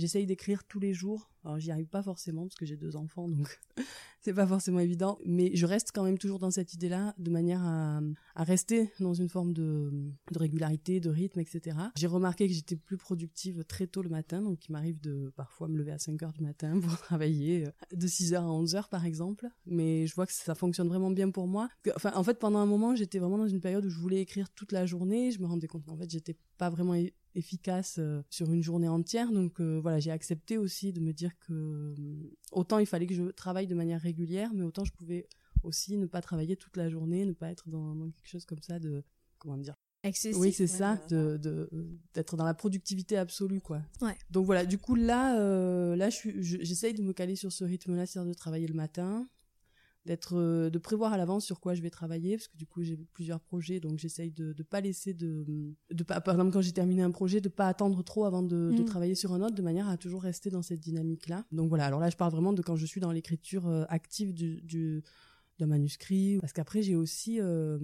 J'essaye 0.00 0.24
d'écrire 0.24 0.64
tous 0.64 0.80
les 0.80 0.94
jours. 0.94 1.30
Alors 1.44 1.58
j'y 1.58 1.70
arrive 1.70 1.88
pas 1.88 2.02
forcément 2.02 2.42
parce 2.42 2.54
que 2.54 2.66
j'ai 2.66 2.76
deux 2.76 2.96
enfants, 2.96 3.28
donc 3.28 3.60
c'est 4.20 4.34
pas 4.34 4.46
forcément 4.46 4.80
évident, 4.80 5.18
mais 5.24 5.54
je 5.54 5.64
reste 5.64 5.90
quand 5.94 6.02
même 6.02 6.18
toujours 6.18 6.38
dans 6.38 6.50
cette 6.50 6.74
idée-là, 6.74 7.14
de 7.18 7.30
manière 7.30 7.62
à, 7.62 8.00
rester 8.36 8.90
dans 9.00 9.14
une 9.14 9.28
forme 9.28 9.52
de, 9.52 9.90
de 10.32 10.38
régularité, 10.38 11.00
de 11.00 11.08
rythme, 11.08 11.40
etc. 11.40 11.76
J'ai 11.96 12.06
remarqué 12.06 12.46
que 12.46 12.52
j'étais 12.52 12.76
plus 12.76 12.96
productive 12.96 13.64
très 13.64 13.86
tôt 13.86 14.02
le 14.02 14.10
matin, 14.10 14.42
donc 14.42 14.66
il 14.68 14.72
m'arrive 14.72 15.00
de 15.00 15.32
parfois 15.36 15.68
me 15.68 15.78
lever 15.78 15.92
à 15.92 15.98
5 15.98 16.22
heures 16.22 16.32
du 16.32 16.42
matin 16.42 16.78
pour 16.82 16.98
travailler, 16.98 17.66
euh, 17.66 17.96
de 17.96 18.06
6 18.06 18.34
heures 18.34 18.44
à 18.44 18.52
11 18.52 18.74
heures 18.74 18.88
par 18.88 19.04
exemple, 19.06 19.48
mais 19.66 20.06
je 20.06 20.14
vois 20.14 20.26
que 20.26 20.32
ça 20.32 20.54
fonctionne 20.54 20.88
vraiment 20.88 21.10
bien 21.10 21.30
pour 21.30 21.46
moi. 21.46 21.68
Enfin, 21.94 22.12
en 22.14 22.22
fait, 22.22 22.38
pendant 22.38 22.58
un 22.58 22.66
moment, 22.66 22.94
j'étais 22.94 23.18
vraiment 23.18 23.38
dans 23.38 23.48
une 23.48 23.60
période 23.60 23.84
où 23.84 23.90
je 23.90 23.98
voulais 23.98 24.20
écrire 24.20 24.50
toute 24.50 24.72
la 24.72 24.84
journée, 24.86 25.30
je 25.30 25.40
me 25.40 25.46
rendais 25.46 25.68
compte 25.68 25.84
qu'en 25.84 25.96
fait, 25.96 26.10
j'étais 26.10 26.36
pas 26.58 26.68
vraiment 26.70 26.94
efficace 27.34 27.96
euh, 27.98 28.22
sur 28.30 28.52
une 28.52 28.62
journée 28.62 28.88
entière. 28.88 29.32
Donc 29.32 29.60
euh, 29.60 29.80
voilà, 29.80 30.00
j'ai 30.00 30.10
accepté 30.10 30.58
aussi 30.58 30.92
de 30.92 31.00
me 31.00 31.12
dire 31.12 31.32
que 31.38 31.94
autant 32.52 32.78
il 32.78 32.86
fallait 32.86 33.06
que 33.06 33.14
je 33.14 33.24
travaille 33.24 33.66
de 33.66 33.74
manière 33.74 34.00
régulière, 34.00 34.50
mais 34.54 34.64
autant 34.64 34.84
je 34.84 34.92
pouvais 34.92 35.28
aussi 35.62 35.96
ne 35.96 36.06
pas 36.06 36.22
travailler 36.22 36.56
toute 36.56 36.76
la 36.76 36.88
journée, 36.88 37.24
ne 37.26 37.32
pas 37.32 37.50
être 37.50 37.68
dans, 37.68 37.94
quelque 38.12 38.28
chose 38.28 38.44
comme 38.44 38.62
ça 38.62 38.78
de 38.78 39.04
comment 39.38 39.58
dire 39.58 39.74
Excessif, 40.02 40.38
oui, 40.38 40.50
c'est 40.50 40.66
ça, 40.66 40.98
de 41.10 41.68
d'être 42.14 42.34
dans 42.38 42.46
la 42.46 42.54
productivité 42.54 43.18
absolue, 43.18 43.60
quoi. 43.60 43.82
Donc 44.30 44.46
voilà, 44.46 44.64
du 44.64 44.78
coup 44.78 44.94
là, 44.94 45.38
euh, 45.38 45.94
là, 45.94 46.08
j'essaye 46.08 46.94
de 46.94 47.02
me 47.02 47.12
caler 47.12 47.36
sur 47.36 47.52
ce 47.52 47.64
rythme-là, 47.64 48.06
c'est-à-dire 48.06 48.30
de 48.30 48.34
travailler 48.34 48.66
le 48.66 48.72
matin, 48.72 49.28
d'être 50.06 50.36
euh, 50.36 50.70
de 50.70 50.78
prévoir 50.78 51.12
à 51.12 51.18
l'avance 51.18 51.44
sur 51.44 51.60
quoi 51.60 51.74
je 51.74 51.82
vais 51.82 51.90
travailler 51.90 52.36
parce 52.36 52.48
que 52.48 52.56
du 52.56 52.66
coup 52.66 52.82
j'ai 52.82 52.96
plusieurs 53.12 53.40
projets 53.40 53.80
donc 53.80 53.98
j'essaye 53.98 54.30
de 54.30 54.54
ne 54.56 54.62
pas 54.62 54.80
laisser 54.80 55.12
de 55.12 55.44
de 55.90 56.04
pas 56.04 56.20
par 56.20 56.34
exemple 56.34 56.52
quand 56.52 56.62
j'ai 56.62 56.72
terminé 56.72 57.02
un 57.02 57.10
projet 57.10 57.40
de 57.40 57.48
pas 57.48 57.68
attendre 57.68 58.02
trop 58.02 58.24
avant 58.24 58.42
de, 58.42 58.72
de, 58.74 58.82
mm. 58.82 58.84
travailler 58.86 59.14
sur 59.14 59.32
un 59.32 59.42
autre 59.42 59.54
de 59.54 59.62
manière 59.62 59.88
à 59.88 59.96
toujours 59.96 60.22
rester 60.22 60.50
dans 60.50 60.62
cette 60.62 60.80
dynamique 60.80 61.28
là 61.28 61.44
donc 61.52 61.68
voilà 61.68 61.86
alors 61.86 62.00
là 62.00 62.08
je 62.08 62.16
parle 62.16 62.32
vraiment 62.32 62.52
de 62.52 62.62
quand 62.62 62.76
je 62.76 62.86
suis 62.86 63.00
dans 63.00 63.12
l'écriture 63.12 63.68
euh, 63.68 63.84
active 63.88 64.32
du, 64.32 64.62
du 64.62 65.02
d'un 65.60 65.66
manuscrit 65.66 66.38
parce 66.40 66.52
qu'après 66.52 66.82
j'ai 66.82 66.96
aussi 66.96 67.40
euh, 67.40 67.78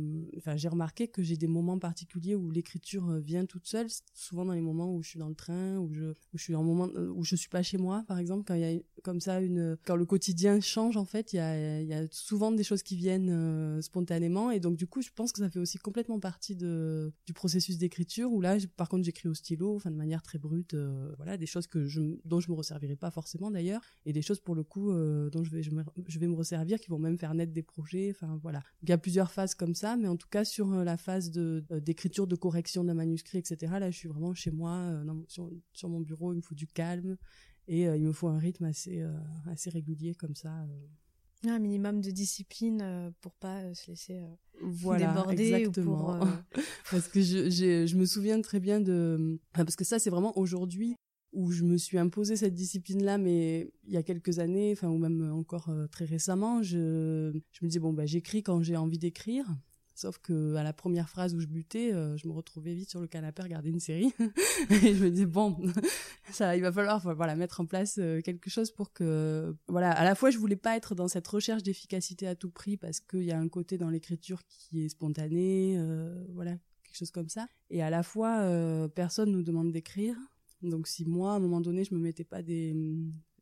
j'ai 0.56 0.68
remarqué 0.68 1.08
que 1.08 1.22
j'ai 1.22 1.36
des 1.36 1.46
moments 1.46 1.78
particuliers 1.78 2.34
où 2.34 2.50
l'écriture 2.50 3.08
euh, 3.10 3.20
vient 3.20 3.44
toute 3.44 3.66
seule. 3.66 3.86
Souvent 4.14 4.44
dans 4.44 4.54
les 4.54 4.60
moments 4.60 4.94
où 4.94 5.02
je 5.02 5.10
suis 5.10 5.18
dans 5.18 5.28
le 5.28 5.34
train 5.34 5.76
où 5.78 5.92
je 5.92 6.04
où 6.04 6.38
je 6.38 6.42
suis 6.42 6.54
en 6.54 6.64
moment 6.64 6.88
euh, 6.94 7.08
où 7.14 7.22
je 7.22 7.36
suis 7.36 7.48
pas 7.48 7.62
chez 7.62 7.78
moi 7.78 8.04
par 8.08 8.18
exemple 8.18 8.44
quand 8.46 8.54
il 8.54 8.60
y 8.60 8.76
a 8.76 8.80
comme 9.02 9.20
ça 9.20 9.40
une 9.40 9.76
quand 9.84 9.96
le 9.96 10.06
quotidien 10.06 10.60
change 10.60 10.96
en 10.96 11.04
fait 11.04 11.32
il 11.32 11.36
y 11.36 11.40
a 11.40 11.82
y 11.82 11.92
a 11.92 12.06
souvent 12.10 12.50
des 12.50 12.64
choses 12.64 12.82
qui 12.82 12.96
viennent 12.96 13.80
spontanément. 13.82 14.50
Et 14.50 14.60
donc 14.60 14.76
du 14.76 14.86
coup 14.86 15.02
je 15.02 15.10
pense 15.14 15.32
que 15.32 15.40
ça 15.40 15.50
fait 15.50 15.58
aussi 15.58 15.78
complètement 15.78 16.18
partie 16.18 16.56
de 16.56 17.12
du 17.26 17.32
processus 17.32 17.78
d'écriture 17.78 18.32
où 18.32 18.40
là 18.40 18.56
par 18.76 18.88
contre 18.88 19.04
j'écris 19.04 19.28
au 19.28 19.34
stylo 19.34 19.76
enfin 19.76 19.90
de 19.90 19.96
manière 19.96 20.22
très 20.22 20.38
brute 20.38 20.74
voilà 21.16 21.36
des 21.36 21.46
choses 21.46 21.66
que 21.66 21.86
je 21.86 22.00
dont 22.24 22.40
je 22.40 22.50
me 22.50 22.56
resservirai 22.56 22.96
pas 22.96 23.10
forcément 23.10 23.50
d'ailleurs 23.50 23.82
et 24.06 24.12
des 24.12 24.22
choses 24.22 24.40
pour 24.40 24.54
le 24.54 24.62
coup 24.62 24.90
dont 24.90 25.44
je 25.44 25.50
vais 25.50 25.62
je, 25.62 25.70
je 26.08 26.18
vais 26.18 26.26
me 26.26 26.34
resservir 26.34 26.80
qui 26.80 26.90
vont 26.90 26.98
même 26.98 27.18
faire 27.18 27.34
naître 27.34 27.52
des 27.52 27.62
projets. 27.66 28.10
Enfin 28.10 28.38
voilà, 28.42 28.62
il 28.82 28.88
y 28.88 28.92
a 28.92 28.98
plusieurs 28.98 29.30
phases 29.30 29.54
comme 29.54 29.74
ça, 29.74 29.96
mais 29.96 30.08
en 30.08 30.16
tout 30.16 30.28
cas 30.28 30.44
sur 30.44 30.72
euh, 30.72 30.84
la 30.84 30.96
phase 30.96 31.30
de 31.30 31.64
euh, 31.70 31.80
d'écriture, 31.80 32.26
de 32.26 32.36
correction 32.36 32.84
d'un 32.84 32.94
manuscrit, 32.94 33.38
etc. 33.38 33.74
Là, 33.78 33.90
je 33.90 33.96
suis 33.96 34.08
vraiment 34.08 34.34
chez 34.34 34.50
moi, 34.50 34.72
euh, 34.72 35.04
sur, 35.28 35.50
sur, 35.72 35.88
mon 35.88 36.00
bureau. 36.00 36.32
Il 36.32 36.36
me 36.36 36.42
faut 36.42 36.54
du 36.54 36.66
calme 36.66 37.16
et 37.68 37.82
il 37.82 38.02
me 38.02 38.12
faut 38.12 38.28
un 38.28 38.38
rythme 38.38 38.64
assez 38.64 39.04
assez 39.46 39.70
régulier 39.70 40.14
comme 40.14 40.36
ça. 40.36 40.52
Un 41.44 41.58
minimum 41.58 42.00
de 42.00 42.10
discipline 42.12 43.12
pour 43.20 43.34
pas 43.34 43.74
se 43.74 43.90
laisser 43.90 44.20
voilà, 44.62 45.08
déborder 45.08 45.52
exactement. 45.52 46.20
parce 46.92 47.08
que 47.08 47.20
je, 47.20 47.50
je 47.50 47.96
me 47.96 48.06
souviens 48.06 48.40
très 48.40 48.60
bien 48.60 48.80
de 48.80 49.40
parce 49.52 49.74
que 49.74 49.84
ça 49.84 49.98
c'est 49.98 50.10
vraiment 50.10 50.38
aujourd'hui 50.38 50.96
où 51.36 51.52
je 51.52 51.62
me 51.64 51.76
suis 51.76 51.98
imposé 51.98 52.34
cette 52.34 52.54
discipline-là, 52.54 53.18
mais 53.18 53.70
il 53.86 53.92
y 53.92 53.98
a 53.98 54.02
quelques 54.02 54.38
années, 54.38 54.72
enfin 54.72 54.88
ou 54.88 54.96
même 54.96 55.30
encore 55.32 55.68
euh, 55.68 55.86
très 55.86 56.06
récemment, 56.06 56.62
je, 56.62 57.30
me 57.30 57.68
disais 57.68 57.78
bon 57.78 57.92
bah 57.92 58.06
j'écris 58.06 58.42
quand 58.42 58.62
j'ai 58.62 58.76
envie 58.76 58.98
d'écrire. 58.98 59.44
Sauf 59.94 60.18
que 60.18 60.54
à 60.56 60.62
la 60.62 60.72
première 60.72 61.08
phrase 61.08 61.34
où 61.34 61.40
je 61.40 61.46
butais, 61.46 61.92
euh, 61.92 62.16
je 62.16 62.26
me 62.26 62.32
retrouvais 62.32 62.74
vite 62.74 62.90
sur 62.90 63.00
le 63.00 63.06
canapé 63.06 63.40
à 63.40 63.44
regarder 63.44 63.70
une 63.70 63.80
série 63.80 64.12
et 64.70 64.94
je 64.94 65.04
me 65.04 65.10
disais 65.10 65.26
bon, 65.26 65.56
ça, 66.32 66.56
il 66.56 66.62
va 66.62 66.72
falloir 66.72 67.00
voilà 67.14 67.36
mettre 67.36 67.60
en 67.60 67.66
place 67.66 67.96
euh, 67.98 68.20
quelque 68.22 68.48
chose 68.48 68.70
pour 68.70 68.92
que 68.94 69.54
voilà. 69.68 69.90
À 69.90 70.04
la 70.04 70.14
fois, 70.14 70.30
je 70.30 70.38
voulais 70.38 70.56
pas 70.56 70.74
être 70.76 70.94
dans 70.94 71.08
cette 71.08 71.26
recherche 71.28 71.62
d'efficacité 71.62 72.26
à 72.26 72.34
tout 72.34 72.50
prix 72.50 72.78
parce 72.78 73.00
qu'il 73.00 73.24
y 73.24 73.32
a 73.32 73.38
un 73.38 73.48
côté 73.48 73.76
dans 73.76 73.90
l'écriture 73.90 74.42
qui 74.48 74.84
est 74.84 74.88
spontané, 74.88 75.78
voilà 76.30 76.52
quelque 76.82 76.96
chose 76.96 77.10
comme 77.10 77.28
ça. 77.28 77.46
Et 77.68 77.82
à 77.82 77.90
la 77.90 78.02
fois, 78.02 78.42
personne 78.94 79.32
nous 79.32 79.42
demande 79.42 79.70
d'écrire. 79.70 80.16
Donc 80.62 80.86
si 80.86 81.04
moi, 81.04 81.32
à 81.32 81.36
un 81.36 81.40
moment 81.40 81.60
donné, 81.60 81.84
je 81.84 81.94
me 81.94 82.00
mettais 82.00 82.24
pas 82.24 82.42
des 82.42 82.74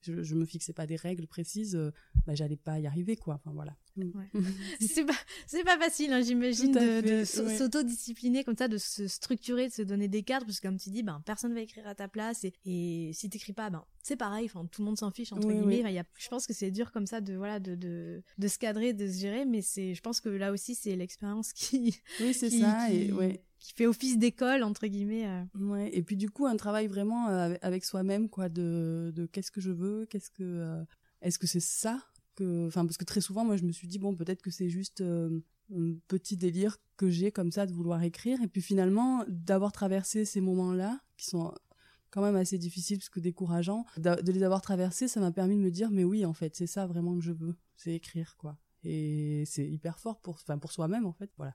je, 0.04 0.22
je 0.22 0.34
me 0.34 0.44
fixais 0.44 0.72
pas 0.72 0.86
des 0.86 0.96
règles 0.96 1.26
précises, 1.26 1.74
euh, 1.76 1.90
bah, 2.26 2.34
j'allais 2.34 2.56
pas 2.56 2.78
y 2.78 2.86
arriver, 2.86 3.16
quoi. 3.16 3.34
Enfin, 3.34 3.52
voilà. 3.54 3.76
Mm. 3.96 4.10
c'est 4.80 5.04
pas, 5.04 5.16
c'est 5.46 5.64
pas 5.64 5.78
facile, 5.78 6.12
hein, 6.12 6.20
j'imagine, 6.20 6.72
de, 6.72 7.24
s'autodiscipliner 7.24 8.44
comme 8.44 8.56
ça, 8.56 8.68
de 8.68 8.78
se 8.78 9.08
structurer, 9.08 9.68
de 9.68 9.72
se 9.72 9.82
donner 9.82 10.08
des 10.08 10.22
cadres, 10.22 10.46
parce 10.46 10.60
que 10.60 10.66
comme 10.66 10.78
tu 10.78 10.90
dis, 10.90 11.02
ben, 11.02 11.22
personne 11.24 11.54
va 11.54 11.60
écrire 11.60 11.86
à 11.86 11.94
ta 11.94 12.08
place, 12.08 12.44
et, 12.44 12.52
et 12.64 13.12
si 13.12 13.28
t'écris 13.30 13.52
pas, 13.52 13.70
ben, 13.70 13.84
c'est 14.02 14.16
pareil, 14.16 14.46
enfin, 14.46 14.66
tout 14.70 14.82
le 14.82 14.86
monde 14.86 14.98
s'en 14.98 15.10
fiche, 15.10 15.32
entre 15.32 15.48
guillemets. 15.48 15.92
y 15.92 15.98
a, 15.98 16.04
je 16.18 16.28
pense 16.28 16.46
que 16.46 16.52
c'est 16.52 16.70
dur 16.70 16.92
comme 16.92 17.06
ça 17.06 17.20
de, 17.20 17.34
voilà, 17.34 17.60
de, 17.60 17.74
de, 17.74 18.22
de 18.38 18.48
se 18.48 18.58
cadrer, 18.58 18.92
de 18.92 19.06
se 19.06 19.18
gérer, 19.18 19.44
mais 19.44 19.62
c'est, 19.62 19.94
je 19.94 20.00
pense 20.00 20.20
que 20.20 20.28
là 20.28 20.52
aussi, 20.52 20.74
c'est 20.74 20.96
l'expérience 20.96 21.52
qui. 21.52 21.98
Oui, 22.20 22.34
c'est 22.34 22.50
ça, 22.50 22.90
et 22.92 23.12
ouais 23.12 23.42
qui 23.64 23.72
fait 23.72 23.86
office 23.86 24.18
d'école 24.18 24.62
entre 24.62 24.86
guillemets. 24.86 25.26
Euh. 25.26 25.88
Et 25.90 26.02
puis 26.02 26.16
du 26.18 26.28
coup 26.28 26.44
un 26.44 26.56
travail 26.56 26.86
vraiment 26.86 27.30
euh, 27.30 27.54
avec 27.62 27.86
soi-même 27.86 28.28
quoi 28.28 28.50
de, 28.50 29.10
de 29.16 29.24
qu'est-ce 29.24 29.50
que 29.50 29.62
je 29.62 29.70
veux, 29.70 30.04
qu'est-ce 30.04 30.30
que 30.30 30.42
euh, 30.42 30.84
est-ce 31.22 31.38
que 31.38 31.46
c'est 31.46 31.60
ça 31.60 31.98
que 32.36 32.66
enfin 32.66 32.84
parce 32.84 32.98
que 32.98 33.04
très 33.04 33.22
souvent 33.22 33.42
moi 33.42 33.56
je 33.56 33.62
me 33.62 33.72
suis 33.72 33.88
dit 33.88 33.98
bon 33.98 34.14
peut-être 34.14 34.42
que 34.42 34.50
c'est 34.50 34.68
juste 34.68 35.00
un 35.00 35.40
petit 36.08 36.36
délire 36.36 36.76
que 36.98 37.08
j'ai 37.08 37.32
comme 37.32 37.52
ça 37.52 37.64
de 37.64 37.72
vouloir 37.72 38.02
écrire 38.02 38.42
et 38.42 38.48
puis 38.48 38.60
finalement 38.60 39.24
d'avoir 39.28 39.72
traversé 39.72 40.26
ces 40.26 40.42
moments-là 40.42 41.00
qui 41.16 41.26
sont 41.26 41.54
quand 42.10 42.20
même 42.20 42.36
assez 42.36 42.58
difficiles 42.58 42.98
parce 42.98 43.08
que 43.08 43.20
décourageants 43.20 43.86
de 43.96 44.32
les 44.32 44.42
avoir 44.42 44.60
traversés 44.60 45.08
ça 45.08 45.20
m'a 45.20 45.30
permis 45.30 45.56
de 45.56 45.62
me 45.62 45.70
dire 45.70 45.90
mais 45.90 46.04
oui 46.04 46.26
en 46.26 46.34
fait 46.34 46.54
c'est 46.56 46.66
ça 46.66 46.86
vraiment 46.86 47.16
que 47.16 47.24
je 47.24 47.32
veux 47.32 47.56
c'est 47.76 47.94
écrire 47.94 48.36
quoi 48.36 48.58
et 48.82 49.44
c'est 49.46 49.66
hyper 49.66 50.00
fort 50.00 50.20
pour 50.20 50.34
enfin 50.34 50.58
pour 50.58 50.72
soi-même 50.72 51.06
en 51.06 51.12
fait 51.12 51.30
voilà 51.38 51.54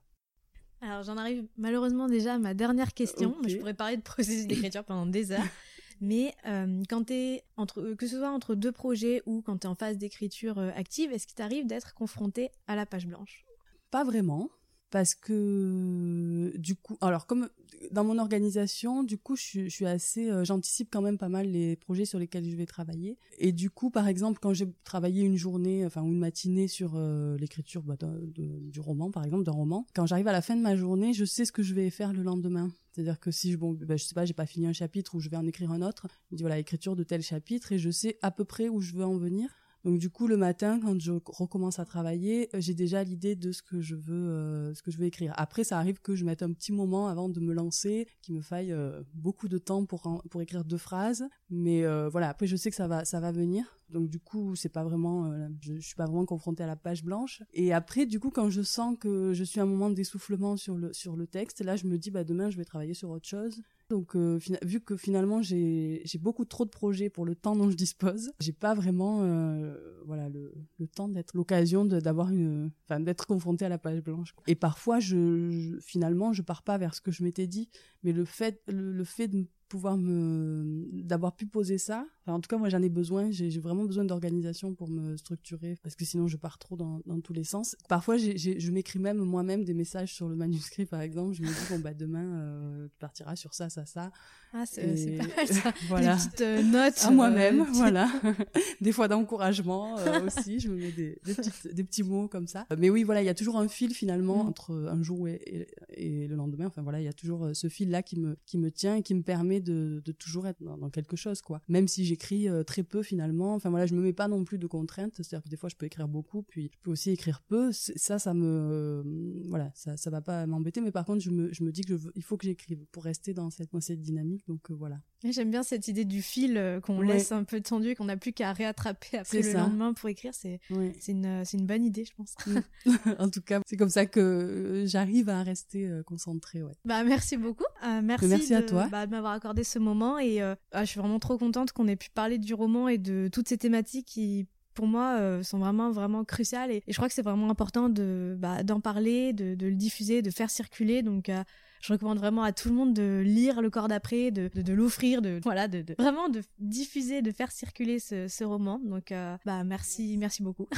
alors 0.82 1.04
j'en 1.04 1.18
arrive 1.18 1.46
malheureusement 1.58 2.08
déjà 2.08 2.36
à 2.36 2.40
ma 2.40 2.54
dernière 2.54 2.94
question. 2.94 3.36
Je 3.48 3.58
pourrais 3.58 3.74
parler 3.74 3.98
de 3.98 4.02
processus 4.02 4.48
d'écriture 4.48 4.84
pendant 4.84 5.06
des 5.06 5.32
heures. 5.32 5.44
Mais 6.02 6.34
euh, 6.46 6.82
quand 6.90 7.06
tu 7.06 7.14
es 7.14 7.44
entre 7.58 7.94
que 7.94 8.08
ce 8.08 8.18
soit 8.18 8.30
entre 8.30 8.56
deux 8.56 8.72
projets 8.72 9.22
ou 9.26 9.42
quand 9.42 9.58
tu 9.58 9.68
es 9.68 9.70
en 9.70 9.76
phase 9.76 9.98
d'écriture 9.98 10.58
euh, 10.58 10.72
active, 10.76 11.12
est-ce 11.12 11.28
qu'il 11.28 11.36
t'arrive 11.36 11.68
d'être 11.68 11.94
confronté 11.94 12.52
à 12.68 12.78
la 12.78 12.86
page 12.86 13.06
blanche? 13.06 13.46
Pas 13.92 14.06
vraiment 14.06 14.50
parce 14.90 15.16
que 15.16 16.54
du 16.58 16.76
coup, 16.76 16.98
alors 17.02 17.28
comme 17.28 17.50
dans 17.92 18.04
mon 18.04 18.18
organisation, 18.18 19.04
du 19.04 19.18
coup, 19.18 19.36
je, 19.36 19.70
suis 19.70 19.86
assez, 19.86 20.30
euh, 20.30 20.44
j'anticipe 20.44 20.90
quand 20.92 21.02
même 21.02 21.18
pas 21.18 21.30
mal 21.30 21.48
les 21.48 21.76
projets 21.76 22.06
sur 22.06 22.20
lesquels 22.20 22.50
je 22.50 22.56
vais 22.56 22.66
travailler. 22.66 23.18
Et 23.38 23.52
du 23.52 23.70
coup, 23.70 23.90
par 23.90 24.08
exemple, 24.08 24.40
quand 24.42 24.54
j'ai 24.54 24.68
travaillé 24.84 25.24
une 25.24 25.38
journée, 25.38 25.86
enfin 25.86 26.04
une 26.04 26.20
matinée 26.20 26.68
sur 26.68 26.94
euh, 26.96 27.38
l'écriture 27.38 27.84
bah, 27.84 27.96
du 28.28 28.80
roman, 28.80 29.12
par 29.12 29.24
exemple, 29.24 29.44
d'un 29.44 29.52
roman, 29.52 29.86
quand 29.94 30.06
j'arrive 30.06 30.28
à 30.28 30.32
la 30.32 30.42
fin 30.42 30.56
de 30.56 30.62
ma 30.62 30.76
journée, 30.76 31.14
je 31.14 31.26
sais 31.26 31.46
ce 31.46 31.52
que 31.52 31.64
je 31.64 31.74
vais 31.74 31.90
faire 31.90 32.14
le 32.14 32.24
lendemain. 32.24 32.72
C'est-à-dire 32.92 33.20
que 33.20 33.32
si 33.32 33.52
je, 33.52 33.58
bon, 33.58 33.74
bah, 33.74 33.96
je 33.96 34.04
sais 34.04 34.16
pas, 34.16 34.26
j'ai 34.26 34.34
pas 34.34 34.46
fini 34.46 34.68
un 34.68 34.74
chapitre 34.74 35.16
ou 35.16 35.20
je 35.20 35.30
vais 35.30 35.38
en 35.38 35.46
écrire 35.46 35.72
un 35.72 35.82
autre, 35.82 36.08
je 36.32 36.36
dis 36.36 36.44
voilà, 36.44 36.60
écriture 36.60 36.96
de 36.96 37.04
tel 37.04 37.22
chapitre 37.22 37.72
et 37.72 37.80
je 37.80 37.90
sais 37.90 38.18
à 38.22 38.32
peu 38.32 38.46
près 38.46 38.68
où 38.70 38.82
je 38.82 38.94
veux 38.94 39.06
en 39.06 39.18
venir. 39.18 39.50
Donc 39.86 39.98
du 39.98 40.10
coup 40.10 40.28
le 40.28 40.36
matin 40.36 40.80
quand 40.82 41.00
je 41.00 41.14
recommence 41.26 41.80
à 41.80 41.86
travailler, 41.86 42.50
euh, 42.54 42.60
j'ai 42.60 42.74
déjà 42.74 43.04
l'idée 43.04 43.36
de 43.36 43.52
ce 43.52 43.62
que 43.62 43.80
je 43.80 43.96
veux 43.96 44.30
euh, 44.30 44.74
ce 44.74 44.82
que 44.82 44.92
je 44.92 44.98
veux 44.98 45.06
écrire. 45.06 45.34
Après 45.38 45.64
ça 45.64 45.78
arrive 45.78 46.00
que 46.02 46.16
je 46.16 46.26
mette 46.26 46.44
un 46.44 46.52
petit 46.52 46.74
moment 46.74 47.08
avant 47.08 47.30
de 47.30 47.40
me 47.40 47.54
lancer, 47.54 48.08
qu'il 48.22 48.36
me 48.36 48.42
faille 48.42 48.74
euh, 48.74 49.02
beaucoup 49.14 49.48
de 49.48 49.58
temps 49.58 49.86
pour 49.86 50.22
pour 50.30 50.42
écrire 50.42 50.66
deux 50.66 50.78
phrases, 50.78 51.26
mais 51.50 51.84
voilà, 52.10 52.30
après 52.30 52.48
je 52.48 52.56
sais 52.56 52.70
que 52.70 52.76
ça 52.76 52.88
va 52.88 53.06
ça 53.06 53.20
va 53.20 53.32
venir. 53.32 53.80
Donc 53.90 54.10
du 54.10 54.20
coup, 54.20 54.56
c'est 54.56 54.70
pas 54.70 54.84
vraiment, 54.84 55.34
je, 55.62 55.76
je, 55.76 55.80
suis 55.80 55.96
pas 55.96 56.06
vraiment 56.06 56.26
confrontée 56.26 56.62
à 56.62 56.68
la 56.68 56.76
page 56.76 57.04
blanche. 57.04 57.42
Et 57.54 57.74
après, 57.74 58.06
du 58.06 58.20
coup, 58.20 58.30
quand 58.30 58.52
je 58.52 58.62
sens 58.62 58.96
que 59.00 59.34
je 59.34 59.44
suis 59.44 59.60
à 59.60 59.64
un 59.64 59.66
moment 59.66 59.90
d'essoufflement 59.90 60.58
sur 60.58 60.76
le 60.76 60.94
sur 60.94 61.16
le 61.16 61.26
texte, 61.26 61.62
là, 61.62 61.76
je 61.76 61.88
me 61.88 61.98
dis 61.98 62.12
bah 62.12 62.24
demain, 62.24 62.52
je 62.52 62.58
vais 62.58 62.66
travailler 62.66 62.94
sur 62.94 63.10
autre 63.10 63.28
chose. 63.28 63.62
Donc, 63.90 64.16
euh, 64.16 64.40
vu 64.64 64.82
que 64.82 64.96
finalement 64.96 65.42
j'ai 65.42 66.04
beaucoup 66.20 66.46
trop 66.46 66.64
de 66.64 66.70
projets 66.70 67.10
pour 67.10 67.26
le 67.26 67.36
temps 67.36 67.56
dont 67.56 67.72
je 67.72 67.76
dispose, 67.76 68.32
j'ai 68.40 68.54
pas 68.54 68.76
vraiment 68.76 69.24
euh, 69.24 69.76
voilà 70.06 70.30
le, 70.30 70.54
le 70.78 70.88
temps 70.88 71.08
d'être 71.08 71.34
l'occasion 71.36 71.86
d'avoir 71.86 72.30
une, 72.30 72.72
enfin 72.86 73.00
d'être 73.00 73.26
confronté 73.26 73.66
à 73.66 73.70
la 73.70 73.80
page 73.80 74.02
blanche. 74.02 74.36
Et 74.46 74.56
parfois, 74.56 75.00
je, 75.00 75.50
je, 75.50 75.80
finalement, 75.80 76.34
je 76.34 76.44
pars 76.44 76.62
pas 76.62 76.78
vers 76.78 76.94
ce 76.94 77.02
que 77.02 77.12
je 77.12 77.24
m'étais 77.24 77.48
dit, 77.48 77.70
mais 78.04 78.12
le 78.12 78.26
fait 78.26 78.62
le, 78.68 78.92
le 78.92 79.04
fait 79.04 79.28
de 79.28 79.48
pouvoir 79.70 79.98
me 79.98 80.88
d'avoir 80.92 81.36
pu 81.36 81.46
poser 81.46 81.78
ça. 81.78 82.06
Enfin, 82.26 82.36
en 82.36 82.42
tout 82.42 82.50
cas 82.50 82.58
moi 82.58 82.70
j'en 82.70 82.82
ai 82.82 82.90
besoin. 82.90 83.32
J'ai 83.32 83.50
vraiment 83.60 83.86
besoin 83.86 84.04
d'organisation 84.04 84.74
pour 84.74 84.90
me 84.90 85.16
structurer 85.16 85.78
parce 85.84 85.96
que 85.96 86.04
sinon 86.04 86.28
je 86.28 86.38
pars 86.38 86.58
trop 86.58 86.76
dans, 86.76 87.02
dans 87.06 87.22
tous 87.22 87.34
les 87.34 87.44
sens. 87.44 87.78
Parfois 87.88 88.18
je 88.18 88.72
m'écris 88.72 89.00
même 89.00 89.20
moi-même 89.20 89.64
des 89.64 89.74
messages 89.74 90.14
sur 90.14 90.28
le 90.28 90.36
manuscrit 90.36 90.86
par 90.86 91.02
exemple. 91.02 91.34
Je 91.34 91.44
me 91.44 91.48
dis 91.48 91.54
bon 91.70 91.80
bah 91.80 91.94
demain 91.94 92.26
euh, 92.26 92.88
tu 92.88 92.98
partiras 93.00 93.36
sur 93.36 93.54
ça 93.54 93.70
ça 93.70 93.86
ça. 93.86 94.12
Ah 94.52 94.64
c'est 94.66 95.18
pas 95.18 95.28
mal 95.36 95.48
ça. 95.48 95.74
Voilà. 95.88 96.16
des 96.16 96.22
petites 96.22 96.42
euh, 96.42 96.64
notes 96.64 97.06
à 97.06 97.12
moi-même 97.12 97.62
euh, 97.62 97.66
voilà. 97.74 98.10
Des 98.82 98.92
fois 98.92 99.08
d'encouragement 99.08 99.96
aussi. 100.26 100.60
Je 100.60 100.70
me 100.70 100.76
mets 100.76 100.92
des, 100.92 101.20
des, 101.24 101.34
petites, 101.36 101.74
des, 101.74 101.84
petits 101.84 102.04
mots 102.04 102.28
comme 102.28 102.48
ça. 102.48 102.66
Mais 102.78 102.90
oui 102.90 103.04
voilà 103.04 103.22
il 103.22 103.26
y 103.26 103.30
a 103.30 103.36
toujours 103.36 103.60
un 103.60 103.68
fil 103.68 103.94
finalement 103.94 104.44
mm. 104.44 104.48
entre 104.48 104.72
un 104.92 105.04
jour 105.04 105.28
et, 105.28 105.68
et, 105.94 106.24
et, 106.24 106.28
le 106.28 106.36
lendemain. 106.36 106.66
Enfin 106.66 106.82
voilà 106.82 107.00
il 107.00 107.06
y 107.06 107.10
a 107.10 107.14
toujours 107.14 107.50
ce 107.54 107.70
fil 107.70 107.92
là 107.92 108.02
qui 108.02 108.20
me 108.20 108.38
qui 108.46 108.58
me 108.58 108.72
tient 108.72 108.96
et 108.96 109.04
qui 109.04 109.14
me 109.14 109.22
permet 109.22 109.59
de, 109.62 110.02
toujours 110.18 110.48
être 110.48 110.62
dans, 110.62 110.90
quelque 110.90 111.16
chose, 111.16 111.42
quoi. 111.42 111.62
Même 111.68 111.88
si 111.88 112.06
j'écris 112.06 112.50
euh, 112.50 112.64
très 112.64 112.84
peu 112.84 113.04
finalement, 113.04 113.56
enfin 113.56 113.70
voilà, 113.70 113.86
je 113.86 113.96
me 113.96 114.02
mets 114.02 114.14
pas 114.14 114.28
non 114.28 114.44
plus 114.44 114.58
de 114.58 114.68
contraintes, 114.68 115.14
c'est-à-dire 115.16 115.44
que 115.44 115.50
des 115.50 115.58
fois 115.58 115.70
je 115.70 115.76
peux 115.76 115.86
écrire 115.86 116.08
beaucoup, 116.08 116.44
puis 116.44 116.72
je 116.74 116.80
peux 116.82 116.92
aussi 116.92 117.12
écrire 117.12 117.42
peu. 117.42 117.72
Ça, 117.72 118.20
ça 118.20 118.34
me, 118.34 118.46
euh, 118.46 119.04
voilà, 119.48 119.72
ça, 119.76 119.98
ça 119.98 120.10
va 120.10 120.22
pas 120.22 120.46
m'embêter, 120.48 120.82
mais 120.82 120.92
par 120.92 121.06
contre, 121.06 121.22
je 121.22 121.30
me, 121.30 121.54
je 121.54 121.64
me 121.64 121.72
dis 121.72 121.82
que 121.82 121.94
il 122.16 122.24
faut 122.24 122.38
que 122.38 122.46
j'écrive 122.46 122.86
pour 122.92 123.04
rester 123.04 123.34
dans 123.34 123.50
cette, 123.50 123.72
dans 123.72 123.82
cette 123.82 124.02
dynamique, 124.02 124.46
donc 124.48 124.72
euh, 124.72 124.74
voilà. 124.74 125.00
J'aime 125.24 125.52
bien 125.52 125.64
cette 125.64 125.88
idée 125.88 126.06
du 126.06 126.22
fil 126.22 126.80
qu'on 126.84 127.02
laisse 127.02 127.32
un 127.32 127.44
peu 127.44 127.62
tendu, 127.62 127.96
qu'on 127.96 128.06
n'a 128.06 128.18
plus 128.18 128.34
qu'à 128.34 128.54
réattraper 128.54 129.18
après 129.18 129.42
le 129.42 129.54
lendemain 129.54 129.94
pour 129.94 130.10
écrire. 130.10 130.34
C'est 130.34 130.60
c'est 131.00 131.12
une, 131.12 131.44
une 131.54 131.66
bonne 131.66 131.86
idée, 131.86 132.06
je 132.06 132.14
pense. 132.16 132.36
en 133.20 133.30
tout 133.30 133.42
cas, 133.42 133.60
c'est 133.66 133.78
comme 133.78 133.90
ça 133.90 134.06
que 134.06 134.84
j'arrive 134.86 135.30
à 135.30 135.44
rester 135.44 135.90
concentrée. 136.06 136.64
Ouais. 136.64 136.74
Bah, 136.86 137.04
merci 137.04 137.38
beaucoup. 137.38 137.66
merci, 138.04 138.28
merci 138.28 138.54
à 138.54 138.62
toi. 138.62 138.88
Bah, 138.90 139.06
de 139.06 139.12
m'avoir 139.12 139.34
accordé 139.34 139.64
ce 139.64 139.80
moment 139.80 140.20
et 140.20 140.42
euh, 140.42 140.56
ah, 140.72 140.86
je 140.86 140.92
suis 140.92 141.00
vraiment 141.00 141.20
trop 141.20 141.38
contente 141.38 141.72
qu'on 141.72 141.88
ait 141.88 141.96
pu 141.96 142.10
parler 142.10 142.38
du 142.38 142.54
roman 142.54 142.88
et 142.88 142.98
de 142.98 143.30
toutes 143.32 143.48
ces 143.48 143.58
thématiques 143.58 144.08
qui 144.08 144.48
pour 144.74 144.88
moi 144.88 145.18
euh, 145.20 145.44
sont 145.44 145.60
vraiment 145.60 145.92
vraiment 145.92 146.24
cruciales 146.24 146.72
et, 146.72 146.84
je 146.88 146.96
crois 146.96 147.08
que 147.08 147.14
c'est 147.14 147.22
vraiment 147.22 147.50
important 147.50 147.90
de 147.90 148.36
bah, 148.40 148.64
d'en 148.64 148.80
parler 148.80 149.34
de, 149.34 149.56
le 149.60 149.76
diffuser 149.76 150.22
de 150.22 150.32
faire 150.32 150.50
circuler 150.50 151.02
donc 151.02 151.30
euh, 151.30 151.44
je 151.82 151.94
recommande 151.94 152.18
vraiment 152.18 152.44
à 152.44 152.52
tout 152.52 152.70
le 152.70 152.76
monde 152.76 152.94
de 152.94 153.22
lire 153.26 153.62
le 153.62 153.70
corps 153.70 153.88
d'après 153.88 154.32
de, 154.32 154.50
de, 154.54 154.74
l'offrir 154.74 155.22
de 155.22 155.40
voilà 155.44 155.68
de, 155.68 155.84
vraiment 155.98 156.30
de 156.30 156.42
diffuser 156.60 157.22
de 157.22 157.32
faire 157.32 157.52
circuler 157.52 158.00
ce, 158.00 158.28
ce 158.28 158.44
roman 158.44 158.80
donc 158.84 159.14
bah 159.46 159.64
merci 159.64 160.18
merci 160.18 160.44
beaucoup 160.44 160.68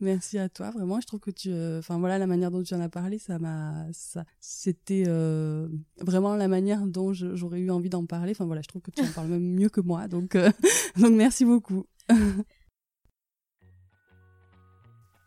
Merci 0.00 0.38
à 0.38 0.48
toi, 0.48 0.70
vraiment. 0.70 0.98
Je 1.00 1.06
trouve 1.06 1.20
que 1.20 1.30
tu, 1.30 1.50
euh, 1.50 1.78
enfin 1.78 1.98
voilà, 1.98 2.16
la 2.16 2.26
manière 2.26 2.50
dont 2.50 2.62
tu 2.62 2.74
en 2.74 2.80
as 2.80 2.88
parlé, 2.88 3.18
ça 3.18 3.38
m'a, 3.38 3.86
ça, 3.92 4.24
c'était 4.40 5.04
euh, 5.06 5.68
vraiment 6.00 6.36
la 6.36 6.48
manière 6.48 6.86
dont 6.86 7.12
j'aurais 7.12 7.60
eu 7.60 7.70
envie 7.70 7.90
d'en 7.90 8.06
parler. 8.06 8.32
Enfin 8.32 8.46
voilà, 8.46 8.62
je 8.62 8.68
trouve 8.68 8.80
que 8.80 8.90
tu 8.90 9.02
en 9.02 9.12
parles 9.12 9.28
même 9.28 9.54
mieux 9.54 9.68
que 9.68 9.82
moi, 9.82 10.08
donc 10.08 10.36
euh, 10.36 10.50
donc 10.96 11.12
merci 11.12 11.44
beaucoup. 11.44 11.84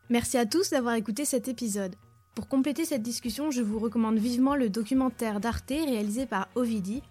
merci 0.10 0.38
à 0.38 0.48
tous 0.48 0.72
d'avoir 0.72 0.96
écouté 0.96 1.24
cet 1.24 1.48
épisode. 1.48 1.96
Pour 2.36 2.48
compléter 2.48 2.84
cette 2.84 3.04
discussion, 3.04 3.52
je 3.52 3.62
vous 3.62 3.78
recommande 3.78 4.18
vivement 4.18 4.56
le 4.56 4.70
documentaire 4.70 5.40
d'Arte 5.40 5.70
réalisé 5.70 6.26
par 6.26 6.50
Ovidi, 6.56 7.04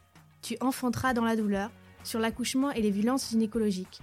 Tu 0.42 0.56
enfanteras 0.60 1.14
dans 1.14 1.24
la 1.24 1.36
douleur, 1.36 1.70
sur 2.02 2.18
l'accouchement 2.18 2.72
et 2.72 2.82
les 2.82 2.90
violences 2.90 3.30
gynécologiques. 3.30 4.00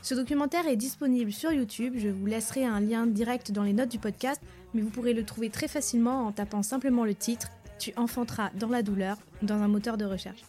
Ce 0.00 0.14
documentaire 0.14 0.66
est 0.66 0.76
disponible 0.76 1.30
sur 1.30 1.52
YouTube, 1.52 1.94
je 1.98 2.08
vous 2.08 2.24
laisserai 2.24 2.64
un 2.64 2.80
lien 2.80 3.06
direct 3.06 3.52
dans 3.52 3.62
les 3.64 3.74
notes 3.74 3.90
du 3.90 3.98
podcast, 3.98 4.40
mais 4.72 4.80
vous 4.80 4.88
pourrez 4.88 5.12
le 5.12 5.24
trouver 5.24 5.50
très 5.50 5.68
facilement 5.68 6.26
en 6.26 6.32
tapant 6.32 6.62
simplement 6.62 7.04
le 7.04 7.14
titre 7.14 7.48
Tu 7.78 7.92
enfanteras 7.96 8.50
dans 8.58 8.70
la 8.70 8.82
douleur 8.82 9.18
dans 9.42 9.60
un 9.60 9.68
moteur 9.68 9.98
de 9.98 10.06
recherche. 10.06 10.40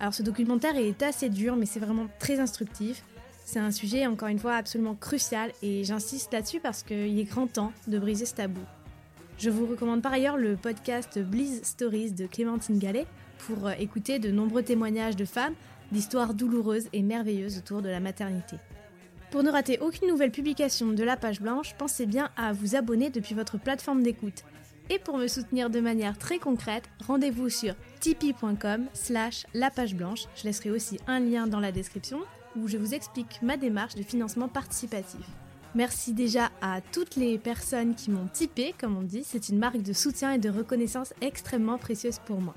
Alors 0.00 0.12
ce 0.12 0.24
documentaire 0.24 0.76
est 0.76 1.04
assez 1.04 1.28
dur, 1.28 1.54
mais 1.54 1.66
c'est 1.66 1.78
vraiment 1.78 2.08
très 2.18 2.40
instructif. 2.40 3.04
C'est 3.44 3.60
un 3.60 3.70
sujet, 3.70 4.08
encore 4.08 4.28
une 4.28 4.40
fois, 4.40 4.56
absolument 4.56 4.96
crucial 4.96 5.52
et 5.62 5.84
j'insiste 5.84 6.32
là-dessus 6.32 6.58
parce 6.58 6.82
qu'il 6.82 7.18
est 7.18 7.24
grand 7.24 7.46
temps 7.46 7.72
de 7.86 8.00
briser 8.00 8.26
ce 8.26 8.34
tabou. 8.34 8.60
Je 9.42 9.50
vous 9.50 9.66
recommande 9.66 10.02
par 10.02 10.12
ailleurs 10.12 10.36
le 10.36 10.54
podcast 10.54 11.18
Bliss 11.18 11.64
Stories 11.64 12.12
de 12.12 12.28
Clémentine 12.28 12.78
Gallet 12.78 13.08
pour 13.38 13.66
euh, 13.66 13.72
écouter 13.76 14.20
de 14.20 14.30
nombreux 14.30 14.62
témoignages 14.62 15.16
de 15.16 15.24
femmes 15.24 15.54
d'histoires 15.90 16.32
douloureuses 16.32 16.86
et 16.92 17.02
merveilleuses 17.02 17.58
autour 17.58 17.82
de 17.82 17.88
la 17.88 17.98
maternité. 17.98 18.54
Pour 19.32 19.42
ne 19.42 19.50
rater 19.50 19.80
aucune 19.80 20.06
nouvelle 20.06 20.30
publication 20.30 20.92
de 20.92 21.02
la 21.02 21.16
page 21.16 21.40
blanche, 21.40 21.74
pensez 21.76 22.06
bien 22.06 22.30
à 22.36 22.52
vous 22.52 22.76
abonner 22.76 23.10
depuis 23.10 23.34
votre 23.34 23.58
plateforme 23.58 24.04
d'écoute. 24.04 24.44
Et 24.90 25.00
pour 25.00 25.18
me 25.18 25.26
soutenir 25.26 25.70
de 25.70 25.80
manière 25.80 26.18
très 26.18 26.38
concrète, 26.38 26.88
rendez-vous 27.04 27.48
sur 27.48 27.74
tipeee.com 27.98 28.86
slash 28.92 29.44
la 29.54 29.72
page 29.72 29.96
blanche. 29.96 30.26
Je 30.36 30.44
laisserai 30.44 30.70
aussi 30.70 31.00
un 31.08 31.18
lien 31.18 31.48
dans 31.48 31.58
la 31.58 31.72
description 31.72 32.20
où 32.54 32.68
je 32.68 32.76
vous 32.76 32.94
explique 32.94 33.40
ma 33.42 33.56
démarche 33.56 33.96
de 33.96 34.04
financement 34.04 34.46
participatif. 34.46 35.26
Merci 35.74 36.12
déjà 36.12 36.50
à 36.60 36.82
toutes 36.82 37.16
les 37.16 37.38
personnes 37.38 37.94
qui 37.94 38.10
m'ont 38.10 38.26
tipé, 38.26 38.74
comme 38.78 38.96
on 38.98 39.02
dit. 39.02 39.24
C'est 39.24 39.48
une 39.48 39.58
marque 39.58 39.80
de 39.80 39.94
soutien 39.94 40.32
et 40.32 40.38
de 40.38 40.50
reconnaissance 40.50 41.14
extrêmement 41.22 41.78
précieuse 41.78 42.18
pour 42.18 42.42
moi. 42.42 42.54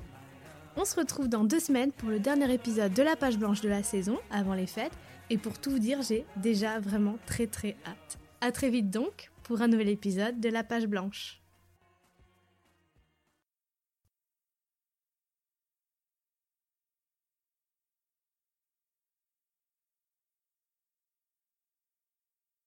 On 0.76 0.84
se 0.84 0.96
retrouve 0.96 1.28
dans 1.28 1.44
deux 1.44 1.60
semaines 1.60 1.92
pour 1.92 2.10
le 2.10 2.20
dernier 2.20 2.52
épisode 2.52 2.92
de 2.92 3.02
la 3.02 3.16
page 3.16 3.38
blanche 3.38 3.62
de 3.62 3.70
la 3.70 3.82
saison, 3.82 4.18
avant 4.30 4.52
les 4.52 4.66
fêtes. 4.66 4.92
Et 5.30 5.38
pour 5.38 5.58
tout 5.58 5.70
vous 5.70 5.78
dire, 5.78 6.02
j'ai 6.02 6.26
déjà 6.36 6.78
vraiment 6.78 7.16
très 7.24 7.46
très 7.46 7.74
hâte. 7.86 8.18
A 8.42 8.52
très 8.52 8.68
vite 8.68 8.90
donc 8.90 9.30
pour 9.44 9.62
un 9.62 9.68
nouvel 9.68 9.88
épisode 9.88 10.38
de 10.38 10.50
la 10.50 10.62
page 10.62 10.86
blanche. 10.86 11.40